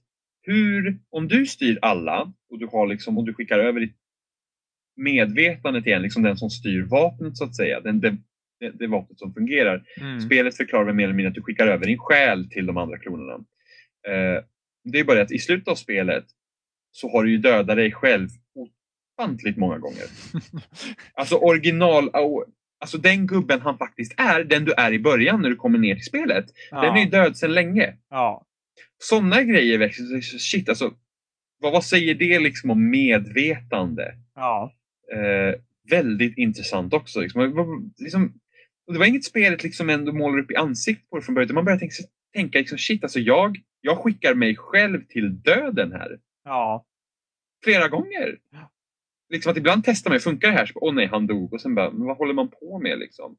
[0.43, 3.97] hur, om du styr alla och du, har liksom, och du skickar över ditt
[4.97, 8.17] medvetandet igen, liksom den som styr vapnet så att säga, den, det,
[8.61, 9.85] det, det vapnet som fungerar.
[10.01, 10.21] Mm.
[10.21, 12.99] Spelet förklarar väl mer eller mindre att du skickar över din själ till de andra
[12.99, 13.35] klonerna.
[14.09, 14.45] Eh,
[14.85, 16.25] det är bara det att i slutet av spelet
[16.91, 18.29] så har du ju dödat dig själv
[19.23, 20.05] ofantligt många gånger.
[21.15, 22.11] Alltså original,
[22.81, 25.95] alltså den gubben han faktiskt är, den du är i början när du kommer ner
[25.95, 27.11] till spelet, den är ju ja.
[27.11, 27.97] död sedan länge.
[28.11, 28.47] ja.
[28.99, 30.95] Sådana grejer växer, shit alltså,
[31.61, 34.15] vad, vad säger det liksom om medvetande?
[34.35, 34.73] ja.
[35.13, 35.61] Eh,
[35.91, 37.21] väldigt intressant också.
[37.21, 37.93] Liksom.
[37.99, 38.33] Liksom,
[38.93, 41.55] det var inget spelet liksom ändå målar upp i ansiktet på det från början.
[41.55, 41.95] Man började tänka,
[42.35, 46.19] tänka liksom, shit, alltså jag, jag skickar mig själv till döden här.
[46.45, 46.87] Ja.
[47.65, 48.39] Flera gånger.
[49.33, 50.67] Liksom att ibland testar man, funkar det här?
[50.67, 51.53] Så, Åh nej, han dog.
[51.53, 53.37] Och sen bara, men vad håller man på med liksom?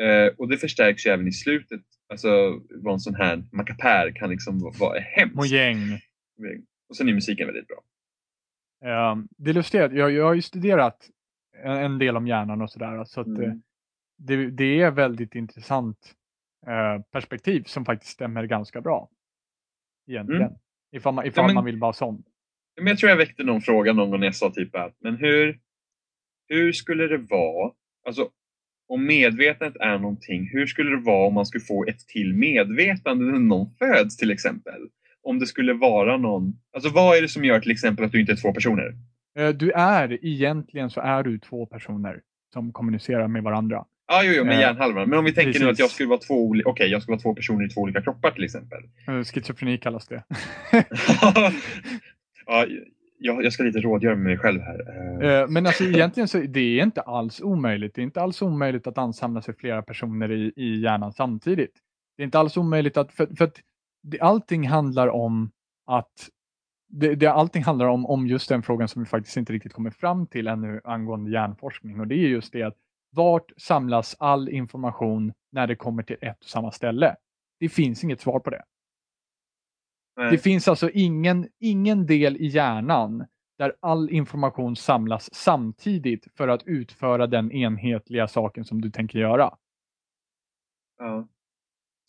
[0.00, 1.80] Eh, och det förstärks ju även i slutet.
[2.08, 5.36] Alltså vad en sån här mackapär kan liksom vara, hemskt.
[5.36, 5.78] Mojäng.
[6.88, 7.76] Och sen är musiken väldigt bra.
[9.12, 11.08] Um, det är lustigt, jag, jag har ju studerat
[11.64, 13.04] en, del om hjärnan och sådär.
[13.04, 13.42] Så att, Mm.
[13.50, 13.52] eh,
[14.18, 16.14] det, det är väldigt intressant
[16.66, 19.08] eh, perspektiv som faktiskt stämmer ganska bra.
[20.08, 20.42] Egentligen.
[20.42, 20.54] Mm.
[20.92, 22.22] Ifall, man, ifall men- man vill vara sån.
[22.76, 25.16] Men jag tror jag väckte någon fråga någon gång när jag sa typ att, men
[25.16, 25.58] hur,
[26.48, 27.72] hur skulle det vara,
[28.06, 28.28] alltså
[28.88, 33.24] om medvetandet är någonting, hur skulle det vara om man skulle få ett till medvetande
[33.24, 34.80] när någon föds till exempel?
[35.22, 38.20] Om det skulle vara någon, alltså vad är det som gör till exempel att du
[38.20, 38.94] inte är två personer?
[39.38, 42.20] Eh, du är, egentligen så är du två personer
[42.52, 43.84] som kommunicerar med varandra.
[44.06, 45.06] Ja, jo, jo, med Eh, hjärnhalvorna.
[45.06, 45.80] Men om vi tänker nu att precis.
[45.80, 48.44] jag skulle vara två, okej, jag skulle vara två personer i två olika kroppar till
[48.44, 48.78] exempel.
[49.08, 50.22] Eh, schizofreni kallas det.
[52.46, 52.66] ja,
[53.18, 54.80] jag, jag ska lite rådgöra med mig själv här.
[55.22, 57.94] Eh, eh, men alltså egentligen så det är inte alls omöjligt.
[57.94, 61.72] Det är inte alls omöjligt att ansamla sig flera personer i, i hjärnan samtidigt.
[62.16, 63.60] Det är inte alls omöjligt att, för, för att
[64.02, 65.50] det, allting handlar om
[65.86, 66.28] att
[66.88, 69.90] det, det, allting handlar om, om just den frågan som vi faktiskt inte riktigt kommer
[69.90, 72.00] fram till ännu angående hjärnforskning.
[72.00, 72.76] Och det är just det att
[73.12, 77.16] vart samlas all information när det kommer till ett och samma ställe?
[77.60, 78.62] Det finns inget svar på det
[80.16, 80.30] nej.
[80.30, 83.26] Det finns alltså ingen, ingen del i hjärnan
[83.58, 89.56] där all information samlas samtidigt för att utföra den enhetliga saken som du tänker göra.
[90.98, 91.28] ja.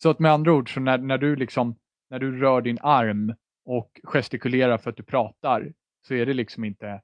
[0.02, 1.76] Så att med andra ord, så när, när, du liksom,
[2.10, 3.34] när du rör din arm
[3.64, 5.72] och gestikulerar för att du pratar
[6.06, 7.02] så är det liksom inte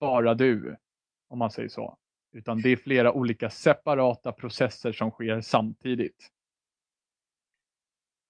[0.00, 0.76] bara du,
[1.28, 1.98] om man säger så.
[2.32, 6.30] Utan det är flera olika separata processer som sker samtidigt.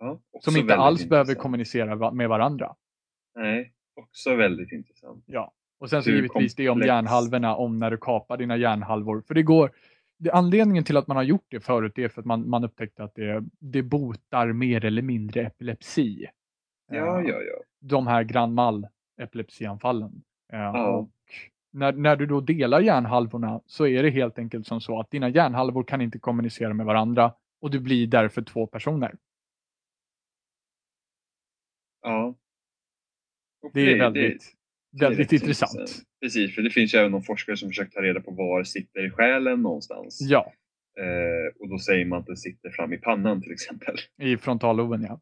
[0.05, 1.43] Ja, Som inte alls behöver intressant.
[1.43, 2.75] kommunicera va- med varandra.
[3.35, 5.25] Nej, också väldigt intressant.
[5.27, 8.57] Ja, och sen så Hur givetvis det om komplex- hjärnhalvorna, om när du kapar dina
[8.57, 9.23] hjärnhalvor.
[9.27, 9.71] För det går,
[10.19, 13.05] det, anledningen till att man har gjort det förut är för att man, man upptäckte
[13.05, 16.27] att det, det botar mer eller mindre epilepsi.
[16.91, 17.63] Ja, Eh, ja, ja.
[17.81, 18.87] De här grand mal
[19.21, 20.23] epilepsianfallen.
[20.53, 20.89] Eh, Ja.
[20.89, 21.11] Och
[21.73, 25.29] när, när du då delar hjärnhalvorna så är det helt enkelt som så att dina
[25.29, 29.15] hjärnhalvor kan inte kommunicera med varandra och du blir därför två personer.
[32.03, 32.37] Ja.
[33.63, 34.53] Och Det är väldigt,
[34.93, 36.03] det är väldigt rätt intressant.
[36.21, 39.11] Precis, för det finns ju även någon forskare som försökt ta reda på var sitter
[39.11, 40.19] själen någonstans.
[40.21, 40.53] Ja,
[40.99, 43.95] Eh, och då säger man att den sitter fram i pannan till exempel.
[44.23, 45.21] i frontalloben ja.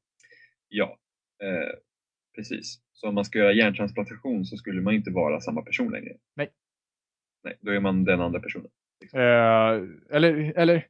[0.69, 0.99] Ja,
[1.43, 1.75] eh,
[2.37, 2.81] precis.
[2.93, 6.13] Så om man ska göra hjärntransplantation så skulle man inte vara samma person längre.
[6.37, 6.49] Nej.
[7.45, 8.69] Nej, då är man den andra personen.
[9.13, 10.87] Eh, eller, eller,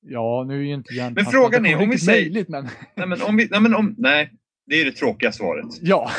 [0.00, 3.22] ja nu är ju inte Men frågan är, om vi säger- möjligt men Nej, men
[3.22, 4.32] om vi, nej, men om, nej,
[4.66, 5.66] det är det tråkiga svaret.
[5.80, 6.10] ja.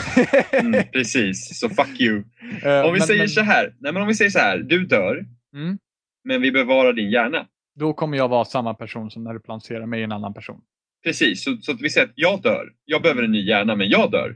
[0.51, 2.23] Mm, precis, så fuck you.
[2.63, 4.57] Eh, Om vi men- säger men- så här, nej, men om vi säger så här,
[4.57, 5.25] du dör,
[5.55, 5.77] Mm.
[6.23, 7.47] men vi bevarar din hjärna.
[7.79, 10.61] Då kommer jag vara samma person som när du placerar mig i en annan person.
[11.03, 12.69] Precis, så, så att vi säger att jag dör.
[12.85, 14.35] Jag behöver en ny hjärna, men jag dör.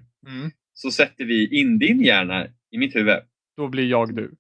[0.74, 3.18] Så sätter vi in din hjärna i mitt huvud.
[3.58, 4.36] Då blir jag du.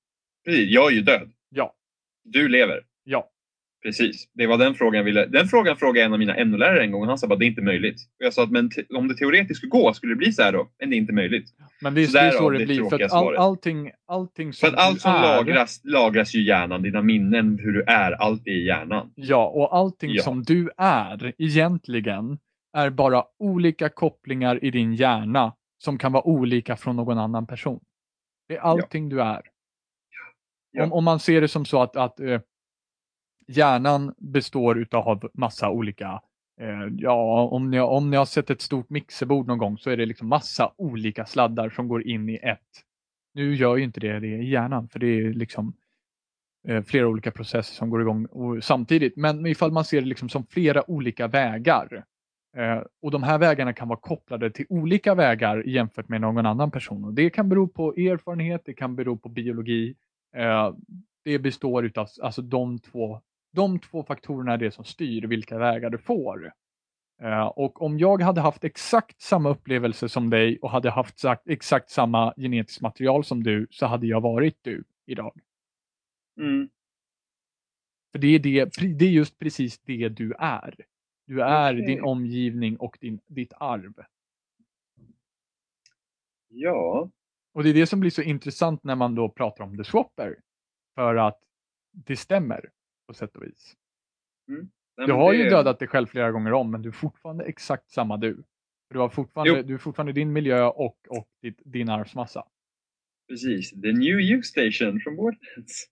[0.45, 1.32] Precis, jag är ju död.
[1.49, 1.76] Ja.
[2.24, 2.82] Du lever.
[3.03, 3.30] Ja.
[3.84, 4.30] Precis.
[4.34, 5.25] Det var den frågan jag ville.
[5.25, 7.47] Den frågan frågade en av mina NO-lärare en gång och han sa bara det är
[7.47, 7.95] inte möjligt.
[8.19, 10.51] Och jag sa att men om det teoretiskt skulle gå skulle det bli så här
[10.51, 10.69] då.
[10.80, 11.49] Men det är inte möjligt.
[11.82, 12.89] Men det är, Så det är så det det blir.
[12.89, 16.47] För att all, allting, allting För som att allt som är, lagras, lagras ju i
[16.47, 16.82] hjärnan.
[16.82, 19.11] Dina minnen, hur du är, allt är i hjärnan.
[19.15, 20.23] Ja, och allting Ja.
[20.23, 22.38] som du är egentligen
[22.78, 27.80] är bara olika kopplingar i din hjärna som kan vara olika från någon annan person.
[28.47, 29.41] Det är allting du är.
[30.71, 30.84] Ja.
[30.84, 32.39] Om, om man ser det som så att, att eh,
[33.47, 36.21] hjärnan består utav massa olika
[36.61, 39.97] eh, Ja, om ni, om ni har sett ett stort mixerbord någon gång så är
[39.97, 42.83] det liksom massa olika sladdar som går in i ett.
[43.33, 45.73] Nu gör ju inte det det i hjärnan för det är liksom
[46.67, 49.15] eh, flera olika processer som går igång och, samtidigt.
[49.15, 52.03] Men ifall man ser det liksom som flera olika vägar
[52.57, 56.71] eh, och de här vägarna kan vara kopplade till olika vägar jämfört med någon annan
[56.71, 57.05] person.
[57.05, 59.95] Och det kan bero på erfarenhet, det kan bero på biologi.
[60.35, 60.73] Eh,
[61.23, 63.21] det består utav alltså de två,
[63.58, 66.53] de två faktorerna är det som styr vilka vägar du får.
[67.22, 71.47] Eh, och om jag hade haft exakt samma upplevelse som dig och hade haft sagt,
[71.47, 75.39] exakt samma genetiskt material som du så hade jag varit du idag.
[76.39, 76.70] Mm.
[78.12, 80.76] För det är, det, det är just precis det du är.
[81.28, 81.86] Du är Okej.
[81.86, 83.93] din omgivning och din, ditt arv.
[86.47, 87.10] Ja.
[87.53, 90.36] Och det är det som blir så intressant när man då pratar om the swapper.
[90.95, 91.39] För att
[91.91, 92.70] det stämmer
[93.08, 93.74] på sätt och vis.
[94.97, 97.43] Nej, Du har det- ju dödat dig själv flera gånger om men du är fortfarande
[97.45, 98.43] exakt samma du.
[98.93, 99.64] Du, har fortfarande, Jo.
[99.68, 102.43] du är fortfarande din miljö och, och ditt, din arvsmassa.
[103.30, 103.70] Precis.
[103.72, 105.86] The new you station från Borderlands.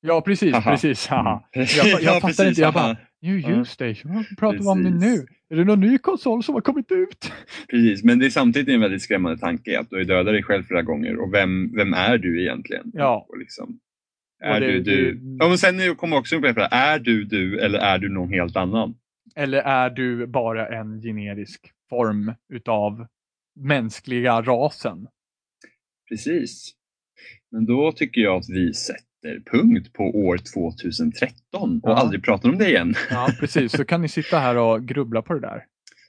[0.00, 0.70] Ja precis, Haha.
[0.70, 1.06] precis.
[1.06, 1.48] Haha.
[1.52, 1.66] Mm.
[1.76, 3.60] Jag, jag Ja, fattar precis, inte, jag bara, New Ja.
[3.60, 5.26] Ustation, vad pratar vi om det nu?
[5.48, 7.32] Är det någon ny konsol som har kommit ut?
[7.70, 10.62] Precis, men det är samtidigt en väldigt skrämmande tanke att du ju dödat dig själv
[10.62, 12.90] flera gånger och vem, vem är du egentligen?
[12.94, 13.26] Ja.
[13.28, 13.80] Och liksom,
[14.44, 15.12] är det- du du?
[15.14, 18.08] det- Ja, men sen kommer också upp på det, är du du eller är du
[18.08, 18.94] någon helt annan?
[19.36, 21.60] Eller är du bara en generisk
[21.90, 23.06] form utav
[23.60, 25.06] mänskliga rasen?
[26.08, 26.72] Precis.
[27.50, 31.94] Men då tycker jag att vi sätter punkt på år 2013 och Ja.
[31.96, 32.94] aldrig pratar om det igen.
[33.10, 33.72] Ja, precis.
[33.72, 35.64] Så kan ni sitta här och grubbla på det där.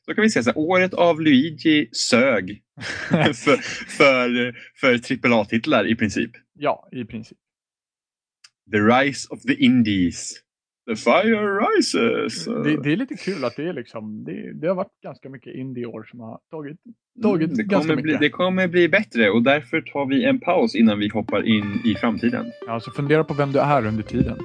[0.07, 2.61] Då kan vi säga så här, året av Luigi sög
[3.09, 3.57] för,
[3.97, 4.93] för, för
[5.33, 6.31] AAA-titlar i princip.
[6.53, 7.37] Ja, i princip.
[8.71, 10.33] The Rise of the Indies.
[10.89, 12.45] The Fire Rises.
[12.45, 15.55] Det, det är lite kul att det är liksom, det, det har varit ganska mycket
[15.55, 16.77] indie-år som har tagit,
[17.23, 18.21] tagit Mm, det, ganska kommer bli, mycket.
[18.21, 21.95] det kommer bli bättre och därför tar vi en paus innan vi hoppar in i
[21.95, 22.51] framtiden.
[22.67, 24.37] Ja, så fundera på vem du är under tiden.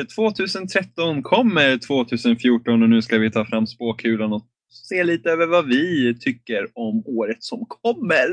[0.00, 4.42] Efter 2013 kommer 2014 och nu ska vi ta fram spåkulan och
[4.88, 8.28] se lite över vad vi tycker om året som kommer.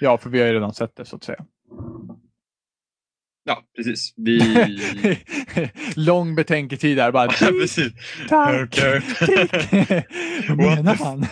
[0.00, 1.44] Ja, för vi har ju redan sett det så att säga.
[3.48, 4.14] Ja, precis.
[4.16, 4.40] Vi...
[5.96, 7.12] Lång betänketid där.
[7.12, 7.92] Bara, Ja, precis.
[8.28, 8.78] tack,
[10.56, 11.26] menar han?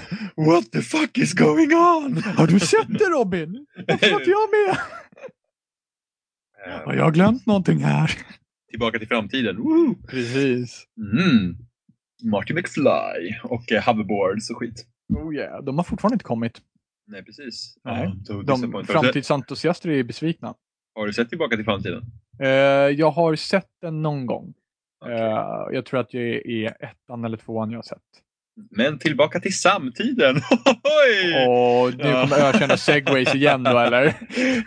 [0.46, 2.22] What the fuck is going on?
[2.36, 3.66] Har du sett det Robin?
[3.86, 4.76] Varför var inte jag med?
[6.84, 8.10] Har jag glömt någonting här?
[8.74, 9.56] Tillbaka till framtiden.
[9.56, 9.94] Woo!
[10.08, 10.86] Precis.
[10.96, 11.56] Mm.
[12.30, 14.86] Marty McFly och eh, hoverboards och skit.
[15.14, 15.64] Oh yeah.
[15.64, 16.60] De har fortfarande inte kommit.
[17.06, 17.74] Nej, precis.
[17.84, 18.12] Nej.
[18.28, 20.54] Ja, De framtidsentusiaster är besvikna.
[20.94, 22.02] Har du sett Tillbaka till framtiden?
[22.42, 22.48] Eh,
[22.98, 24.54] jag har sett den någon gång.
[25.04, 25.16] Okej.
[25.16, 28.02] Eh, jag tror att det är ettan eller tvåan jag har sett.
[28.70, 30.36] Men tillbaka till samtiden!
[30.84, 31.46] Oj!
[31.48, 32.22] Och nu Ja.
[32.22, 34.04] kommer jag känna segways igen då eller?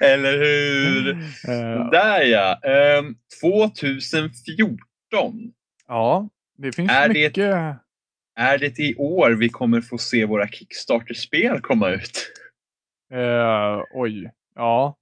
[0.02, 1.10] Eller hur?
[1.48, 2.60] Eh, Där ja!
[2.64, 4.78] Ehm, 2014
[5.88, 7.56] ja, det finns Är det mycket.
[8.36, 12.32] är det i år vi kommer få se våra Kickstarter-spel komma ut.
[13.14, 14.98] Eh, oj, ja.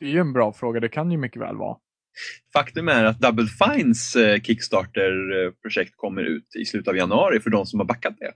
[0.00, 0.80] Det är ju en bra fråga.
[0.80, 1.76] Det kan ju mycket väl vara.
[2.52, 7.66] Faktum är att Double Fines eh, Kickstarter-projekt kommer ut i slutet av januari för de
[7.66, 8.32] som har backat det.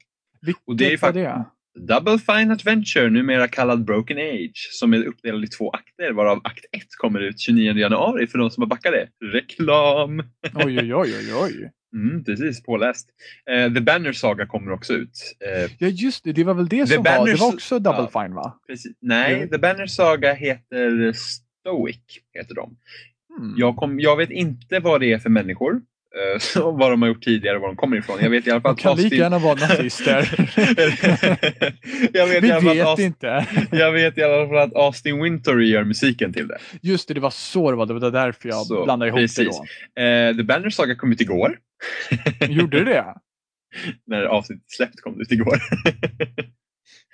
[0.46, 1.44] Vilket Och det är var det?
[1.80, 6.64] Double Fine Adventure, numera kallad Broken Age, som är uppdelad i två akter varav akt
[6.72, 9.08] 1 kommer ut 29 januari för de som har backat det.
[9.26, 10.18] Reklam!
[10.54, 11.70] Oj, oj, oj, oj, oj.
[11.94, 13.08] Mm, precis, påläst.
[13.50, 15.36] Eh, The Banner Saga kommer också ut.
[15.46, 16.32] Eh, Ja, just det.
[16.32, 17.26] Det var väl det The som var.
[17.26, 18.22] Det var också Double ja.
[18.22, 18.60] Fine va?
[18.66, 18.96] precis.
[19.00, 19.48] Nej.
[19.50, 21.98] The Banner Saga heter Stoic.
[22.32, 22.76] Heter de.
[23.38, 23.54] Hmm.
[23.56, 25.72] Jag, kom, jag vet inte vad det är för människor.
[25.72, 28.18] eh, så vad de har gjort tidigare och var de kommer ifrån.
[28.20, 30.48] Jag vet i alla fall De kan lika gärna vara nazister.
[32.12, 33.46] jag vet, Vi vet att Austin, inte.
[33.70, 36.58] jag vet i alla fall att Austin Wintory gör musiken till det.
[36.82, 37.86] Just det, det var så det var.
[37.86, 39.60] Det var därför jag Så, blandade ihop precis.
[39.94, 40.02] det då.
[40.02, 41.58] Eh, The Banner Saga kom ut igår.
[42.48, 43.04] Gjorde det?
[44.06, 45.58] När avsnittet släppt kom det ut igår.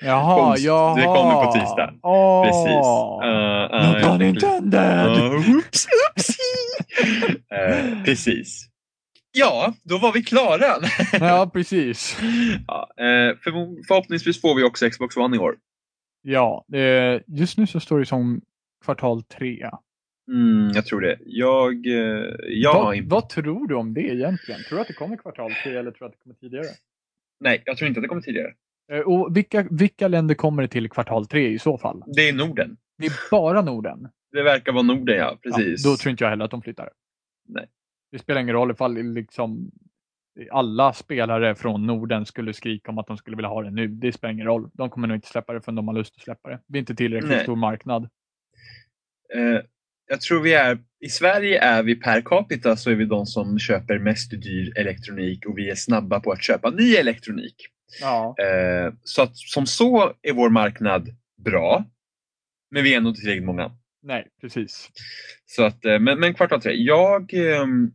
[0.00, 0.64] Jaha, Konst.
[0.64, 0.94] jaha.
[0.94, 1.94] Det kommer på tisdag.
[2.02, 2.44] Åh.
[2.44, 2.86] Precis.
[3.24, 5.56] Uh, No pun intended!
[5.56, 5.86] oops,
[6.16, 7.36] oopsie.
[7.50, 8.66] Eh, precis.
[9.32, 10.66] Ja, då var vi klara.
[11.20, 12.18] Ja, precis.
[12.66, 13.50] ja, eh, för,
[13.86, 15.56] förhoppningsvis får vi också Xbox One i år.
[16.22, 18.40] Ja, eh, just nu så står det som
[18.84, 19.70] kvartal tre.
[20.32, 21.18] Mm, jag tror det.
[21.26, 21.86] Jag,
[22.48, 23.10] jag har vad, inte...
[23.10, 24.60] vad tror du om det egentligen?
[24.68, 26.66] Tror du att det kommer kvartal tre eller tror du att det kommer tidigare?
[27.40, 28.52] Nej, jag tror inte att det kommer tidigare.
[28.90, 32.02] Eh, och vilka, vilka länder kommer det till kvartal tre i så fall?
[32.06, 32.76] Det är Norden.
[32.98, 34.08] Det är bara Norden.
[34.32, 35.38] Det verkar vara Norden, ja.
[35.42, 35.84] Precis.
[35.84, 36.90] Ja, då tror inte jag heller att de flyttar.
[37.48, 37.66] Nej.
[38.12, 39.70] Det spelar ingen roll ifall liksom
[40.50, 43.88] alla spelare från Norden skulle skrika om att de skulle vilja ha det nu.
[43.88, 44.70] Det spelar ingen roll.
[44.72, 46.60] De kommer nog inte släppa det förrän de har lust att släppa det.
[46.66, 47.42] Det är inte tillräckligt Nej.
[47.42, 48.08] stor marknad.
[49.34, 49.60] Eh,
[50.08, 53.58] jag tror vi är, i Sverige är vi per capita så är vi de som
[53.58, 57.56] köper mest dyr elektronik och vi är snabba på att köpa ny elektronik.
[58.00, 58.34] Ja.
[58.38, 61.08] Eh, så att som så är vår marknad
[61.44, 61.84] bra.
[62.70, 63.76] Men vi är ändå inte tillräckligt många.
[64.02, 64.90] Nej, precis.
[65.46, 66.72] Så att, eh, men, men kvartal tre.
[66.74, 67.92] Jag, ehm,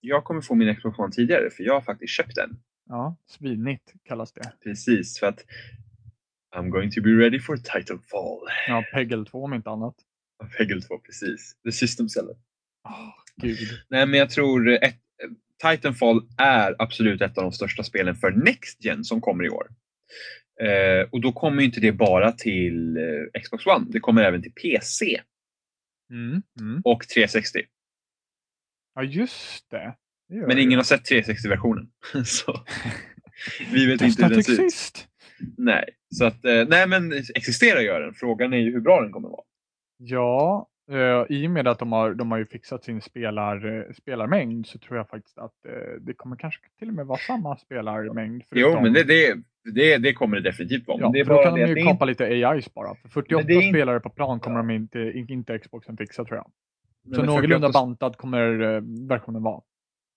[0.00, 2.58] jag kommer få min One tidigare för jag har faktiskt köpt den.
[2.88, 4.52] Ja, svinigt kallas det.
[4.64, 5.44] Precis för att
[6.56, 8.48] I'm going to be ready for Titanfall.
[8.68, 9.94] Ja, Peggle 2 om inte annat.
[10.56, 11.56] Peggle 2, precis.
[11.64, 12.36] The System Seller.
[12.88, 13.58] Åh, gud.
[13.88, 15.00] Nej, men jag tror ett,
[15.62, 19.66] Titanfall är absolut ett av de största spelen för Next Gen som kommer i år.
[20.60, 23.86] Eh, och då kommer ju inte det bara till eh, Xbox One.
[23.88, 25.20] Det kommer även till PC
[26.10, 26.42] Mm.
[26.60, 26.82] Mm.
[26.84, 27.60] och 360.
[28.94, 29.94] Ja, just det.
[30.28, 30.62] det Men det.
[30.62, 31.88] ingen har sett 360-versionen.
[32.24, 32.64] Så
[33.72, 35.08] vi vet inte hur den ser ut.
[35.56, 35.84] Nej,
[36.14, 38.14] så att, eh, nej men existerar gör den.
[38.14, 39.44] Frågan är ju hur bra den kommer vara.
[39.96, 43.92] Ja, eh, i och med att de har, de har ju fixat sin spelar, eh,
[43.94, 47.56] spelarmängd så tror jag faktiskt att eh, det kommer kanske till och med vara samma
[47.56, 48.42] spelarmängd.
[48.50, 49.34] Jo, förutom- men det, det,
[49.74, 50.98] det, det kommer det definitivt vara.
[51.00, 52.94] Ja, men det är då kan de ju kapa lite AIs bara.
[52.94, 54.98] För 48 det är inte- spelare på plan kommer de inte,
[55.28, 56.46] inte Xboxen fixa tror jag.
[57.06, 59.60] inte- Så men någorlunda 48 bantad kommer eh, versionen vara.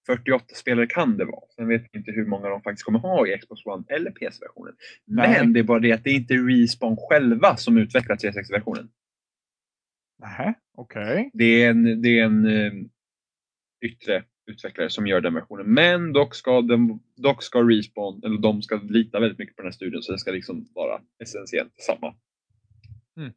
[0.08, 1.42] 48 spelare kan det vara.
[1.56, 4.74] Sen vet vi inte hur många de faktiskt kommer ha i Xbox One eller PC-versionen.
[5.08, 8.88] Men det är bara det att det är inte Respawn själva som utvecklar 360-versionen.
[10.22, 11.30] Nähä, okej.
[11.34, 12.74] Det är en, det är en eh,
[13.82, 15.74] yttre utvecklare som gör den versionen.
[15.74, 19.68] Men dock ska, den, dock ska Respawn, eller de ska lita väldigt mycket på den
[19.68, 22.16] här studien så det ska liksom vara essentiellt samma.
[23.18, 23.34] Mm.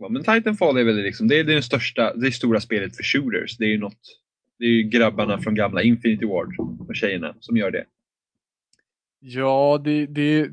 [0.00, 3.02] Man, men Titanfall är väl liksom, det är det största, det är stora spelet för
[3.02, 3.56] shooters.
[3.56, 4.20] Det är ju något,
[4.58, 6.54] det är ju grabbarna från gamla Infinity Ward
[6.88, 7.84] och tjejerna som gör det.
[9.18, 10.50] Ja, det, det,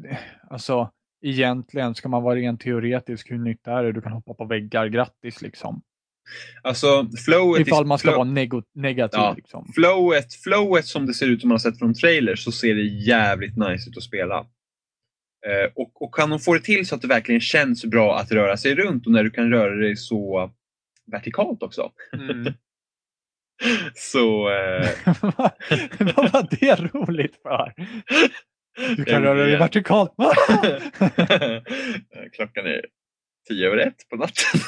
[0.49, 0.91] alltså
[1.23, 3.91] egentligen ska man vara rent teoretisk, hur nytt är det?
[3.91, 5.81] Du kan hoppa på väggar, grattis liksom.
[6.61, 9.19] Alltså flowet, Ifall man ska flow, vara nego- negativ.
[9.19, 9.33] Ja.
[9.37, 9.71] Liksom.
[9.75, 12.83] flowet, flowet som det ser ut som man har sett från trailers så ser det
[12.83, 14.37] jävligt nice ut att spela.
[15.47, 18.31] Eh, och, och kan de få det till så att det verkligen känns bra att
[18.31, 20.51] röra sig runt och när du kan röra dig så
[21.11, 21.91] vertikalt också.
[22.13, 22.53] Mm.
[23.95, 24.89] Så eh,
[26.15, 27.73] Vad var det roligt för?
[28.97, 30.11] Du kan röra dig vertikalt.
[32.33, 32.85] klockan är
[33.47, 34.59] tio över ett på natten.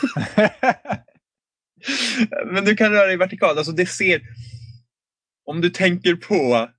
[2.53, 3.57] Men du kan röra dig vertikalt.
[3.57, 4.21] Alltså det ser...
[5.45, 6.69] Om du tänker på...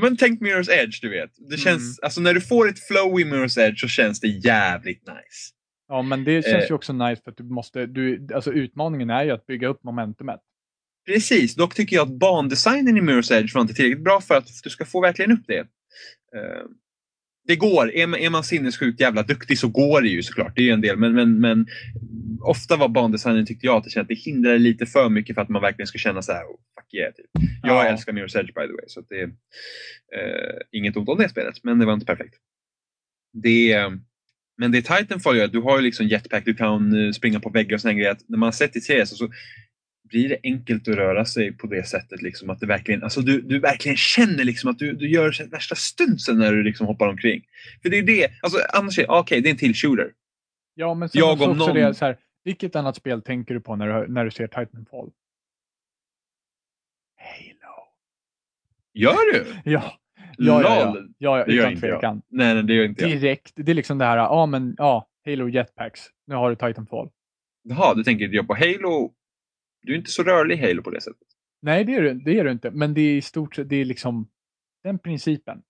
[0.00, 1.30] Men tänk Mirror's Edge, du vet.
[1.50, 5.06] Det känns, alltså när du får ett flow i Mirror's Edge så känns det jävligt
[5.06, 5.52] nice.
[5.88, 6.68] ja, men det känns Eh.
[6.68, 9.84] ju också nice för att du måste, du, alltså utmaningen är ju att bygga upp
[9.84, 10.40] momentumet.
[11.06, 14.46] Precis, dock tycker jag att bandesignen i Mirror's Edge var inte tillräckligt bra för att
[14.64, 15.66] du ska få verkligen upp det.
[16.36, 16.64] Eh,
[17.46, 20.52] det går, är man, är man sinnessjukt jävla duktig så går det ju såklart.
[20.56, 21.66] Det är ju en del, men, men, men
[22.40, 25.62] ofta var bandesignen tyckte jag att det, det hindrar lite för mycket för att man
[25.62, 27.12] verkligen ska känna så här, oh, fuck yeah.
[27.12, 27.26] Typ.
[27.62, 27.88] Jag Ja.
[27.88, 29.24] älskar Mirror's Edge by the way, så det är
[30.16, 32.34] eh, inget ont om det spelet, men det var inte perfekt.
[33.42, 33.90] Det, eh,
[34.58, 37.74] men det Titanfall gör, du har ju liksom jetpack, du kan eh, springa på väggar
[37.74, 38.10] och såna grejer.
[38.10, 39.30] Att När man har sett i CS så
[40.08, 42.22] blir det enkelt att röra sig på det sättet.
[42.22, 45.74] Liksom, att det verkligen, alltså du, du verkligen känner liksom att du, du gör värsta
[45.74, 47.42] stunsen när du liksom hoppar omkring.
[47.82, 50.12] För det är det, alltså annars är okej, det är en till shooter.
[50.74, 53.76] Ja, men sen Jag också, någon- det så här, vilket annat spel tänker du på
[53.76, 55.10] när du, när du ser Titanfall?
[57.16, 57.74] Halo.
[58.94, 59.46] Gör du?
[59.64, 59.98] Ja,
[60.38, 61.80] ja, ja, ja, ja, ja Det utan jag.
[61.80, 62.22] tvekan.
[62.28, 63.20] Nej, nej, det gör inte jag.
[63.20, 67.10] Direkt, det är liksom det här, ja men ja, Halo Jetpacks, nu har du Titanfall.
[67.62, 69.14] Jaha, du tänker jag på Halo.
[69.82, 71.28] Du är inte så rörlig i Halo på det sättet.
[71.62, 73.76] Nej, det är, du, det är du inte, men det är i stort sett, det
[73.76, 74.28] är liksom
[74.82, 75.62] den principen.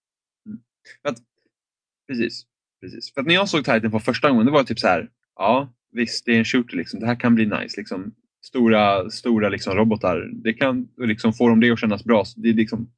[2.09, 2.47] Precis.
[2.81, 3.15] Precis.
[3.15, 5.11] För att när jag såg Titanfall första gången, det var typ så här.
[5.37, 7.01] Ja, visst, det är en shooter liksom.
[7.01, 7.81] Det här kan bli nice.
[7.81, 8.15] Liksom.
[8.45, 10.31] Stora, stora liksom, robotar.
[10.33, 12.25] Det kan och liksom, få dem det att kännas bra.
[12.25, 12.91] Så Det, liksom,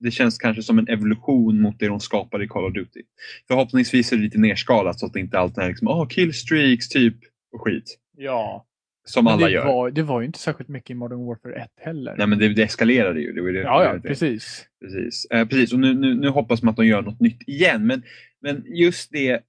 [0.00, 3.02] det känns kanske som en evolution mot det de skapade i Call of Duty.
[3.48, 7.16] Förhoppningsvis är det lite nerskalat så att det inte alltid är liksom, oh, killstreaks typ
[7.52, 7.98] och skit.
[8.16, 8.66] Ja.
[9.06, 9.66] Som Men alla det, gör.
[9.66, 12.14] var, det var ju inte särskilt mycket i Modern Warfare 1 heller.
[12.18, 13.32] Nej men det, det eskalerade ju.
[13.32, 14.66] Det var det, ja, ja, precis.
[14.80, 15.72] Precis, eh, precis.
[15.72, 17.86] och nu, nu, nu hoppas man att de gör något nytt igen.
[17.86, 18.02] Men,
[18.40, 19.42] men just det,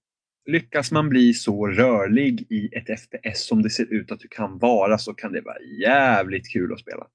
[0.46, 4.58] lyckas man bli så rörlig i ett FPS som det ser ut att du kan
[4.58, 7.08] vara så kan det vara jävligt kul att spela.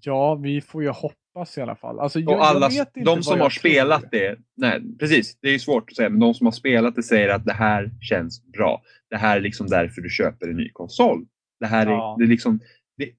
[0.00, 2.00] Ja, vi får ju hoppas i alla fall.
[2.00, 3.50] Alltså, jag, Och alla, de som har tror.
[3.50, 7.02] spelat det, nej precis, det är svårt att säga, men de som har spelat det
[7.02, 8.82] säger att det här känns bra.
[9.10, 11.26] Det här är liksom därför du köper en ny konsol.
[11.60, 12.16] Det här är, Ja.
[12.18, 12.60] det är liksom,
[12.96, 13.10] det,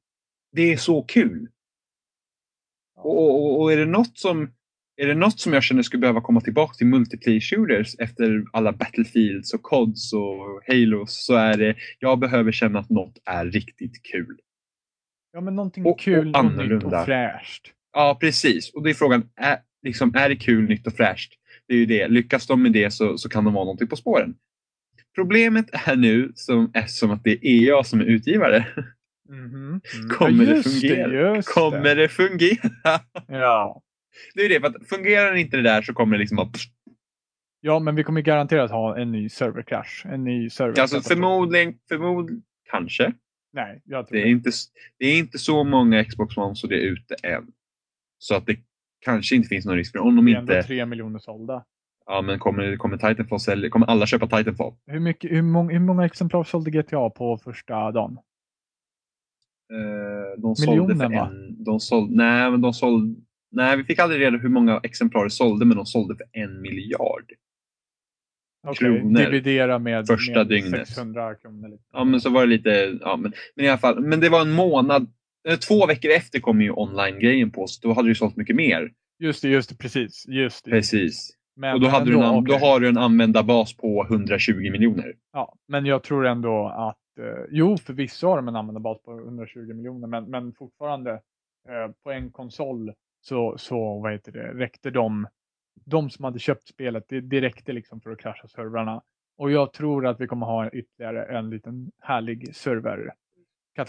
[0.51, 1.47] det är så kul.
[2.97, 4.51] Och, och, och är, det något som,
[5.01, 8.71] är det något som jag känner skulle behöva komma tillbaka till multiplayer shooters efter alla
[8.71, 14.03] Battlefields och CODs och Halos så är det, jag behöver känna att något är riktigt
[14.03, 14.39] kul.
[15.31, 16.99] Ja, men någonting Och- och kul och nytt annorlunda.
[16.99, 17.71] och fräscht.
[17.93, 18.73] Ja, precis.
[18.73, 21.33] Och det är frågan, är, liksom, är det kul, nytt och fräscht?
[21.67, 22.07] Det är ju det.
[22.07, 24.35] Lyckas de med det så, så kan de vara någonting på spåren.
[25.15, 28.65] Problemet är nu, som, eftersom att det är EA som är utgivare,
[29.29, 29.55] Mhm.
[29.55, 29.79] Mm.
[30.17, 31.35] Kommer Ja, det fungera?
[31.35, 32.59] just kommer det fungera?
[33.27, 33.81] Ja.
[34.35, 36.55] Det är det, för att fungerar inte det där så kommer det liksom att...
[37.61, 40.05] ja, men vi kommer garanterat ha en ny servercrash.
[40.05, 40.81] En ny server.
[40.81, 43.13] Alltså förmodligen, förmodligen, kanske.
[43.53, 44.51] Nej, jag tror Det är, inte,
[44.99, 47.47] det är inte så många Xbox One så det är ute än.
[48.17, 48.57] Så att det
[49.05, 50.67] kanske inte finns någon risk för om de det är ändå inte...
[50.67, 51.65] tre miljoner sålda.
[52.11, 54.73] Ja, men kommer, kommer Titanfall sälja, kommer alla köpa Titanfall?
[54.85, 58.17] Hur, mycket, hur, många, hur många exemplar sålde GTA på första dagen?
[59.73, 61.27] Eh, de sålde Miljonen, för va?
[61.27, 63.21] en, de sålde, nej, men de sålde,
[63.51, 66.61] nej, vi fick aldrig reda hur många exemplar de sålde, men de sålde för en
[66.61, 67.31] miljard.
[68.67, 69.19] Okej, Kronor.
[69.19, 70.87] Dividera med, Första med dygnet.
[70.87, 71.69] 600 kronor.
[71.69, 71.83] Lite.
[71.93, 74.41] Ja, men så var det lite, ja, men, men i alla fall, men det var
[74.41, 75.07] en månad,
[75.47, 78.91] eh, två veckor efter kom ju online-grejen på, så då hade det sålt mycket mer.
[79.19, 80.25] Just det, just det, precis.
[80.27, 80.71] Just det.
[80.71, 81.38] Precis.
[81.59, 85.13] Men, Och då, hade du en, då har du en användarbas på 120 miljoner.
[85.33, 89.73] Ja, men jag tror ändå att, eh, jo förvisso har de en användarbas på 120
[89.73, 91.11] miljoner, men, men fortfarande
[91.69, 95.27] eh, på en konsol så, så vad heter det, räckte de,
[95.85, 99.01] de som hade köpt spelet, det, det räckte liksom för att krascha servrarna.
[99.37, 103.13] Och jag tror att vi kommer ha ytterligare en liten härlig server.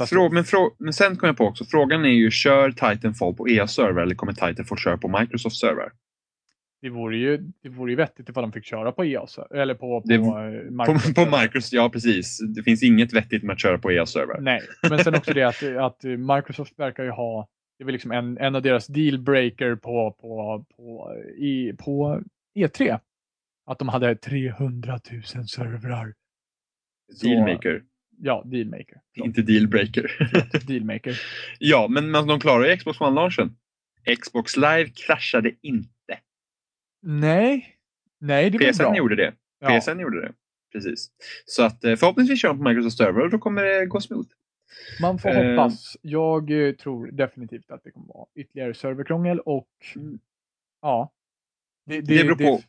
[0.08, 3.48] Frå, men, frå, men sen kom jag på också, frågan är ju, kör Titanfall på
[3.48, 5.90] EA-server eller kommer Titanfall köra på Microsoft-server?
[6.82, 9.74] Det vore ju, det vore ju vettigt ifall de fick köra på EA, så- eller
[9.74, 11.14] på, på, Det- eh, På, Microsoft.
[11.14, 12.38] på Microsoft, ja precis.
[12.56, 14.40] Det finns inget vettigt med att köra på EA-server.
[14.40, 17.48] Nej, men sen också det att, att Microsoft verkar ju ha,
[17.78, 22.22] det är väl liksom en, en av deras dealbreaker på, på, på, i, på
[22.58, 22.98] E3.
[23.66, 26.14] Att de hade 300 000 servrar.
[27.12, 27.82] Så- Dealmaker.
[28.18, 29.00] ja, dealmaker.
[29.14, 30.10] Inte dealbreaker.
[30.66, 31.20] Dealmaker.
[31.58, 33.50] ja, men men de klarar ju Xbox One-launchen.
[34.20, 35.90] Xbox Live kraschade inte.
[37.02, 37.76] Nej,
[38.20, 38.96] nej det var PSN bra.
[38.96, 39.34] gjorde det.
[39.60, 39.80] Ja.
[39.80, 40.32] PSN gjorde det.
[40.72, 41.10] Precis.
[41.44, 44.28] Så att eh, förhoppningsvis kör de på Microsoft Server och då kommer det gå smooth.
[45.00, 45.50] Man får Eh.
[45.50, 45.96] hoppas.
[46.02, 50.18] Jag eh, tror definitivt att det kommer vara ytterligare serverkrångel och Mm.
[50.82, 51.12] ja.
[51.86, 52.62] Det, Det beror på.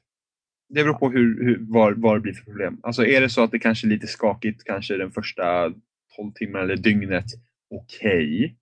[0.69, 2.79] Det beror på hur, hur, var, vad det blir för problem.
[2.83, 5.73] Alltså är det så att det kanske är lite skakigt kanske den första
[6.15, 7.25] 12 timmarna eller dygnet,
[7.69, 8.55] okej.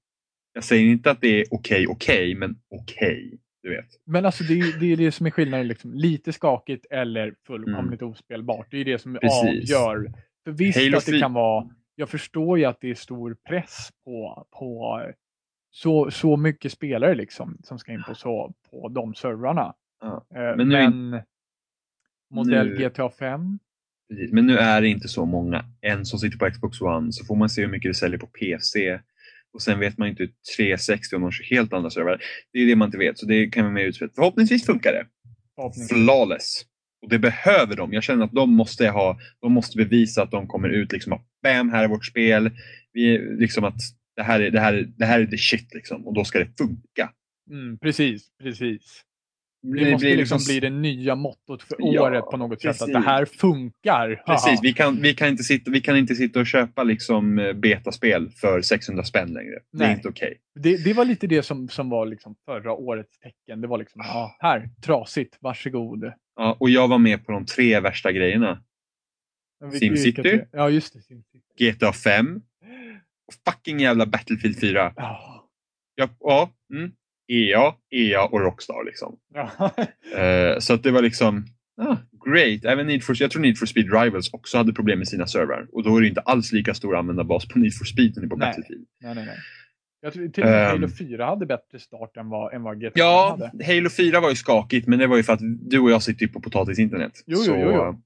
[0.54, 3.40] Jag säger inte att det är okej, okej, men okej.
[3.64, 3.86] Du vet.
[4.06, 5.68] Men alltså det är, det är det som är skillnaden.
[5.68, 5.94] Liksom.
[5.94, 8.68] Lite skakigt eller fullkomligt ospelbart.
[8.72, 9.20] Det är det som Mm.
[9.22, 9.76] Precis.
[9.76, 10.14] avgör.
[10.44, 13.90] För visst Halo att det kan vara, jag förstår ju att det är stor press
[14.06, 15.02] på, på
[15.72, 19.74] så, så mycket spelare liksom som ska in på, så, på de servrarna.
[20.02, 21.24] Ja, Eh, Men Men, nu-
[22.30, 23.60] modell nu- GTA 5,
[24.10, 24.32] precis.
[24.32, 27.36] Men nu är det inte så många än som sitter på Xbox One så får
[27.36, 29.00] man se hur mycket det säljer på PC.
[29.54, 32.22] Och sen vet man inte hur 360 om de kör helt andra servrar.
[32.54, 34.16] Det är det man inte vet så det kan vara mer utspritt.
[34.16, 35.06] Förhoppningsvis funkar det.
[35.56, 35.98] förhoppningsvis.
[35.98, 36.66] flawless.
[37.02, 37.94] Och det behöver de.
[37.94, 41.22] Jag känner att de måste ha, de måste bevisa att de kommer ut liksom att
[41.44, 42.52] bam, här är vårt spel.
[42.94, 43.76] Vi, liksom att
[44.16, 46.40] det här, är, det, här, är- det här är the shit liksom och då ska
[46.40, 47.12] det funka.
[47.52, 49.02] Mm, precis, precis.
[49.62, 52.62] Det, Det måste blir liksom liksom- bli det nya mottot för Ja, året på något
[52.62, 52.70] sätt.
[52.70, 52.94] Att precis.
[52.94, 54.24] det här funkar.
[54.26, 57.54] Precis, vi kan, vi, kan inte sitta, vi kan inte sitta och köpa liksom eh,
[57.54, 59.60] betaspel för 600 spänn längre.
[59.72, 59.96] Det är Nej.
[59.96, 60.38] inte okej.
[60.60, 63.62] Det, det var lite det som, som var liksom förra årets tecken.
[63.62, 66.12] Det var liksom, ja, här, trasigt, varsågod.
[66.36, 68.64] Ja, och jag var med på de tre värsta grejerna.
[69.80, 70.40] SimCity?
[70.52, 71.02] Ja, just det.
[71.02, 71.40] SimCity.
[71.58, 72.36] GTA 5
[73.28, 74.94] och fucking jävla Battlefield 4.
[74.96, 75.50] Ja.
[75.96, 76.92] Ja, ja mm,
[77.30, 79.16] EA, EA och Rockstar liksom.
[79.34, 79.72] Ja.
[80.20, 81.46] Eh, så att det var liksom,
[81.82, 81.96] ah,
[82.26, 82.66] great.
[82.66, 85.68] Även Need for, jag tror Need for Speed Rivals också hade problem med sina servrar.
[85.72, 88.28] Och då är det inte alls lika stor användarbas på Need for Speed som det
[88.28, 88.48] är på Nej.
[88.48, 88.86] Battlefield.
[89.04, 89.38] nej, nej, nej.
[90.02, 90.70] Jag tror till och med Ehm.
[90.70, 93.66] Halo 4 hade bättre start än vad, än vad GTA Ja, hade.
[93.66, 95.40] Halo 4 var ju skakigt men det var ju för att
[95.70, 97.12] du och jag sitter ju på potatisinternet.
[97.26, 98.02] Jo, så, jo, jo.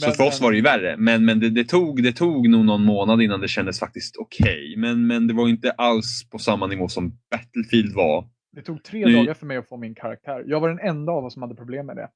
[0.00, 0.96] så Men- för oss var det ju värre.
[0.98, 4.74] Men, men det, det, tog, det tog nog någon månad innan det kändes faktiskt okej.
[4.76, 8.28] Men, men det var inte alls på samma nivå som Battlefield var.
[8.54, 10.44] Det tog tre Nu- dagar för mig att få min karaktär.
[10.46, 12.10] Jag var den enda av oss som hade problem med det.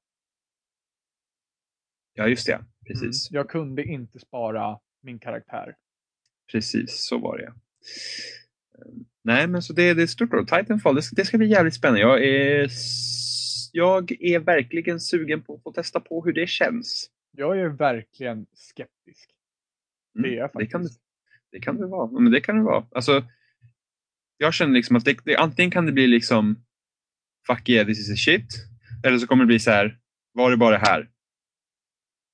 [2.13, 2.65] Ja, just det.
[2.87, 3.31] Precis.
[3.31, 3.37] Mm.
[3.39, 5.75] Jag kunde inte spara min karaktär.
[6.51, 7.53] Precis, så var det.
[9.23, 10.45] Nej, men så det, det är stort då.
[10.45, 12.01] Titanfall, det, ska- det ska bli jävligt spännande.
[12.01, 12.69] Jag är,
[13.71, 17.09] jag är verkligen sugen på att få testa på hur det känns.
[17.31, 19.29] Jag är verkligen skeptisk.
[20.15, 21.01] Mm, Det är jag det kan, faktiskt.
[21.51, 22.11] det kan det vara.
[22.11, 22.85] Men det kan det vara.
[22.91, 23.23] Alltså,
[24.41, 26.63] jag känner liksom att det, det, antingen kan det bli liksom
[27.47, 28.45] Fuck yeah, this is a shit.
[29.05, 29.97] Eller så kommer det bli så här,
[30.33, 31.09] var det bara här?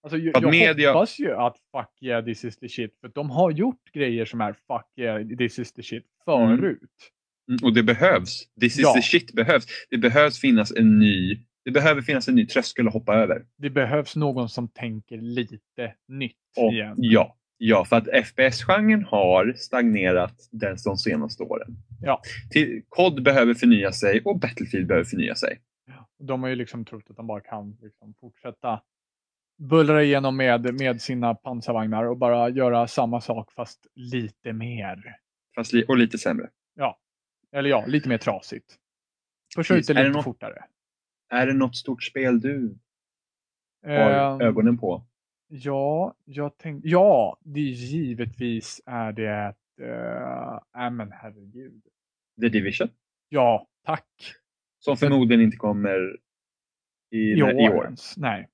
[0.03, 2.97] Alltså, jag, media- hoppas ju att fuck yeah this is the shit.
[3.01, 6.79] För de har gjort grejer som är fuck yeah this is the shit förut.
[7.49, 8.47] Mm, Och det behövs.
[8.59, 8.93] This is Ja.
[8.93, 9.65] the shit behövs.
[9.89, 13.45] Det behövs finnas en ny, det behöver finnas en ny tröskel att hoppa över.
[13.57, 16.95] Det behövs någon som tänker lite nytt Och, igen.
[16.97, 21.75] ja, ja, för att FPS-genren har stagnerat den, de senaste åren.
[22.01, 22.21] Ja.
[22.51, 25.61] Till, COD behöver förnya sig och Battlefield behöver förnya sig.
[26.19, 28.81] De har ju liksom trott att de bara kan liksom fortsätta
[29.57, 35.15] bullra igenom med, med sina pansarvagnar och bara göra samma sak fast lite mer.
[35.55, 36.49] Fast li, och lite sämre.
[37.51, 38.71] Eller ja, lite mer trasigt.
[38.71, 39.87] Ut Precis.
[39.87, 40.63] det Är det lite något- fortare.
[41.29, 42.77] Är det något stort spel du
[43.85, 45.05] har Ehm, ögonen på?
[45.47, 51.81] Ja, jag tänkte, ja, det är givetvis är det, äh, äh men herregud.
[52.41, 52.87] The Division?
[53.29, 54.07] Ja, tack.
[54.79, 56.15] Som förmodligen inte kommer
[57.11, 57.75] i, I i år.
[57.75, 57.85] år.
[57.85, 58.17] ens.
[58.17, 58.47] Nej.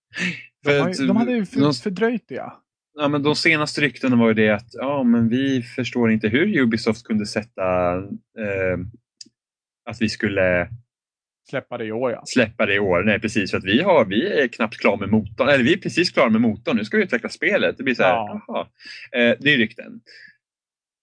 [0.64, 2.36] De, har, ju- de hade ju för, de- fördröjt det.
[2.36, 2.64] Ja.
[2.94, 6.60] Ja, men de senaste ryktena var ju det att ja, men vi förstår inte hur
[6.60, 7.98] Ubisoft kunde sätta
[8.38, 8.78] eh,
[9.86, 10.70] att vi skulle
[11.50, 12.24] Släppa det i år ja.
[12.26, 13.04] släppa det i år.
[13.04, 15.50] Nej precis, för att vi, har, vi är knappt klara med motorn.
[15.50, 16.78] Eller vi är precis klara med motorn.
[16.78, 17.78] Nu ska vi utveckla spelet.
[17.78, 18.68] Det blir så här, Ja.
[19.12, 20.02] Eh, det är rykten.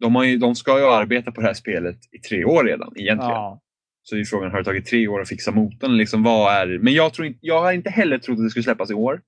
[0.01, 3.33] De, ju, de ska ju arbeta på det här spelet i tre år redan egentligen.
[3.33, 3.61] ja.
[4.03, 5.97] Så är frågan, har det tagit tre år att fixa motorn?
[5.97, 8.63] Liksom, vad är, men jag, tror inte, jag har inte heller trott att det skulle
[8.63, 9.21] släppas i år.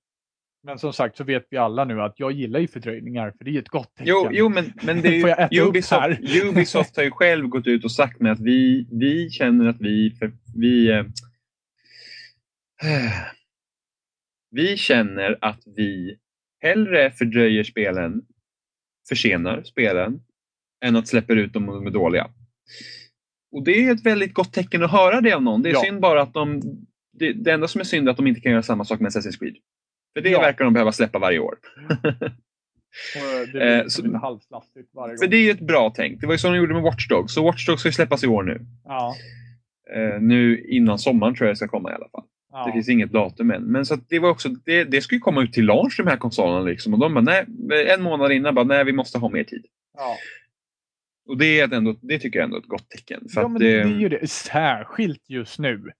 [0.63, 3.51] Men som sagt så vet vi alla nu att jag gillar ju fördröjningar för det
[3.51, 4.07] är ett gott tecken.
[4.09, 6.47] Jo, jo men, men det Får jag äta är, upp Ubisoft, här?
[6.49, 10.11] Ubisoft har ju själv gått ut och sagt med att vi, vi känner att vi,
[10.19, 11.05] för, vi, eh,
[14.51, 16.17] vi känner att vi
[16.63, 18.23] hellre fördröjer spelen,
[19.09, 20.21] försenar spelen,
[20.85, 22.31] än att släppa ut dem om de är dåliga.
[23.53, 25.63] Och det är ett väldigt gott tecken att höra det av någon.
[25.63, 25.81] Det är Ja.
[25.85, 26.61] synd bara att de,
[27.13, 29.11] det, det enda som är synd är att de inte kan göra samma sak med
[29.11, 29.57] Assassin's Creed.
[30.15, 30.41] För det Ja.
[30.41, 31.55] verkar de behöva släppa varje år.
[33.17, 35.31] Och det blir Eh, så- lite halvslastigt varje För gång.
[35.31, 36.21] det är ju ett bra tänk.
[36.21, 37.35] Det var ju så de gjorde med Watch Dogs.
[37.35, 38.61] Så Watch Dogs ska ju släppas i år nu.
[38.85, 39.15] Ja,
[39.97, 42.25] Eh, nu innan sommaren tror jag det ska komma i alla fall.
[42.53, 42.67] ja.
[42.67, 43.63] Det finns inget datum än.
[43.63, 46.17] Men så det var också, det, det ska ju komma ut till launch de här
[46.17, 46.95] konsolerna liksom.
[46.95, 47.45] Och de bara, nej,
[47.89, 49.67] en månad innan bara, nej vi måste ha mer tid.
[49.97, 50.17] ja.
[51.29, 53.29] Och det, är ändå, det tycker jag ändå är ett gott tecken.
[53.35, 54.31] För ja, men det, är ju det.
[54.31, 55.77] Särskilt just nu.
[55.79, 55.93] Med,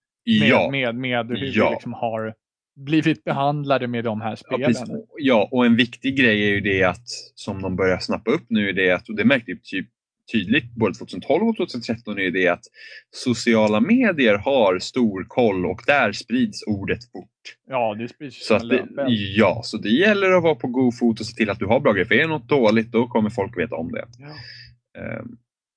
[0.49, 1.67] ja, med, med hur Ja.
[1.69, 2.33] vi liksom har
[2.75, 4.67] blivit behandlade med de här ja, spelen.
[4.67, 4.89] precis.
[5.17, 8.69] ja, och en viktig grej är ju det att, som de börjar snappa upp nu,
[8.69, 9.87] är det att, och det märkte vi typ
[10.31, 12.63] tydligt både 2012 och 2013, är det att
[13.11, 17.27] sociala medier har stor koll och där sprids ordet fort.
[17.67, 18.87] Ja, det sprids Så att det,
[19.35, 21.79] ja, så det gäller att vara på god fot och se till att du har
[21.79, 22.05] bra grejer.
[22.05, 24.05] För är något dåligt, då kommer folk veta om det.
[24.19, 24.35] Ja.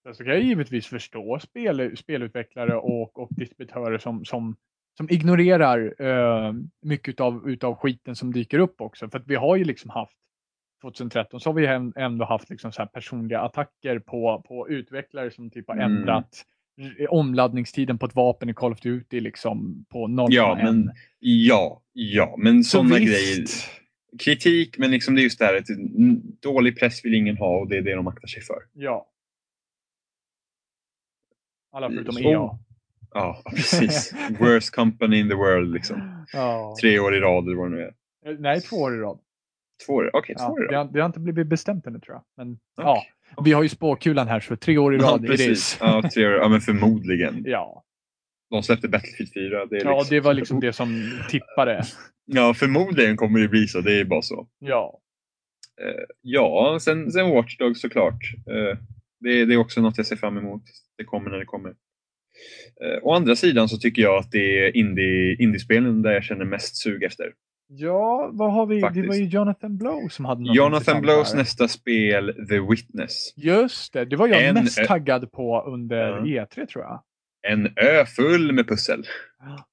[0.04, 4.56] Sen så kan jag givetvis förstå spel, spelutvecklare och, och distributörer som, som,
[4.96, 6.52] som ignorerar eh,
[6.82, 9.10] mycket utav, utav skiten som dyker upp också.
[9.10, 10.16] För att vi har ju liksom haft
[10.82, 15.50] 2013 så har vi ändå haft liksom så här personliga attacker på, på utvecklare som
[15.50, 15.96] typ har Mm.
[15.96, 16.44] ändrat
[17.08, 20.26] omladdningstiden på ett vapen i Call of Duty liksom på 0,1.
[20.30, 23.44] Ja, men ja, ja, men så sådana grejer.
[24.18, 25.66] Kritik, men liksom det är just det här att
[26.42, 28.58] dålig press vill ingen ha och det är det de aktar sig för.
[28.72, 29.10] Ja.
[31.72, 32.58] Alla förutom EA.
[33.14, 34.14] Ja, precis.
[34.40, 36.26] Worst company in the world liksom.
[36.32, 36.74] Ja.
[36.80, 37.94] Tre år i rad eller vad det nu är.
[38.32, 39.18] Eh, Nej, två år i rad.
[39.86, 40.10] Två år?
[40.12, 40.86] Okej, två Ja, år i det, rad.
[40.86, 42.24] har, det har inte blivit bestämt ännu tror jag.
[42.36, 43.06] Men Okej.
[43.36, 45.48] ja, vi har ju spåkulan här så tre år i Ja, rad it precis.
[45.50, 45.78] is.
[45.80, 46.32] Ja, tre år.
[46.32, 47.42] Ja, men förmodligen.
[47.46, 47.84] Ja.
[48.50, 49.66] De släppte Battlefield 4.
[49.66, 50.14] Det är ja, liksom...
[50.16, 51.82] det var liksom det som tippade.
[52.24, 53.80] Ja, förmodligen kommer det bli så.
[53.80, 54.48] Det är bara så.
[54.58, 55.00] Ja.
[55.82, 58.20] Eh, ja, sen, sen Watch Dogs såklart.
[58.50, 58.78] Eh,
[59.20, 60.62] det, det är också något jag ser fram emot.
[60.98, 61.74] Det kommer när det kommer.
[62.84, 66.44] Eh, å andra sidan så tycker jag att det är indie, indiespelen där jag känner
[66.44, 67.26] mest sug efter.
[67.66, 68.74] Ja, vad har vi?
[68.74, 69.08] Det Faktiskt.
[69.08, 71.38] var ju Jonathan Blow som hade något Jonathan Blows här.
[71.38, 73.32] nästa spel, The Witness.
[73.36, 76.44] Just det, det var jag En mest ö- taggad på under Ja.
[76.44, 77.02] E3 tror jag.
[77.48, 79.04] En ö full med pussel.
[79.40, 79.66] Ja.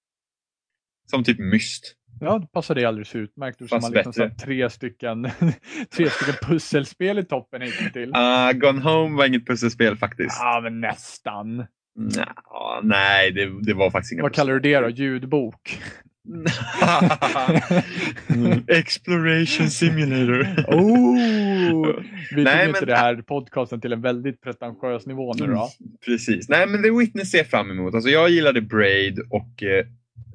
[1.10, 1.96] Som typ Myst.
[2.20, 3.60] Ja, det passade alldeles utmärkt.
[3.60, 5.24] Du som har liksom tre stycken,
[5.96, 8.12] tre stycken pusselspel i toppen hittills.
[8.18, 10.38] Uh, Gone Home var inget pusselspel faktiskt.
[10.40, 11.66] Ja, men nästan.
[11.96, 12.36] Nja,
[12.84, 14.90] nej, det, det var faktiskt inga Vad kallar du det då?
[14.90, 15.82] Ljudbok?
[18.68, 20.42] Exploration Simulator.
[20.68, 21.96] Oh!
[22.36, 25.70] Vi Nej, tog inte men- det här podcasten till en väldigt pretentiös nivå nu då.
[26.06, 26.50] Precis.
[26.50, 27.94] Nej, men The Witness ser jag fram emot.
[27.96, 29.86] Alltså, jag gillade Braid och eh,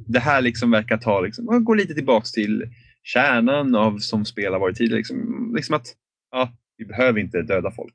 [0.06, 2.64] det här liksom verkar ta, liksom, gå lite tillbaks till
[3.02, 4.98] kärnan av som spel har varit tidigare.
[4.98, 5.86] Liksom, liksom att
[6.32, 7.94] ja, vi behöver inte döda folk.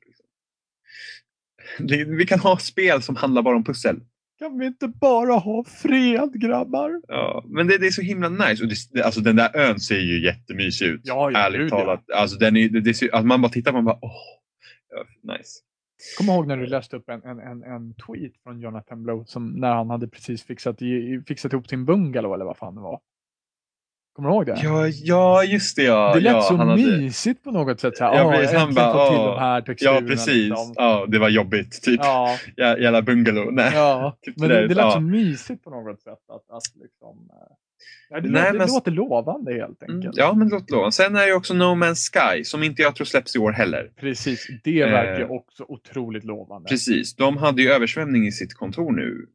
[2.18, 4.00] Vi kan ha spel som handlar bara om pussel.
[4.38, 7.00] Kan vi inte bara ha fred grabbar?
[7.08, 8.64] Ja, men det, det är så himla nice.
[8.64, 11.00] Och det, alltså, den där ön ser ju jättemysig ut.
[11.04, 11.78] Ja, ja, ärligt gud, ja.
[11.78, 12.10] talat.
[12.14, 14.12] Alltså, den är, det, det ser, att man bara tittar på den och bara åh,
[14.90, 15.60] ja, nice.
[16.18, 19.52] Kom ihåg när du läste upp en, en, en, en tweet från Jonathan Blow som
[19.52, 20.78] när han hade precis fixat,
[21.28, 23.00] fixat ihop sin bungalow eller vad fan det var.
[24.12, 24.60] Kommer du ihåg det?
[24.62, 25.82] Ja, ja just det.
[25.82, 26.14] Ja.
[26.14, 27.96] det lät ja, så han hade- mysigt på något sätt.
[27.96, 28.52] Så här, Ja, "Åh, precis.
[28.52, 30.00] jag Han bara, till de här texturerna.
[30.00, 30.48] Ja, precis.
[30.48, 30.72] Liksom.
[30.76, 31.82] Ja, det var jobbigt.
[31.82, 32.00] Typ.
[32.02, 33.52] Ja, Ja, jävla bungalow.
[33.52, 33.70] Nej.
[33.74, 34.18] ja.
[34.22, 34.92] Typ men det det, det lät ja.
[34.92, 36.12] så mysigt på något sätt.
[36.12, 37.56] Att, att liksom, eh,
[38.10, 40.16] ja, det, Nej, låter, men- det låter lovande helt Mm, enkelt.
[40.16, 40.92] Ja, men låt lovande.
[40.92, 43.52] Sen är det ju också No Man's Sky som inte jag tror släpps i år
[43.52, 43.90] heller.
[44.00, 46.68] Precis, det Eh, verkar också otroligt lovande.
[46.68, 47.16] Precis.
[47.16, 49.26] De hade ju översvämning i sitt kontor nu.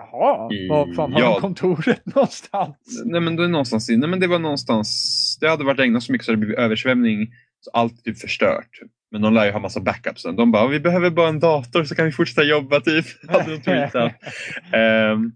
[0.00, 1.40] Jaha, I- var fan har ja.
[1.40, 3.02] kontoret någonstans?
[3.04, 5.38] Nej, men det är någonstans i, nej, men det var någonstans.
[5.40, 7.28] Det hade varit regnat så mycket så det blivit översvämning.
[7.60, 8.68] Så allt typ förstört.
[9.10, 10.22] Men de lär ju ha massa backups.
[10.22, 13.04] De bara, vi behöver bara en dator så kan vi fortsätta jobba typ.
[13.28, 14.12] Hade de tweetat.
[14.72, 15.32] Ehm,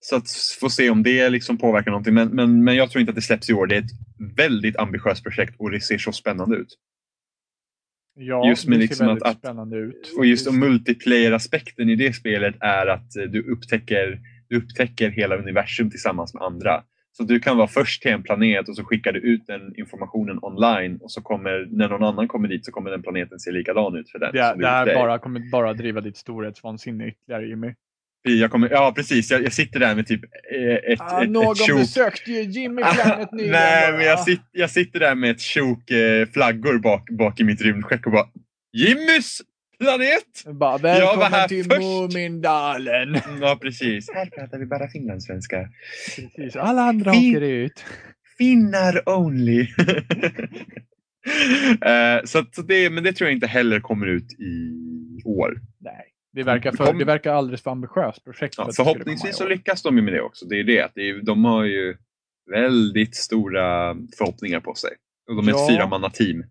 [0.00, 2.14] så att få se om det liksom påverkar någonting.
[2.14, 3.66] Men, men, men jag tror inte att det släpps i år.
[3.66, 6.68] Det är ett väldigt ambitiöst projekt och det ser så spännande ut.
[8.18, 10.14] Ja, Just med det liksom ser att- spännande ut.
[10.18, 15.90] Och just multiplayer-aspekten i det spelet är att eh, du upptäcker, du upptäcker hela universum
[15.90, 16.82] tillsammans med andra.
[17.12, 20.38] Så du kan vara först till en planet och så skickar du ut den informationen
[20.42, 23.96] online och så kommer, när någon annan kommer dit så kommer den planeten se likadan
[23.96, 24.32] ut för den.
[24.32, 27.74] Det, det här bara, kommer bara driva ditt storhetsvansinne ytterligare Jimmy.
[28.30, 30.20] Jag kommer, ja precis, jag, jag sitter där med typ
[30.54, 33.52] eh, ett, Ah, ett, någon ett besökte ju Jimmy Planet nyligen.
[33.52, 37.44] Nej, men jag, sit, jag sitter där med ett tjok eh, flaggor bak, bak i
[37.44, 38.26] mitt rymdskepp och bara
[38.72, 39.42] Jimmys
[39.80, 40.58] planet!
[40.60, 43.18] Bara, var välkommen här till först." Mumindalen.
[43.40, 44.10] Ja, precis.
[44.14, 45.68] Här pratar vi bara finlandssvenska.
[46.36, 47.84] Precis, alla andra Fin- åker ut.
[48.38, 49.66] Finnar only.
[51.86, 54.72] Eh, så så det, men det tror jag inte heller kommer ut i
[55.24, 55.60] år.
[55.80, 56.05] Nej,
[56.36, 58.54] det verkar, för, det verkar alldeles för ambitiöst projekt.
[58.54, 60.46] för Ja, skulle förhoppningsvis så lyckas de ju med det också.
[60.46, 60.90] Det är det.
[60.94, 61.96] det är, de har ju
[62.50, 64.90] väldigt stora förhoppningar på sig.
[65.30, 65.64] Och de är Ja.
[65.64, 66.44] ett fyramanna-team.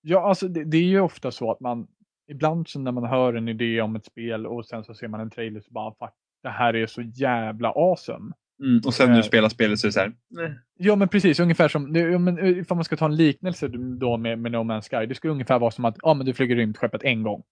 [0.00, 1.86] Ja, alltså det, det är ju ofta så att man
[2.30, 5.20] ibland så när man hör en idé om ett spel och sen så ser man
[5.20, 8.32] en trailer så bara fuck, det här är så jävla awesome.
[8.64, 9.24] Mm, och sen när du Eh.
[9.26, 10.58] spelar spelet så är det så här, nej.
[10.78, 13.68] Ja men precis, ungefär som, ja, men, eh, ifall man ska ta en liknelse
[14.00, 16.34] då med, med No Man's Sky, det skulle ungefär vara som att ja, men du
[16.34, 17.42] flyger rymdskeppet en gång.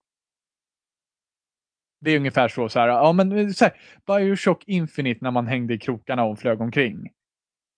[2.07, 3.75] Det är ungefär så, så här, ja men eh, så här,
[4.07, 6.97] Bioshock Infinite när man hängde i krokarna och flög omkring.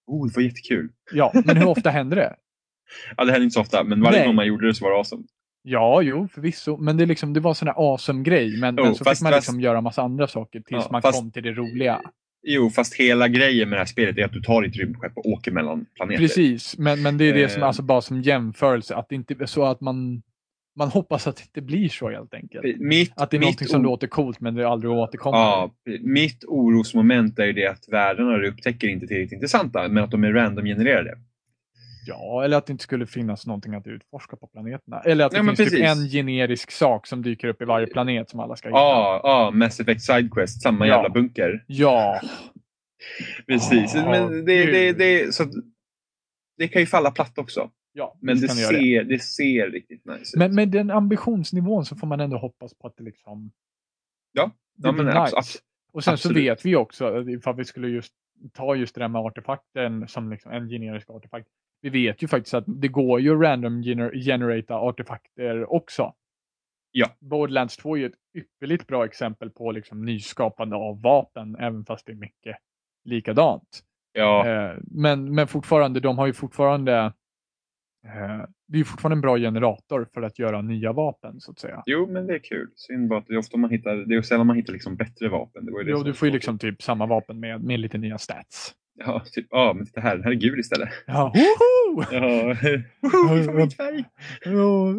[0.07, 0.89] Oh, det var jättekul.
[1.13, 2.35] Ja, men hur ofta händer det?
[3.17, 4.27] Ja, det hände inte så ofta, men varje Nej.
[4.27, 5.23] gång man gjorde det så var det awesome.
[5.63, 6.77] Ja, jo, förvisso.
[6.77, 8.61] Men det, är liksom, det var en sån där awesome grej.
[8.61, 10.89] Men, Jo, men så fast- fick man fast- liksom göra massa andra saker tills Ja,
[10.93, 12.01] man fast- kom till det roliga.
[12.43, 15.27] Jo, fast hela grejen med det här spelet är att du tar ditt rymdskepp och
[15.27, 16.19] åker mellan planeter.
[16.23, 17.67] Precis, men, men det är det som Eh.
[17.69, 18.97] alltså bara som jämförelse.
[18.97, 20.23] Att det inte är så att man,
[20.79, 22.79] man hoppas att det inte blir så helt enkelt.
[22.81, 25.39] Mitt, Att det är någonting som låter coolt men det aldrig återkommer.
[25.39, 30.05] Ja, mitt orosmoment är ju det att världarna du upptäcker inte är tillräckligt intressanta, men
[30.05, 31.19] att de är random-genererade.
[32.07, 35.01] Ja, eller att det inte skulle finnas någonting att utforska på planeterna.
[35.01, 38.31] Eller att det men finns typ en generisk sak som dyker upp i varje planet
[38.31, 38.79] som alla ska hitta.
[38.79, 40.95] Ja, ja, Mass Effect Sidequest, samma Ja.
[40.95, 41.65] jävla bunker.
[41.67, 42.21] Ja,
[43.47, 45.45] Precis, Ja, men det, det, det, så
[46.59, 47.71] det kan ju falla platt också.
[47.99, 49.19] Ja Men det kan det det.
[49.19, 50.37] ser, ser riktigt nice ut.
[50.39, 53.51] Men med den ambitionsnivån så får man ändå hoppas på att det liksom...
[54.33, 55.19] Ja, det ja, men nice.
[55.19, 55.59] abs- abs-
[55.93, 56.37] Och sen absolut.
[56.37, 58.13] så vet vi också, att ifall vi skulle just
[58.53, 61.49] ta just det där med artefakten som liksom en generisk artefakt.
[61.81, 66.15] Vi vet ju faktiskt att det går ju att random gener generata artefakter också.
[66.91, 67.07] Ja.
[67.21, 72.07] Borderlands 2 är ju ett ypperligt bra exempel på liksom nyskapande av vapen, även fast
[72.07, 72.57] det är mycket
[73.05, 73.83] likadant.
[74.13, 77.13] ja, Eh, men, men fortfarande, de har ju fortfarande eh,
[78.69, 81.83] det är fortfarande en bra generator för att göra nya vapen så att säga.
[81.87, 82.69] jo men det är kul.
[82.77, 85.29] Synd bara att det är ofta man hittar, det är sällan man hittar liksom bättre
[85.29, 85.67] vapen.
[85.67, 88.19] Det var det Jo, du får ju liksom typ samma vapen med, med lite nya
[88.19, 88.75] stats.
[89.05, 90.89] Ja, typ, ja, men titta här, den här är gul istället.
[91.07, 92.05] Ja, woho!
[92.13, 92.57] Ja,
[93.01, 94.05] Woho, favoritfärg!
[94.45, 94.95] Ja,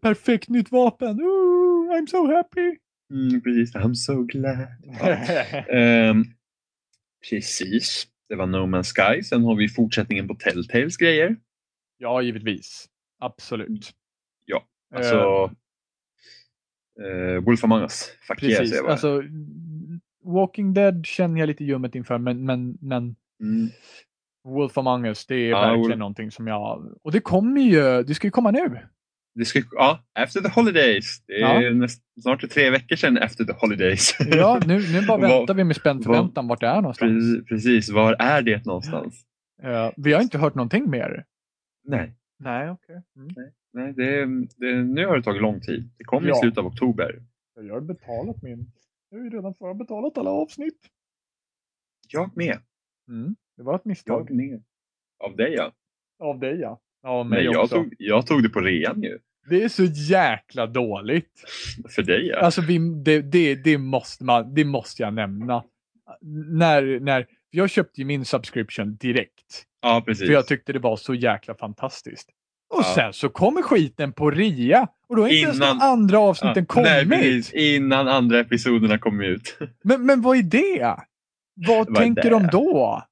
[0.00, 1.20] perfekt nytt vapen.
[1.20, 2.76] Ooh, I'm so happy!
[3.12, 4.66] Mm, precis, I'm so glad.
[5.00, 5.08] Ja.
[5.76, 6.24] Ehm,
[7.30, 9.22] precis, det var No Man's Sky.
[9.22, 11.36] Sen har vi fortsättningen på Telltales grejer.
[12.02, 12.86] Ja, givetvis.
[13.20, 13.90] Absolut.
[14.44, 14.62] Ja,
[14.94, 15.50] Eh, Alltså,
[17.02, 18.10] eh, Wolf Among Us.
[18.28, 18.82] Fuck yeah, precis.
[18.82, 18.92] bara.
[18.92, 19.22] Alltså,
[20.24, 23.68] Walking Dead känner jag lite ljummet inför, men, men, men Mm.
[24.44, 26.94] Wolf Among Us, det är Ja, verkligen Wolf- någonting som jag...
[27.02, 28.78] Och det kommer ju, det ska ju komma nu.
[29.34, 31.22] Det ska, ja, After the Holidays.
[31.26, 31.70] Det är Ja.
[31.70, 34.16] näst, snart tre veckor sedan After the Holidays.
[34.26, 37.46] Ja, nu, nu bara väntar vi med spänd förväntan vart det är någonstans.
[37.48, 39.22] precis, var är det någonstans?
[39.62, 41.24] Eh, vi har inte hört någonting mer.
[41.84, 43.02] Nej, Nej, okej.
[43.16, 43.28] Mm.
[43.72, 44.26] nej det,
[44.56, 45.90] det, nu har det tagit lång tid.
[45.98, 46.36] Det kommer Ja.
[46.36, 47.22] i slutet av oktober.
[47.54, 48.72] Jag har betalat min...
[49.10, 50.78] Jag har ju redan förbetalat alla avsnitt.
[52.08, 52.58] Jag med.
[53.08, 53.36] Mm.
[53.56, 54.30] Det var ett misstag.
[54.30, 54.62] Jag med.
[55.24, 55.72] Av dig ja.
[56.18, 56.80] Av dig ja.
[57.02, 57.74] Ja, mig Nej, jag också.
[57.74, 59.18] tog, jag tog det på rean ju.
[59.48, 61.44] Det är så jäkla dåligt.
[61.88, 62.38] För dig ja.
[62.38, 65.64] Alltså vi, det, det, det, måste man, det måste jag nämna.
[66.50, 69.66] När, när, jag köpte ju min subscription direkt.
[69.82, 70.26] Ja, precis.
[70.26, 72.28] För jag tyckte det var så jäkla fantastiskt.
[72.74, 72.92] Och Ja.
[72.94, 74.86] sen så kommer skiten på rea.
[75.08, 77.20] Och då är inte ens Innan- de andra avsnitten Ja, nej, kommit.
[77.20, 77.52] precis.
[77.52, 79.58] Innan andra episoderna kom ut.
[79.84, 80.96] men, men vad är det?
[81.66, 83.02] Vad Vad tänker de då?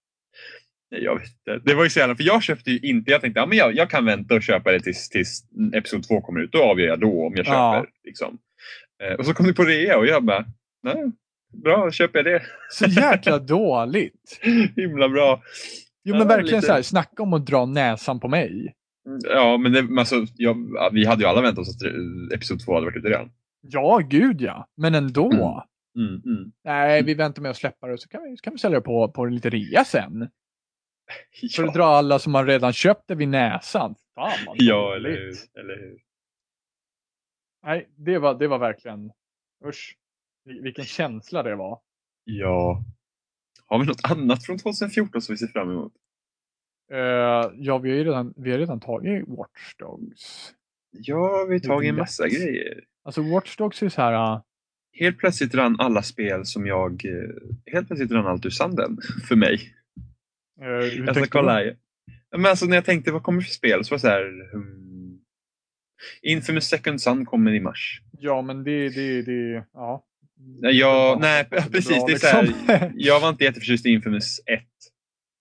[0.89, 1.69] Jag vet inte.
[1.69, 3.77] Det var ju så jävla, för jag köpte ju inte, jag tänkte ja, men jag,
[3.77, 5.45] jag kan vänta och köpa det tills, tills
[5.75, 6.53] episod två kommer ut.
[6.53, 7.57] Då avgör jag då om jag köper.
[7.59, 7.87] Ja.
[8.05, 8.39] Liksom.
[9.03, 10.45] Eh, och så kom det på rea och jag bara,
[10.83, 11.13] nej,
[11.65, 12.43] bra, köper jag det.
[12.71, 14.41] Så jäkla dåligt.
[14.77, 15.43] Himla bra.
[16.05, 18.75] Jo Ja, men verkligen lite- så här, snacka om att dra näsan på mig.
[19.29, 21.83] Ja, men det, men alltså, jag, ja, vi hade ju alla väntat oss att
[22.35, 23.33] episod två hade varit ute redan.
[23.61, 24.69] Ja, gud ja.
[24.77, 25.33] Men ändå.
[25.33, 26.09] Mm.
[26.09, 26.53] Mm, mm.
[26.65, 28.85] Nej, vi väntar med att släppa det så kan vi, så kan vi sälja det
[28.85, 30.29] på, på lite rea sen.
[31.57, 33.95] För att Ja, dra alla som man redan köpt det vid näsan.
[34.15, 35.35] Fan vad ja eller hur.
[35.61, 35.99] Eller hur.
[37.67, 39.11] Nej, det var, det var verkligen,
[39.67, 39.97] usch.
[40.49, 41.81] Vil- Vilken känsla det var.
[42.25, 42.85] Ja.
[43.71, 45.93] Har vi något annat från 2014 som vi ser fram emot?
[46.93, 46.99] Eh,
[47.57, 50.55] ja, vi har ju redan, vi har redan tagit Watch Dogs.
[50.91, 52.85] Ja, vi har tagit en massa grejer.
[53.05, 54.41] Alltså Watch Dogs är så här, uh,
[54.93, 57.05] Helt plötsligt rann alla spel som jag...
[57.05, 58.99] eh, Helt plötsligt rann allt ur sanden
[59.29, 59.75] för mig.
[61.07, 61.53] Jag ska kolla.
[61.53, 61.77] här.
[62.37, 64.51] Men alltså när jag tänkte vad kommer för spel så var det så här...
[64.53, 65.21] Hmm,
[66.23, 68.03] Infamous Second Son kommer i mars.
[68.19, 70.05] Ja, men det, det, det, ja.
[70.63, 72.05] Är nej precis.
[72.07, 72.93] Det är så här, liksom.
[72.95, 74.61] jag var inte jätteförtjust i Infamous 1.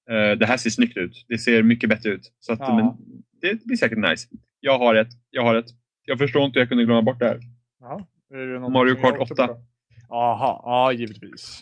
[0.09, 1.26] Eh, det här ser snyggt ut.
[1.27, 2.31] Det ser mycket bättre ut.
[2.39, 2.76] Så att, Ja.
[2.76, 3.07] men,
[3.41, 4.27] det blir säkert nice.
[4.59, 5.09] Jag har ett.
[5.30, 5.65] Jag har ett.
[6.05, 7.39] Jag förstår inte hur jag kunde glömma bort det här.
[7.80, 9.47] Ja, det Mario Kart också 8.
[9.47, 9.57] bra?
[10.09, 11.61] Jaha, ja givetvis.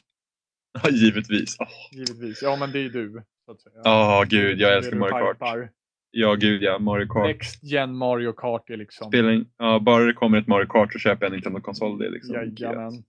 [0.84, 1.56] Ja, givetvis.
[1.60, 2.42] Åh Givetvis.
[2.42, 3.24] Ja, men det är du.
[3.64, 3.82] Säga.
[3.86, 5.70] Åh, gud, jag älskar Mario Kart.
[6.12, 6.80] Ja, gud ja.
[6.80, 7.28] Mario Kart.
[7.28, 9.08] Next Gen Mario Kart är liksom...
[9.08, 12.00] Spelar in, ja, bara det kommer ett Mario Kart så köper jag en Nintendo-konsol.
[12.00, 13.04] Det är liksom Jajamän.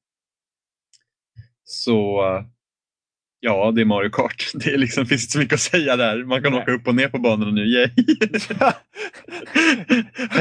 [1.71, 2.21] Så
[3.41, 4.51] ja, det är Mario Kart.
[4.55, 6.25] Det är liksom, finns inte så mycket att säga där.
[6.25, 6.63] Man kan Nej.
[6.63, 7.65] åka upp och ner på banorna nu.
[7.67, 7.89] Yay!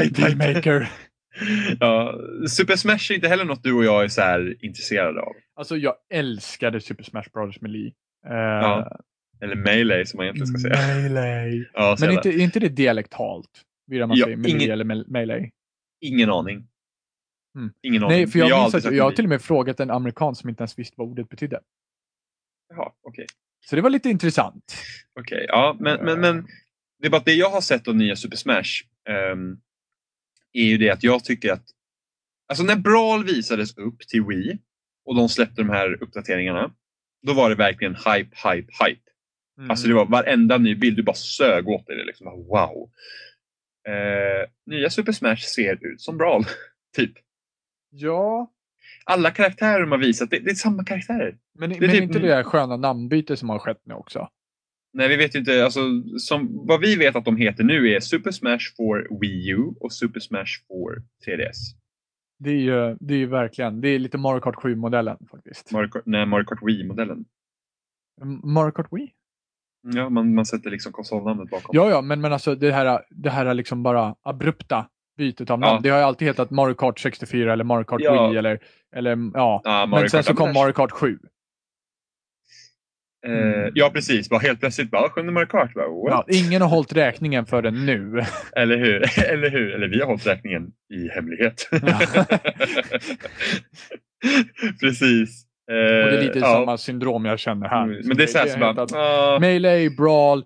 [0.02, 0.54] Hype, hype.
[0.54, 0.88] Maker.
[1.80, 2.14] Ja,
[2.48, 5.32] Super Smash är inte heller något du och jag är så här intresserade av.
[5.56, 7.60] Alltså jag älskade Super Smash Bros.
[7.60, 7.86] Melee.
[7.86, 7.92] Uh,
[8.34, 8.90] Ja,
[9.42, 10.94] Eller Melee som man egentligen ska säga.
[11.08, 11.64] Melee.
[11.72, 13.50] Ja, Men inte, är inte det dialektalt?
[13.86, 15.50] Vill man Ja, säger Melee ingen- eller me- Melee?
[16.00, 16.66] Ingen aning.
[17.56, 17.72] Mm.
[17.82, 18.02] Ingen.
[18.02, 20.48] Nej, för jag, har minns att jag har till och med frågat en amerikan som
[20.48, 21.60] inte ens visste vad ordet betydde.
[22.68, 23.26] Jaha, okej.
[23.66, 24.74] Så det var lite intressant.
[25.20, 26.46] Okej, ja, men, men, men
[27.00, 29.56] det är bara att det jag har sett av nya Super Smash ehm,
[30.52, 31.64] är ju det att jag tycker att
[32.48, 34.58] Alltså när Brawl visades upp till Wii
[35.04, 36.74] och de släppte de här uppdateringarna.
[37.26, 39.02] Då var det verkligen hype, hype, hype.
[39.58, 39.70] Mm.
[39.70, 42.04] Alltså det var varenda ny bild, du bara sög åt det.
[42.04, 42.26] Liksom.
[42.26, 42.90] Wow!
[43.88, 46.44] Eh, nya Super Smash ser ut som Brawl.
[46.96, 47.12] typ.
[47.90, 48.52] Ja,
[49.04, 51.38] Alla karaktärer de har visat, det, det är samma karaktärer.
[51.58, 54.28] men, är men typ- inte det där sköna namnbytet som har skett nu också?
[54.92, 55.64] Nej, vi vet ju inte.
[55.64, 55.80] Alltså,
[56.18, 59.92] som, vad vi vet att de heter nu är Super Smash for Wii U och
[59.92, 61.56] Super Smash for 3DS.
[62.38, 65.72] Det är ju, det är ju verkligen, det är lite Mario Kart 7-modellen faktiskt.
[65.72, 67.24] Mario Kart, nej, Mario Kart Wii-modellen.
[68.44, 69.12] Mario Kart Wii?
[69.82, 71.70] Ja, man, man sätter liksom konsolnamnet bakom.
[71.76, 74.88] Ja, ja, men, men alltså det här, det här liksom bara abrupta
[75.18, 75.74] bytet av namn.
[75.74, 75.80] Ja.
[75.82, 78.28] Det har ju alltid hetat Mario Kart 64 eller Mario Kart Ja.
[78.28, 78.58] Wii eller,
[78.96, 79.60] eller ja.
[79.64, 80.52] Ja, Men sen så kom.
[80.52, 81.18] Mario Kart 7.
[83.26, 84.28] Eh, ja, precis.
[84.28, 85.74] Bara helt plötsligt bara, sjunde Mario Kart.
[85.74, 86.10] Bara?
[86.10, 88.22] Ja, ingen har hållit räkningen för den nu.
[88.56, 89.18] Eller hur?
[89.32, 89.74] Eller hur?
[89.74, 90.62] Eller vi har hållit räkningen
[90.94, 91.68] i hemlighet.
[91.70, 92.00] Ja.
[94.80, 95.44] precis.
[95.70, 96.46] Eh, Och det är lite ja.
[96.46, 97.82] samma syndrom jag känner här.
[97.82, 100.44] Mm, Men det är så här så bara, Melee, Brawl,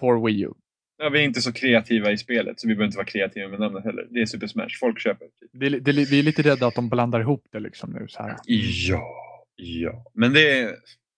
[0.00, 0.50] for Wii U.
[0.98, 3.60] ja, vi är inte så kreativa i spelet så vi behöver inte vara kreativa med
[3.60, 4.06] namnet heller.
[4.10, 4.68] Det är Super Smash.
[4.80, 5.26] Folk köper.
[5.52, 8.06] Det det vi är lite rädda att de blandar ihop det liksom nu.
[8.08, 8.36] Så här.
[8.44, 9.14] Ja,
[9.56, 10.04] ja.
[10.14, 10.74] Men det är,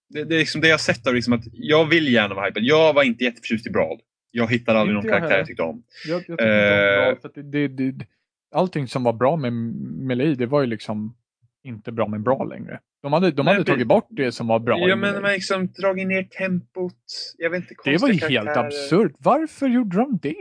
[0.08, 2.62] det, det är liksom det jag sett av liksom att jag vill gärna vara hypad.
[2.62, 4.00] Jag var inte jätteförtjust i Brawl.
[4.30, 5.38] Jag hittade aldrig Inte någon jag karaktär heller.
[5.38, 5.82] jag tyckte om.
[6.08, 7.42] Jag, jag tycker inte om Eh.
[7.42, 8.06] Brawl, det, det,
[8.54, 11.16] allting som var bra med Melee, det var ju liksom
[11.64, 12.80] inte bra med Brawl längre.
[13.06, 15.32] De hade, de hade men- tagit bort det som var bra ja, men de har
[15.32, 16.94] liksom dragit ner tempot.
[17.38, 18.66] Jag vet inte, Det var ju konstiga helt karaktärer.
[18.66, 19.12] absurt.
[19.18, 20.34] Varför gjorde de det?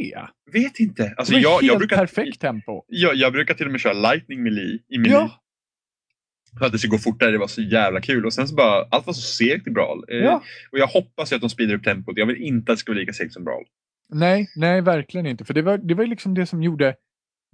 [0.52, 1.14] Vet inte.
[1.18, 2.84] Alltså, det var jag, helt jag, brukar, perfekt tempo.
[2.88, 5.14] jag, jag brukar till och med köra lightning melee i melee.
[5.14, 5.42] Ja,
[6.60, 8.26] För att det ska gå fortare, det var så jävla kul.
[8.26, 10.04] Och sen så bara, allt var så segt i Brawl.
[10.12, 10.44] Eh, ja.
[10.72, 12.18] Och jag hoppas att de speeder upp tempot.
[12.18, 13.64] Jag vill inte att det ska vara lika segt som Brawl.
[14.14, 15.46] Nej, nej, verkligen inte.
[15.46, 16.96] För det var, det var liksom det som gjorde...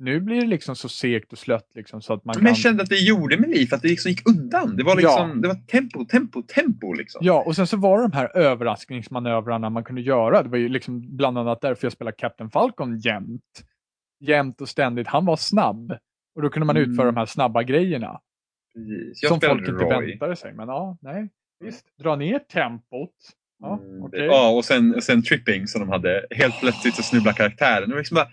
[0.04, 2.48] Nu blir det liksom så segt och slött liksom så att man Men kan...
[2.48, 4.76] jag kände att det gjorde melee för att det liksom gick undan.
[4.78, 5.36] Det var liksom, Ja.
[5.42, 7.22] det var tempo, tempo, tempo liksom.
[7.24, 10.44] Ja, och sen så var det de här överraskningsmanövrarna man kunde göra.
[10.44, 13.64] Det var ju liksom bland annat därför jag spelade Captain Falcon jämt.
[14.20, 15.08] Jämt och ständigt.
[15.08, 15.92] Han var snabb.
[16.36, 16.92] Och då kunde man Mm.
[16.92, 18.20] utföra de här snabba grejerna.
[18.74, 19.24] Precis.
[19.24, 20.10] Jag som folk inte Roy.
[20.12, 20.54] väntade sig.
[20.54, 21.30] Men ja, nej.
[21.64, 23.10] Visst, dra ner tempot.
[23.60, 26.26] Ja, Mm, det- ja, och sen, sen tripping som de hade.
[26.32, 27.90] Helt plötsligt så snubblar karaktären.
[27.90, 28.28] Det var liksom bara,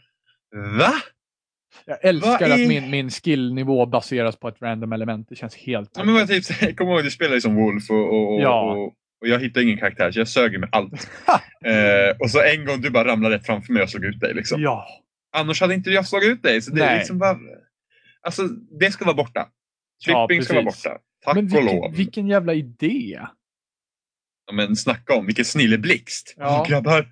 [0.78, 0.92] va?
[1.86, 5.26] Jag älskar Vad att är- min, min skillnivå baseras på ett random element.
[5.28, 5.90] Det känns helt...
[5.96, 8.34] Ja, men vad typ, så här, kom ihåg, du spelade ju som Wolf och, och,
[8.34, 8.72] och, Ja.
[8.72, 8.86] och,
[9.20, 10.92] och jag hittade ingen karaktär så jag sög med allt.
[11.64, 14.34] eh, och så en gång du bara ramlade rätt framför mig och slog ut dig.
[14.34, 14.62] Liksom.
[14.62, 14.86] ja.
[15.36, 16.62] Annars hade inte jag slagit ut dig.
[16.62, 17.36] Så det är liksom bara,
[18.22, 18.42] alltså,
[18.80, 19.48] det ska vara borta.
[20.06, 20.98] Ja, Tripping ska vara borta.
[21.24, 21.94] Tack Men och vilken, lov.
[21.96, 23.20] vilken jävla idé.
[24.52, 26.34] Men snacka om, vilken snilleblixt.
[26.36, 26.66] Ja.
[26.68, 27.08] Grabbar.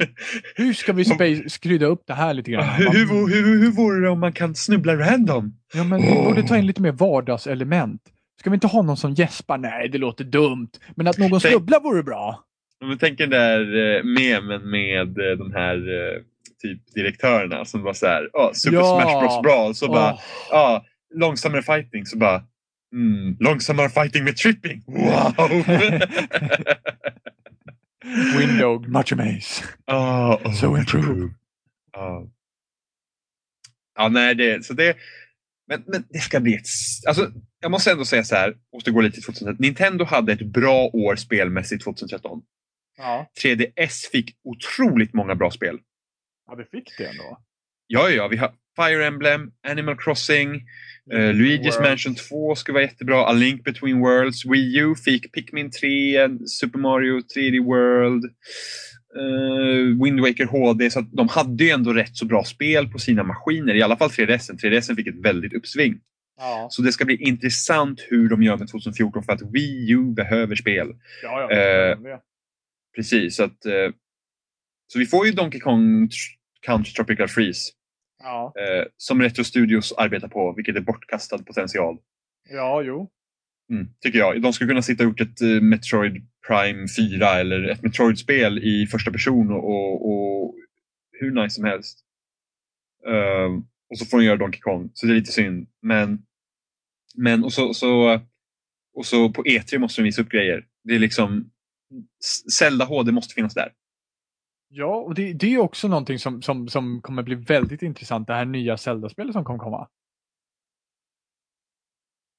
[0.55, 1.05] Hur ska vi
[1.49, 2.65] skrydda upp det här lite grann?
[2.65, 5.53] hur, hur, hur, hur, vore det om man kan snubbla random?
[5.75, 8.01] Ja, men vi borde ta in lite mer vardagselement.
[8.41, 9.59] Ska vi inte ha någon som gäspar?
[9.59, 10.71] Nej, det låter dumt.
[10.97, 12.43] Men att någon Tänk- snubblar vore bra.
[12.83, 16.23] Om vi tänker den där eh, memen med eh, de här eh,
[16.63, 19.01] typ direktörerna som var så här, oh, Super Ja.
[19.01, 20.85] Smash Bros Brawl, så bara, Åh, ja,
[21.15, 22.43] långsammare fighting, så bara,
[22.97, 24.83] mm, långsammare fighting med tripping.
[24.87, 25.35] Wow!
[28.39, 29.65] Window, much amaze.
[29.85, 31.35] Ah, oh, So improve.
[31.93, 32.31] Ja.
[33.99, 34.97] Ja, nej, det, så det,
[35.69, 36.67] men, men det ska bli ett,
[37.07, 39.57] alltså, jag måste ändå säga så här, måste gå lite till 2013.
[39.61, 42.43] Nintendo hade ett bra år spelmässigt 2013.
[42.97, 43.31] Ja.
[43.43, 45.79] 3DS fick otroligt många bra spel.
[46.47, 47.41] ja, det fick det ändå.
[47.87, 50.55] Ja, ja, vi har Fire Emblem, Animal Crossing,
[51.13, 55.71] eh, Luigi's Mansion 2 ska vara jättebra, A Link Between Worlds, Wii U fick Pikmin
[55.71, 58.25] 3, en Super Mario 3D World,
[59.17, 63.23] eh, Wind Waker HD, så de hade ju ändå rätt så bra spel på sina
[63.23, 64.51] maskiner, i alla fall 3DS.
[64.51, 65.95] 3DS fick ett väldigt uppsving.
[66.39, 70.05] Ja, Så det ska bli intressant hur de gör med 2014 för att Wii U
[70.17, 70.89] behöver spel.
[71.23, 71.49] ja.
[71.51, 72.19] ja Eh.
[72.97, 73.91] Precis, så att eh,
[74.93, 76.37] så vi får ju Donkey Kong tr-
[76.67, 77.73] Country Tropical Freeze.
[78.27, 81.99] Ja, Eh, som Retro Studios arbetar på, vilket är bortkastad potential.
[82.51, 83.11] ja jo.
[83.71, 84.43] Mm, tycker jag.
[84.43, 88.87] De skulle kunna sitta och gjort ett eh, Metroid Prime 4 eller ett Metroid-spel i
[88.87, 90.55] första person och, och, och
[91.21, 91.99] hur nice som helst.
[93.07, 93.57] Ehm,
[93.91, 95.67] och så får de göra Donkey Kong, så det är lite synd.
[95.83, 96.23] Men,
[97.15, 98.21] men och, så, så,
[98.95, 100.67] och så på E3 måste de visa upp grejer.
[100.85, 101.51] Det är liksom
[102.59, 103.73] Zelda HD måste finnas där.
[104.69, 108.35] Ja, och det, det är också någonting som, som, som kommer bli väldigt intressant, det
[108.35, 109.89] här nya Zelda-spelet som kommer komma.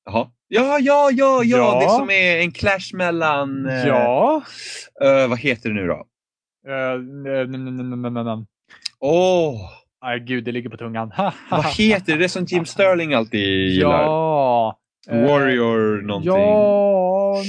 [0.05, 0.31] Jaha.
[0.47, 1.79] Ja, ja, ja, ja, Ja.
[1.79, 3.65] det som är en clash mellan...
[3.69, 4.41] eh, Ja.
[5.03, 6.05] eh, vad heter det nu då?
[6.67, 8.45] Uh, n-
[8.99, 9.61] Åh,
[10.03, 11.11] Nej, gud, det ligger på tungan.
[11.51, 12.17] vad heter det?
[12.19, 13.39] Det är som Jim Sterling alltid
[13.69, 14.03] gillar.
[14.03, 14.79] Ja.
[15.09, 16.31] eh, Warrior någonting.
[16.31, 17.43] Ja.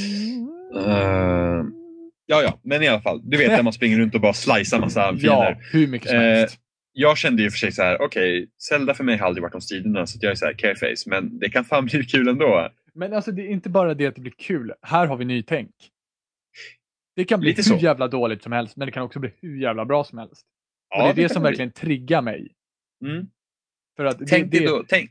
[0.87, 1.65] Eh,
[2.31, 3.21] ja, ja, men i alla fall.
[3.31, 5.59] Du vet när man springer runt och bara slicear massa Ja, fiender.
[5.73, 6.59] hur mycket som Eh, helst.
[6.93, 9.61] Jag kände ju för sig så här, okej, Zelda för mig har aldrig varit om
[9.61, 12.69] striderna så jag är så här careface, men det kan fan bli kul ändå.
[12.95, 14.73] Men alltså det är inte bara det att det blir kul.
[14.83, 15.71] Här har vi nytänk.
[17.17, 17.85] Det kan bli Lite hur så.
[17.85, 20.43] jävla dåligt som helst, men det kan också bli hur jävla bra som helst.
[20.91, 21.49] Ja, och det är det, kan som bli.
[21.51, 22.53] verkligen triggar mig.
[23.05, 23.27] Mm.
[23.97, 25.11] För att Tänk, det, det, då, tänk,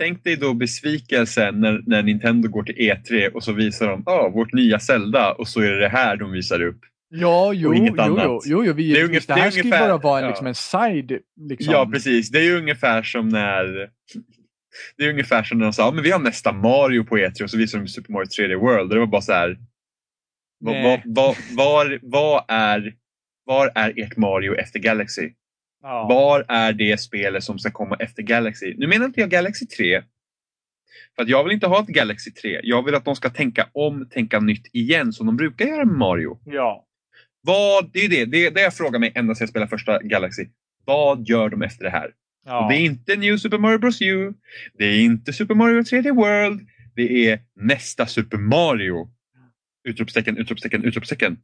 [0.00, 4.28] tänk dig då besvikelsen när, när Nintendo går till E3 och så visar de ah,
[4.28, 6.80] vårt nya Zelda och så är det det här de visar upp.
[7.08, 8.24] Ja, jo, jo, annat.
[8.24, 10.24] jo, jo, jo, vi, Det är ungefär- det här är ska ju bara vara en,
[10.24, 10.30] ja.
[10.30, 11.18] liksom, en side.
[11.40, 11.72] Liksom.
[11.72, 12.30] Ja, precis.
[12.30, 13.64] Det är ju ungefär som när
[14.96, 17.42] det är ungefär som när de sa ah, men vi har nästa Mario på E3
[17.42, 18.82] och så visar de Super Mario 3D World.
[18.82, 19.58] Och det var bara så här.
[20.60, 22.94] Vad, vad, vad, var, vad är,
[23.44, 25.30] var är ert Mario efter Galaxy?
[25.82, 26.06] Ja.
[26.08, 28.74] Var är det spelet som ska komma efter Galaxy?
[28.78, 30.02] Nu menar inte jag Galaxy 3.
[31.16, 32.60] För att jag vill inte ha ett Galaxy 3.
[32.62, 35.96] Jag vill att de ska tänka om, tänka nytt igen som de brukar göra med
[35.96, 36.38] Mario.
[36.44, 36.86] ja.
[37.42, 39.98] Vad, det är det, det, är det jag frågar mig ända sedan jag spelade första
[40.02, 40.46] Galaxy.
[40.84, 42.10] Vad gör de efter det här?
[42.46, 42.64] ja.
[42.64, 44.32] Och det är inte New Super Mario Bros U.
[44.74, 46.60] Det är inte Super Mario 3D World.
[46.94, 49.10] Det är nästa Super Mario.
[49.88, 51.38] Utropstecken, utropstecken, utropstecken.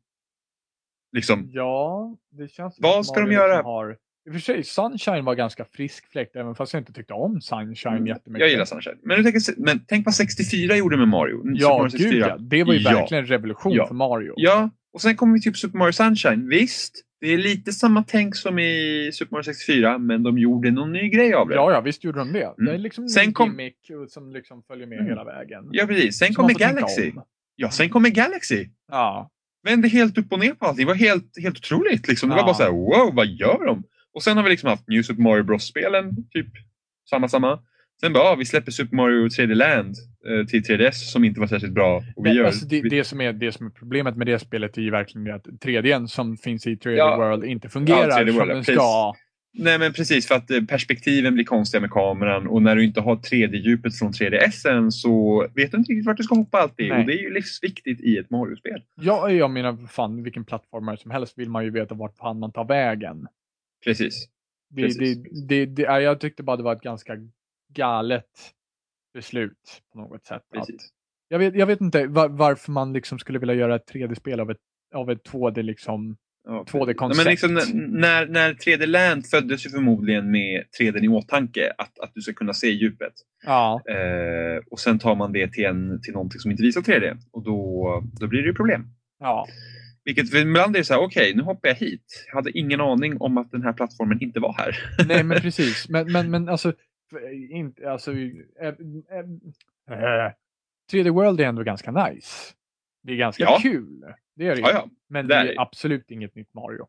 [1.12, 3.56] Liksom, Ja, det känns Vad ska de Mario göra?
[3.56, 3.96] liksom Har...
[4.26, 7.40] I och för sig, Sunshine var ganska frisk fläkt, även fast jag inte tyckte om
[7.40, 8.26] Sunshine jättemycket.
[8.26, 8.40] Mm.
[8.40, 8.96] jag gillar Sunshine.
[9.02, 11.36] Men, tänker, men tänk vad 64 gjorde med Mario.
[11.42, 12.26] Super Ja, Mario gud 64.
[12.28, 12.36] ja.
[12.38, 12.90] Det var ju Ja.
[12.90, 13.86] verkligen en revolution Ja.
[13.86, 14.34] för Mario.
[14.36, 16.48] Ja, och sen kommer vi till Super Mario Sunshine.
[16.48, 20.92] Visst, det är lite samma tänk som i Super Mario 64, men de gjorde någon
[20.92, 21.54] ny grej av det.
[21.54, 22.54] Ja, ja, visst gjorde de det.
[22.56, 23.76] Det är liksom Sen en kom- gimmick
[24.08, 25.08] som liksom följer med Mm.
[25.10, 25.64] hela vägen.
[25.72, 26.18] Ja, precis.
[26.18, 27.12] Sen kommer Galaxy.
[27.56, 28.66] Ja, sen kommer Galaxy.
[28.90, 29.30] Ja,
[29.66, 30.86] vände helt upp och ner på allting.
[30.86, 32.08] Det var helt, helt otroligt.
[32.08, 32.28] Liksom.
[32.28, 32.46] Det var Ja.
[32.46, 33.82] bara så här, wow, vad gör de?
[34.16, 36.46] Och sen har vi liksom haft New Super Mario Bros-spelen, typ
[37.10, 37.58] samma, samma.
[38.00, 39.94] Sen bara, ah, vi släpper Super Mario 3D Land
[40.28, 42.02] eh, till 3DS som inte var särskilt bra.
[42.16, 44.78] Och vi gör, alltså det, det, som är, det som är problemet med det spelet
[44.78, 47.16] är ju verkligen att 3D som finns i 3D Ja.
[47.16, 48.74] World inte fungerar 3D som World, den precis.
[48.74, 49.14] ska.
[49.58, 53.00] Nej men precis, för att eh, perspektiven blir konstiga med kameran och när du inte
[53.00, 56.88] har 3D-djupet från 3DSen så vet du inte riktigt vart du ska hoppa alltid.
[56.88, 57.00] Nej.
[57.00, 58.82] Och det är ju livsviktigt i ett Mario-spel.
[58.94, 62.52] Ja, jag menar, fan, vilken plattformare som helst vill man ju veta vart fan man
[62.52, 63.26] tar vägen.
[63.86, 64.28] Precis.
[64.68, 64.98] Det, Precis.
[64.98, 67.16] det, det, det, ja, jag tyckte bara det var ett ganska
[67.74, 68.52] galet
[69.14, 70.42] beslut på något sätt.
[70.56, 70.68] Att,
[71.28, 74.50] jag, vet, jag vet inte var, varför man liksom skulle vilja göra ett 3D-spel av
[74.50, 74.60] ett,
[74.94, 76.16] av ett 2D liksom.
[76.48, 77.24] Ja, 2D-koncept.
[77.24, 77.54] Men liksom,
[78.00, 82.32] när, när 3D Land föddes ju förmodligen med 3D i åtanke, att, att du ska
[82.32, 83.12] kunna se djupet.
[83.46, 87.16] Ja, Eh, och sen tar man det till, en, till någonting som inte visar 3D
[87.32, 88.86] och då, då blir det ju problem.
[89.20, 89.46] ja,
[90.06, 92.24] Vilket ibland är så här, okej nu hoppar jag hit.
[92.28, 94.76] Jag hade ingen aning om att den här plattformen inte var här.
[95.08, 95.88] nej men precis.
[95.88, 96.72] Men, men, men alltså,
[97.50, 100.32] inte, alltså äh, äh,
[100.92, 102.52] 3D World är ändå ganska nice.
[103.02, 103.58] Det är ganska Ja.
[103.62, 104.04] kul.
[104.36, 104.88] Det är det ja, ja.
[105.08, 106.86] Men det det är är absolut inget nytt Mario.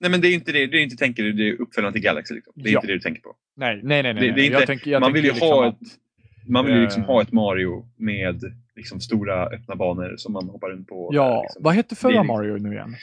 [0.00, 2.34] Nej men det är inte det, är inte tänker du, det är uppföljaren till Galaxy.
[2.34, 2.52] Liksom.
[2.56, 3.36] Det är inte det du tänker på.
[3.56, 4.14] Nej, nej, nej.
[4.14, 4.28] nej.
[4.28, 5.78] Det- det är jag inte- tänker, jag man vill ju liksom ha att,
[6.48, 7.06] Man vill ju liksom Eh.
[7.06, 8.42] ha ett Mario med
[8.76, 11.10] liksom stora öppna banor som man hoppar runt på.
[11.12, 11.62] Ja, liksom.
[11.62, 12.94] vad hette förra liksom- Mario nu igen?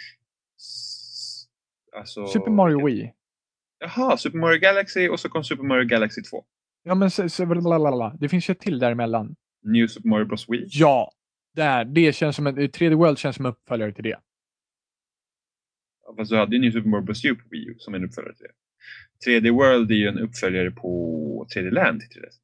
[1.97, 3.13] Alltså, Super Mario Wii.
[3.79, 6.45] Jaha, Super Mario Galaxy och så kom Super Mario Galaxy 2.
[6.83, 8.15] Ja, men så, så, lalalala.
[8.19, 9.35] det finns ju ett till däremellan.
[9.63, 10.67] New Super Mario Bros Wii.
[10.69, 11.11] Ja,
[11.55, 11.85] där.
[11.85, 14.19] Det känns som en, 3D World känns som en uppföljare till det.
[16.17, 18.35] Fast du hade ju New Super Mario Bros U på Wii U som en uppföljare
[18.35, 18.53] till det.
[19.25, 22.35] 3D World är ju en uppföljare på 3D Land till 3DS.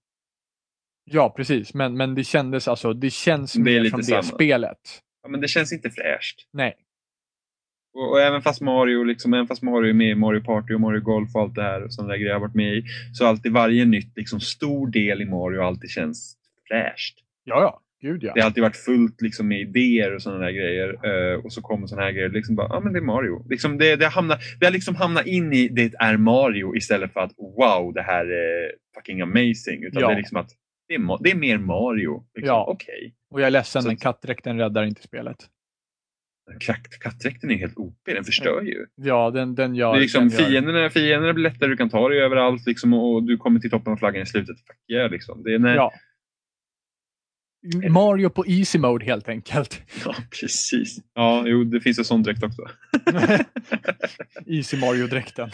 [1.06, 1.74] Ja, precis.
[1.74, 4.22] Men, men det kändes alltså, det känns Det mer som samma.
[4.22, 4.78] det spelet.
[5.24, 6.48] Ja, men det känns inte fräscht.
[6.54, 6.76] Nej.
[7.94, 10.82] Och, och även fast Mario liksom, även fast Mario är med i Mario Party och
[10.82, 12.84] Mario Golf och allt det här och sådana där grejer jag har varit med i.
[13.14, 16.36] Så alltid varje nytt liksom, stor del i Mario alltid känns
[16.68, 17.18] fräscht.
[17.44, 17.82] Ja, ja.
[18.02, 18.32] gud ja.
[18.36, 20.90] Det har alltid varit fullt liksom, med idéer och sådana där grejer.
[21.34, 22.30] Eh, och så kommer sådana här grejer.
[22.30, 23.46] Liksom bara, ja ah, men det är Mario.
[23.50, 27.20] Liksom, det, det, hamnar, det har liksom hamnat in i det är Mario istället för
[27.20, 29.84] att wow, det här är fucking amazing.
[29.84, 30.08] Utan Ja.
[30.08, 30.50] det är liksom att
[30.88, 32.24] det är, det är mer Mario.
[32.36, 32.66] Liksom, Ja.
[32.70, 33.16] Okej.
[33.30, 35.38] Och jag är ledsen, Så- men kattdräkten räddar inte spelet.
[36.60, 38.86] Katt, kattdräkten är helt OP, den förstör ju.
[38.96, 39.92] Ja, den, den gör...
[39.94, 42.94] det är liksom, den gör- fienderna, fienderna blir lättare, du kan ta dig överallt liksom,
[42.94, 44.58] och du kommer till toppen av flaggan i slutet.
[44.60, 45.44] Fuck yeah, liksom.
[45.44, 45.94] det är, nej, Ja.
[47.90, 49.82] Mario på easy mode helt enkelt.
[50.06, 50.98] Ja, precis.
[51.14, 52.62] Ja, jo, det finns en sån dräkt också.
[54.46, 55.50] easy Mario-dräkten.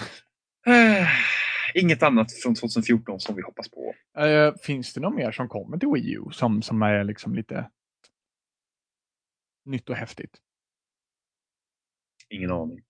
[1.73, 3.93] Inget annat från 2014 som vi hoppas på.
[4.17, 7.69] Eh, finns det något mer som kommer till Wii U som, som är liksom lite
[9.65, 10.37] nytt och häftigt?
[12.29, 12.81] Ingen aning.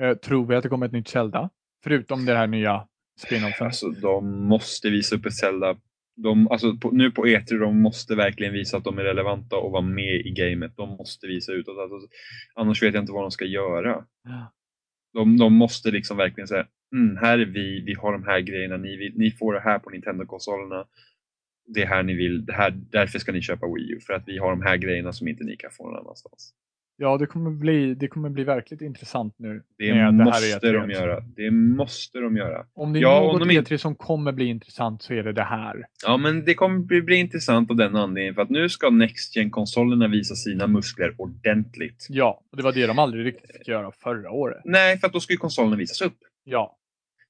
[0.00, 1.50] Eh, tror vi att det kommer ett nytt Zelda?
[1.84, 2.88] Förutom det här nya
[3.20, 3.66] spin-offen.
[3.66, 5.76] Alltså, de måste visa upp ett Zelda.
[6.16, 9.72] De, alltså, på, nu på E3, de måste verkligen visa att de är relevanta och
[9.72, 10.76] vara med i gamet.
[10.76, 11.78] De måste visa utåt.
[11.78, 12.08] Alltså,
[12.54, 14.04] annars vet jag inte vad de ska göra.
[14.24, 14.52] Ja.
[15.12, 18.76] De, de måste liksom verkligen säga, mm, här är vi, vi har de här grejerna,
[18.76, 20.84] ni, vill, ni får det här på Nintendo-konsolerna.
[21.74, 24.22] Det är här ni vill, det här, därför ska ni köpa Wii U, för att
[24.26, 26.54] vi har de här grejerna som inte ni kan få någon annanstans.
[27.02, 29.62] Ja, det kommer, bli, det kommer bli verkligt intressant nu.
[29.78, 30.92] Det måste här de E3.
[30.92, 31.20] göra.
[31.36, 32.66] Det måste de göra.
[32.74, 35.32] Om det är Ja, något de in- E3 som kommer bli intressant så är det
[35.32, 35.84] det här.
[36.06, 39.36] Ja, men det kommer bli, bli intressant av den anledningen för att nu ska Next
[39.36, 42.06] gen konsolerna visa sina muskler ordentligt.
[42.08, 44.60] Ja, och det var det de aldrig riktigt fick göra förra året.
[44.64, 46.18] Nej, för att då ska ju konsolerna visas upp.
[46.44, 46.76] Ja,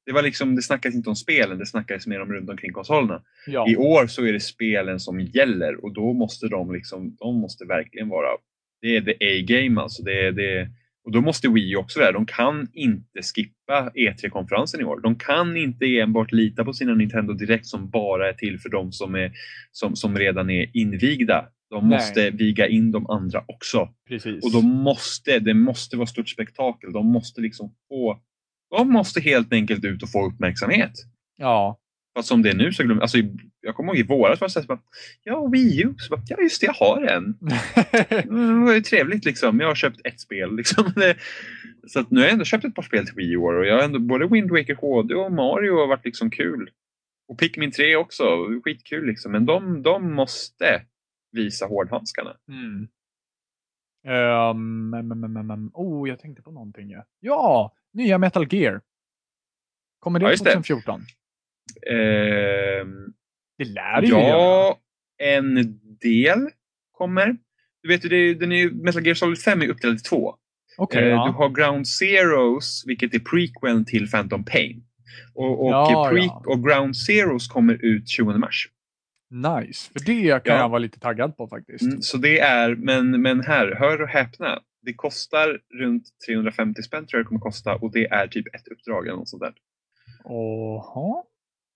[0.07, 3.23] Det var liksom, det snackades inte om spelen, det snackades mer om runt omkring konsolerna.
[3.47, 3.71] ja.
[3.71, 7.65] I år så är det spelen som gäller och då måste de liksom, de måste
[7.65, 8.29] verkligen vara,
[8.83, 10.03] det är the A-game alltså.
[10.03, 10.69] Det är, det
[11.05, 12.13] och då måste Wii också det.
[12.13, 15.01] De kan inte skippa E3-konferensen i år.
[15.01, 18.93] De kan inte enbart lita på sina Nintendo Direkt som bara är till för de
[18.93, 19.33] som, är,
[19.73, 21.49] som, som redan är invigda.
[21.71, 21.99] De Nej.
[21.99, 23.89] måste viga in de andra också.
[24.09, 24.45] precis.
[24.45, 26.93] Och de måste, det måste vara stort spektakel.
[26.93, 28.21] De måste liksom få,
[28.71, 30.93] de måste helt enkelt ut och få uppmärksamhet.
[31.37, 31.81] Ja,
[32.15, 33.19] Fast som det är nu så glömmer alltså,
[33.61, 34.81] jag kommer ihåg i våras var det så här, så bara,
[35.25, 37.39] ja Wii U, så bara, ja just det, jag har en.
[38.31, 39.61] Mm, Det var ju trevligt liksom.
[39.61, 40.57] Jag har köpt ett spel.
[40.57, 40.93] Liksom.
[41.87, 43.77] Så att nu har jag ändå köpt ett par spel till Wii U och jag
[43.77, 46.71] har ändå både Wind Waker HD och Mario har varit liksom kul.
[47.29, 48.25] Och Pikmin 3 också,
[48.65, 49.33] skitkul liksom.
[49.33, 50.83] Men de, de måste
[51.33, 52.37] visa hårdhandskarna.
[52.49, 52.89] Mm.
[54.51, 55.71] Um, mm, mm, mm.
[55.75, 56.91] oh, jag tänkte på någonting.
[56.91, 58.81] Ja, ja nya Metal Gear.
[60.01, 60.51] Kommer det Ja, just det.
[60.53, 61.01] 2014?
[61.91, 63.13] Ehm,
[63.59, 64.21] Det lär ju göra.
[64.29, 64.79] ja,
[65.23, 65.55] en
[66.01, 66.49] del
[66.93, 67.37] kommer.
[67.83, 70.35] Du vet det är, den är, Metal Gear Solid 5 är uppdelad i två.
[70.79, 71.27] Okej, Eh, ja.
[71.27, 74.85] Du har Ground Zeroes, vilket är prequeln till Phantom Pain.
[75.35, 76.43] Och, och, Ja, pre- ja.
[76.47, 78.69] och Ground Zeroes kommer ut 20 mars.
[79.31, 80.61] Nice, för det kan Ja.
[80.61, 81.83] jag vara lite taggad på faktiskt.
[81.83, 84.61] Mm, så det är, men, men här, hör och häpna.
[84.83, 88.69] Det kostar runt 350 spänn tror jag det kommer kosta och det är typ ett
[88.69, 89.55] uppdrag eller något sånt där.
[90.25, 91.25] Oha.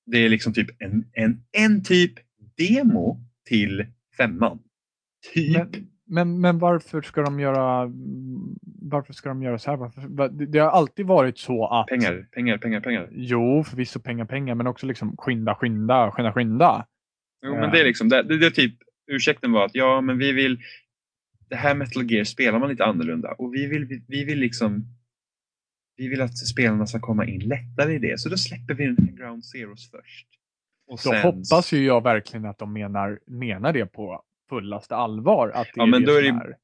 [0.07, 2.13] Det är liksom typ en, en, en typ
[2.57, 3.87] demo till
[4.17, 4.59] femman.
[5.35, 5.57] Typ.
[5.57, 5.71] Men,
[6.07, 7.93] men, men varför ska de göra
[8.91, 9.77] varför ska de göra så här?
[9.77, 13.09] Varför, va- det, har alltid varit så att Pengar, pengar, pengar, pengar.
[13.13, 16.87] Jo, förvisso pengar, pengar, men också liksom skynda, skynda, skynda, skynda.
[17.47, 18.75] Jo, men det är liksom, det, det, det är typ,
[19.11, 20.59] ursäkten var att ja, men vi vill,
[21.55, 24.85] det här Metal Gear spelar man lite annorlunda och vi vill, vi, vi vill liksom,
[25.97, 29.17] vi vill att spelarna ska komma in lättare i det, så då släpper vi den
[29.17, 30.27] Ground Zeroes först.
[30.87, 35.49] Och Då hoppas ju jag verkligen att de menar, menar det på fullaste allvar.
[35.49, 36.57] Att det Ja, är men det då är det- är.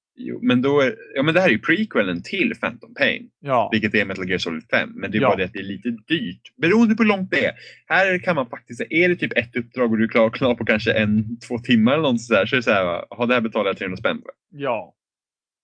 [0.42, 3.94] Men då är, ja men det här är ju prequelen till Phantom Pain, Ja, vilket
[3.94, 5.28] är Metal Gear Solid 5, men det är Ja.
[5.28, 7.52] bara det att det är lite dyrt, beroende på hur långt det är.
[7.86, 10.64] Här kan man faktiskt, är det typ ett uppdrag och du är klar, klar på
[10.64, 13.40] kanske en, två timmar eller något sådär, så är det så här, "Ja, det här
[13.40, 14.59] betalar jag 300 spänn för.
[14.59, 14.94] ja.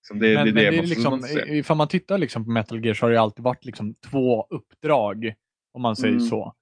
[0.07, 2.51] Som det, men, det, men det, det är man- liksom, ifall man tittar liksom på
[2.51, 5.33] Metal Gear så har det alltid varit liksom två uppdrag.
[5.73, 6.25] Om man säger Mm.
[6.25, 6.53] så.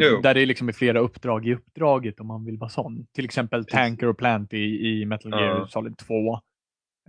[0.00, 0.20] Jo.
[0.22, 3.06] där det är liksom är flera uppdrag i uppdraget om man vill vara sån.
[3.14, 3.64] Till exempel.
[3.64, 4.56] Tanker och Plant i,
[4.88, 5.66] i Metal Gear Ja.
[5.68, 6.40] Solid 2.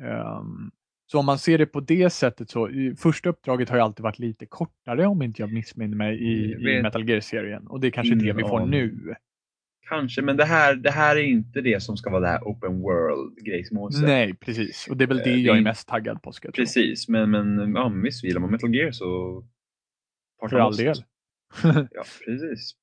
[0.01, 0.71] Ehm,
[1.05, 4.03] så om man ser det på det sättet så, i- första uppdraget har ju alltid
[4.03, 6.81] varit lite kortare om inte jag missminner mig i, Jag i.
[6.81, 7.67] Metal Gear-serien.
[7.67, 9.15] Och det är kanske Ingen det vi får nu.
[9.89, 12.79] Kanske, men det här, det här är inte det som ska vara det här open
[12.81, 14.01] world-grejsmåset.
[14.07, 14.87] Nej, precis.
[14.89, 16.61] Och det är väl det Eh, jag är mest taggad på ska jag tro.
[16.61, 19.43] Precis, men, men ja, visst, gillar man Metal Gear så...
[20.49, 20.95] För all del.
[21.63, 22.75] Ja, precis.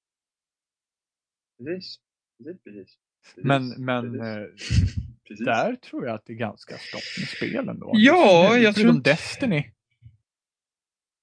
[1.58, 1.98] Precis.
[2.38, 2.64] Precis, precis.
[3.34, 3.44] precis.
[3.44, 4.94] Men, men precis.
[5.30, 5.46] eh, precis.
[5.46, 7.90] där tror jag att det är ganska stopp med spel ändå.
[7.94, 9.64] Ja, jag tror Förutom Destiny.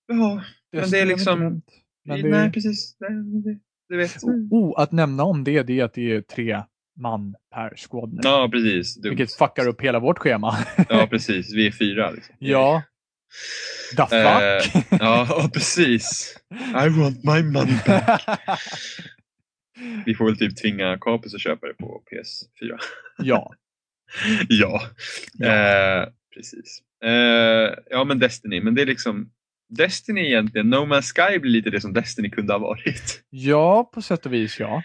[0.07, 1.61] Ja, Men det är liksom-.
[2.05, 2.97] Men det, nej precis.
[2.99, 3.09] Nej,
[3.89, 4.23] du vet.
[4.51, 6.63] oh, att nämna om det, det är att det är tre
[7.01, 8.19] man per squad nu.
[8.23, 8.95] Ja, precis.
[8.95, 9.09] Dumt.
[9.09, 10.57] Vilket fuckar upp hela vårt schema.
[10.89, 11.53] Ja, precis.
[11.53, 12.11] Vi är fyra.
[12.11, 12.35] Liksom.
[12.39, 12.83] ja.
[13.97, 14.13] The fuck?
[14.13, 16.37] Eh, ja, precis.
[16.69, 18.21] I want my money back.
[20.05, 22.77] Vi får väl typ tvinga Capus att köpa det på PS4.
[23.17, 23.53] ja.
[24.49, 24.81] ja,
[25.33, 25.47] Ja.
[25.47, 26.81] Eh, precis.
[27.03, 28.61] Eh, ja, men Destiny.
[28.61, 29.31] Men det är liksom
[29.69, 30.69] Destiny egentligen.
[30.69, 33.23] No Man's Sky blir lite det som Destiny kunde ha varit.
[33.29, 34.83] ja, på sätt och vis ja.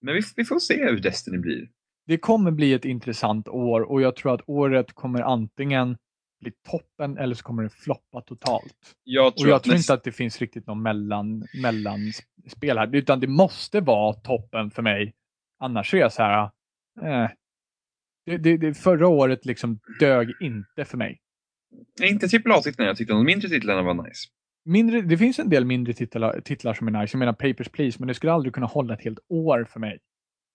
[0.00, 1.68] Men vi, vi får se hur Destiny blir.
[2.06, 5.96] Det kommer bli ett intressant år och jag tror att året kommer antingen
[6.40, 8.94] bli toppen eller så kommer det floppa totalt.
[9.04, 12.78] Jag Och tror, jag att tror näst- inte att det finns riktigt någon mellan, mellanspel
[12.78, 15.14] här, utan det måste vara toppen för mig.
[15.60, 16.50] Annars är jag så här,
[17.02, 17.30] eh.
[18.28, 21.20] Det, det, det, förra året liksom dög inte för mig.
[22.00, 23.12] Nej, inte AAA-titlarna jag tyckte.
[23.12, 24.28] De mindre titlarna var nice.
[24.64, 27.14] Mindre, det finns en del mindre titlar, titlar som är nice.
[27.14, 29.98] Jag menar Papers, Please, men det skulle aldrig kunna hålla ett helt år för mig.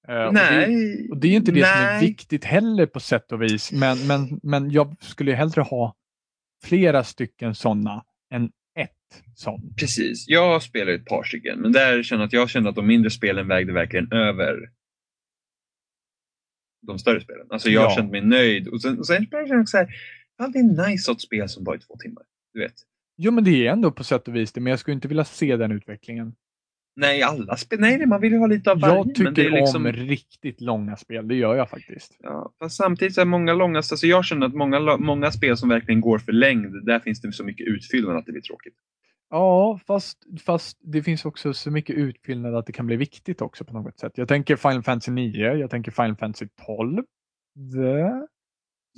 [0.08, 0.68] Och Nej.
[0.68, 2.08] Det, och det är inte det som är nej.
[2.08, 3.72] viktigt heller på sätt och vis.
[3.72, 5.96] Men, men, men jag skulle hellre ha
[6.64, 9.78] flera stycken sådana än ett sånt.
[9.78, 10.26] Precis.
[10.28, 13.10] Jag spelar ett par stycken, men där känner jag att jag kände att de mindre
[13.10, 14.56] spelen vägde verkligen över
[16.88, 17.48] de större spelen.
[17.50, 17.96] Alltså jag Ja.
[17.96, 18.68] kände mig nöjd.
[18.68, 19.88] Och sen, och sen jag så här,
[20.38, 22.24] ja, det är nice att spel som bara är två timmar.
[22.54, 22.74] Du vet.
[23.18, 25.26] Jo, men det är ändå på sätt och vis det, men jag skulle inte vilja
[25.26, 26.34] se den utvecklingen.
[26.96, 27.80] Nej, alla spel.
[27.80, 28.96] Nej, man vill ju ha lite av varje.
[28.96, 32.18] Jag tycker liksom, om riktigt långa spel, det gör jag faktiskt.
[32.20, 35.70] Ja, fast samtidigt så är många långa, alltså jag känner att många, många spel som
[35.70, 38.76] verkligen går för längd, där finns det så mycket utfyllnad att det blir tråkigt.
[39.30, 43.66] Ja, fast, fast det finns också så mycket utfyllnad att det kan bli viktigt också
[43.66, 44.12] på något sätt.
[44.16, 47.04] Jag tänker Final Fantasy 9, jag tänker Final Fantasy 12.
[47.74, 48.28] The...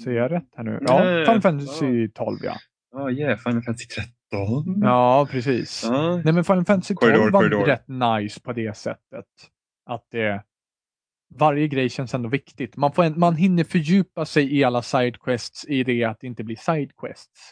[0.04, 0.80] Säger jag rätt här nu?
[0.82, 2.56] Ja, Nej, Final Fantasy 12 ja.
[2.92, 4.82] Ja, yeah, Final Fantasy 13.
[4.82, 5.84] Ja, precis.
[5.84, 6.22] Ja.
[6.26, 7.66] Nej, men Final Fantasy 12 Korridor, var korridor.
[7.66, 9.26] rätt nice på det sättet.
[9.86, 10.44] Att det...
[11.36, 12.78] Varje grej känns ändå viktigt.
[12.78, 16.44] Man, får en, man hinner fördjupa sig i alla sidequests i det att det inte
[16.44, 17.52] blir sidequests.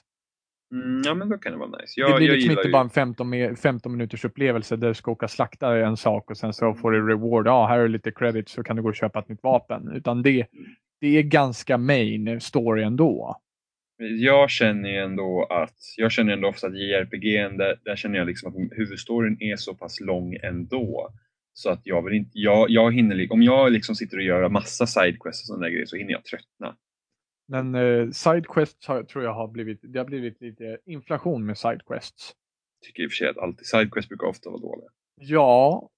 [0.73, 1.93] Mm, ja, men då kan det vara nice.
[1.95, 2.71] det Jag, blir jag liksom inte ju...
[2.71, 6.37] bara en 15, me- 15 minuters upplevelse där du ska åka slakta en sak och
[6.37, 7.47] sen så får du reward.
[7.47, 9.91] Ja, här är lite credit så kan du gå och köpa ett nytt vapen.
[9.95, 10.47] Utan det,
[11.01, 13.39] det är ganska main story ändå.
[13.97, 18.27] Jag känner ju ändå att, jag känner ändå ofta att JRPG, där, där känner jag
[18.27, 21.09] liksom att huvudstoryn är så pass lång ändå.
[21.53, 24.87] Så att jag vill inte, jag, jag hinner, om jag liksom sitter och gör massa
[24.87, 26.75] sidequests och sådana grejer så hinner jag tröttna.
[27.47, 32.33] Men eh, sidequests har, tror jag har blivit, det har blivit lite inflation med sidequests.
[32.85, 34.87] Tycker i och för sig att alltid sidequests brukar ofta vara dåliga.
[35.15, 35.89] Ja,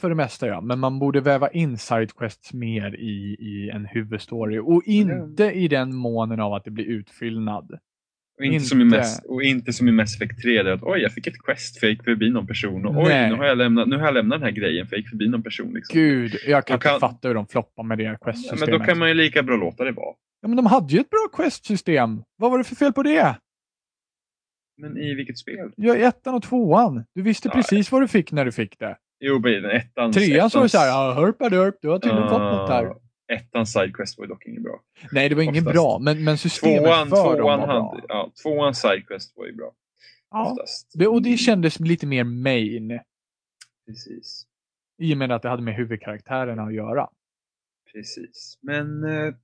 [0.00, 0.60] för det mesta ja.
[0.60, 4.58] Men man borde väva in sidequests mer i, i en huvudstory.
[4.58, 7.78] Och inte i den månen av att det blir utfyllnad.
[8.38, 8.96] Och inte, Som i Inte.
[8.96, 11.78] Mass, och inte som i Mass Effect 3 där att oj, jag fick ett quest
[11.80, 14.14] för jag gick förbi någon person och oj, nu har, jag lämnat, nu har jag
[14.14, 15.72] lämnat den här grejen för jag gick förbi någon person.
[15.74, 15.98] Liksom.
[16.00, 18.68] Gud, jag kan kan- inte fatta hur de floppar med det quest-systemet.
[18.70, 20.14] men då kan man ju lika bra låta det vara.
[20.40, 22.22] Ja, men de hade ju ett bra quest-system.
[22.36, 23.36] Vad var det för fel på det?
[24.76, 25.70] Men i vilket spel?
[25.76, 27.04] Ja, i ettan och tvåan.
[27.14, 28.96] Du visste Ja, precis vad du fick när du fick det.
[29.20, 30.16] Jo, i den ettans...
[30.16, 32.92] Trean så var det ettans- så här, hörpadurp, du har tydligen fått något här.
[33.32, 34.80] Ettans sidequest var dock inget bra.
[35.12, 37.90] Nej, det var inget bra, men, men systemet Tvåan, för dem tvåan, var bra.
[37.90, 39.72] hade, ja, tvåan sidequest var ju bra.
[40.30, 40.50] Ja.
[40.52, 40.92] Oftast.
[40.94, 43.00] Det, och det kändes lite mer main.
[43.86, 44.46] Precis.
[45.02, 47.08] I och med att det hade med huvudkaraktärerna att göra.
[47.92, 48.58] Precis.
[48.62, 49.34] Men eh,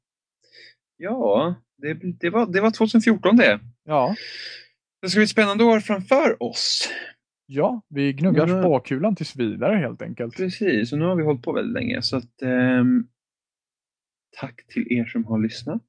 [0.97, 3.61] ja, det, det, var, det var 2014 det.
[3.85, 4.15] Ja,
[5.03, 6.89] Det ska bli ett spännande år framför oss.
[7.47, 8.63] ja vi gnuggar Mm.
[8.63, 10.37] spåkulan tills vidare helt enkelt.
[10.37, 12.03] Precis, och nu har vi hållit på väldigt länge.
[12.03, 13.07] Så att, ehm,
[14.41, 15.83] tack till er som har lyssnat.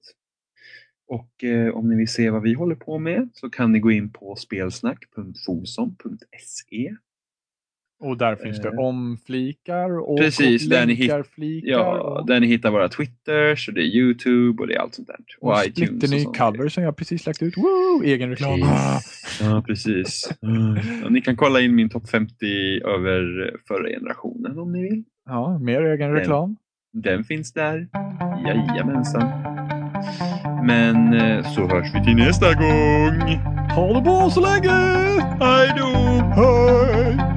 [1.07, 3.91] Och eh, om ni vill se vad vi håller på med så kan ni gå
[3.91, 6.95] in på spelsnack.fosom.se.
[8.01, 12.39] Och där finns det Eh, omflikar och precis, där ni länkar, flikar Ja, och, där
[12.39, 15.17] ni hittar våra Twitters och det är Youtube och det är allt sånt där.
[15.39, 16.03] och Och, iTunes.
[16.03, 16.37] och sånt.
[16.37, 17.57] cover som jag precis lagt ut.
[17.57, 18.03] Woo!
[18.03, 18.59] Egen reklam.
[18.61, 19.39] Precis.
[19.41, 20.29] Ja, precis.
[21.03, 22.45] Ja, ni kan kolla in min topp 50
[22.85, 25.03] över förra generationen om ni vill.
[25.25, 26.55] Ja, mer egen reklam.
[26.93, 27.87] Den finns där.
[28.45, 29.29] Jajamensan.
[30.63, 33.39] Men eh, så hörs vi till nästa gång.
[33.75, 34.71] Ha det bra så länge!
[35.39, 35.85] Hej då!
[36.35, 37.28] Hej!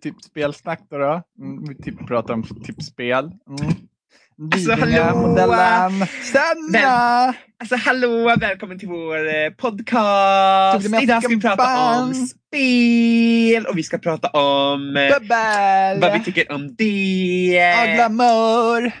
[0.00, 0.98] Typ spelsnack då.
[0.98, 1.22] då.
[1.40, 3.24] Mm, vi typ pratar om typ spel.
[3.24, 3.72] Mm.
[4.52, 5.28] Alltså, hallå!
[5.28, 7.34] modellen Tjena!
[7.58, 11.02] Alltså hallå, välkommen till vår eh, podcast!
[11.02, 16.00] Idag ska vi prata om spel och vi ska prata om eh, Bubbel!
[16.00, 17.74] vad vi tycker om det.
[17.82, 18.92] Och glamour!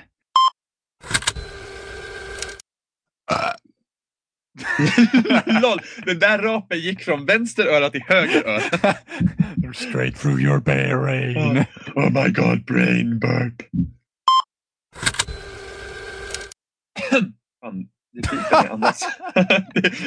[5.62, 8.94] Lol, den där rapen gick från vänster öra till höger öra.
[9.74, 11.64] Straight through your brain.
[11.94, 13.62] Oh my god, brain burp.
[17.60, 19.00] Fan, det piper mig andas.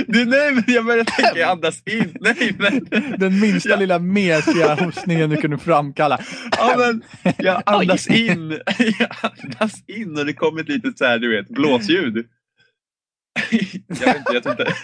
[0.07, 2.17] du, nej, men jag började tänka jag andas in.
[2.21, 2.87] Nej, men.
[3.17, 3.75] Den minsta Ja.
[3.75, 6.19] lilla mesiga hostningen du kunde framkalla.
[6.57, 7.03] Ja, men
[7.37, 8.59] jag andas in.
[8.99, 12.25] Jag andas in och det kom ett litet så här, du vet, blåsljud.
[13.87, 14.73] Jag vet inte, jag tror inte.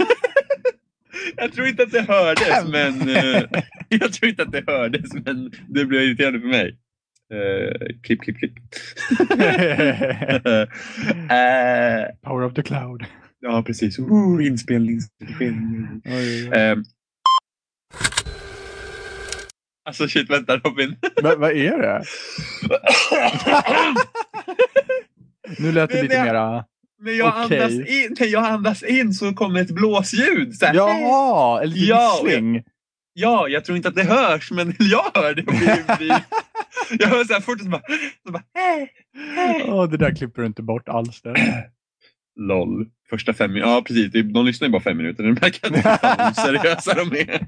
[1.38, 3.43] Jag tror inte att det hördes, men eh,
[3.89, 6.77] jag tror inte att det hördes, men det blev irriterande för mig.
[7.34, 7.71] Uh,
[8.03, 8.53] klipp, klipp, klipp.
[11.31, 13.05] Eh, Power of the cloud.
[13.39, 13.99] ja, precis.
[13.99, 14.99] Uh, inspelning.
[15.21, 16.01] inspelning.
[16.05, 16.59] Oj, oj, oj.
[16.59, 16.84] Ehm.
[19.85, 20.95] alltså shit, vänta Robin.
[21.23, 22.03] Men vad är det?
[25.59, 26.65] Nu lät det Men lite jag- mera...
[27.01, 27.59] När jag, Okej.
[27.61, 30.55] andas in, när jag andas in så kommer ett blåsljud.
[30.55, 32.63] Så här, Jaha, eller Ja, vissling.
[33.13, 35.41] Ja, jag tror inte att det hörs, men jag hör det.
[35.41, 36.23] Och blir, blir,
[36.99, 37.81] jag hör så här fort och så bara...
[38.26, 38.43] Så bara
[39.67, 41.21] Åh, det där klipper du inte bort alls.
[41.21, 41.35] Där.
[42.39, 42.88] LOL.
[43.09, 43.69] Första fem minuter.
[43.71, 44.11] Ja, precis.
[44.34, 45.23] De lyssnar ju bara fem minuter.
[45.23, 47.47] De märker inte hur seriösa de är.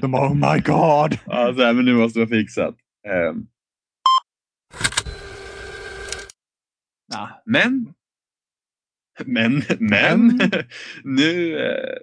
[0.00, 1.18] De bara, oh my god.
[1.26, 2.74] Ja, så här, men nu måste vara fixat.
[3.08, 3.46] Ehm,
[7.12, 7.28] Nah.
[7.46, 7.93] Men,
[9.26, 10.28] men, men,
[11.04, 11.98] nu eh,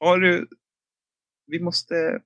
[0.00, 0.48] har du,
[1.46, 1.94] vi måste,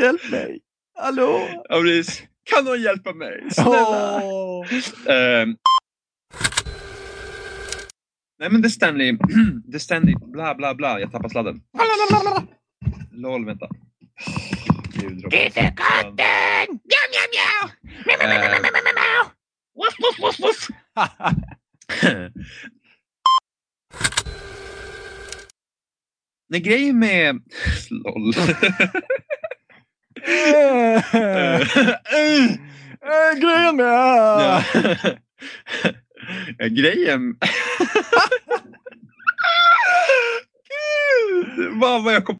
[0.00, 0.60] hjälp mig.
[0.98, 1.48] Hallå?
[1.68, 2.22] ja, precis.
[2.50, 3.50] kan någon hjälpa mig?
[3.50, 4.22] Snälla.
[4.24, 4.66] Åh.
[5.08, 5.56] Ehm,
[8.38, 9.18] nej men det Stanley,
[9.64, 11.62] det Stanley, bla bla bla, jag tappar sladden.
[13.10, 13.68] Lol, vänta.
[14.92, 16.68] Gud, är katten!
[16.68, 17.70] Mjau, mjau, mjau!
[19.78, 20.70] Woof, woof, woof, woof!
[26.50, 27.40] Nej, grejen med...
[27.90, 28.34] LOL.
[33.02, 33.86] Äh, grejen med...
[33.86, 34.62] Ja.
[36.68, 37.38] Grejen...
[40.68, 42.36] Gud, vad vad jag kom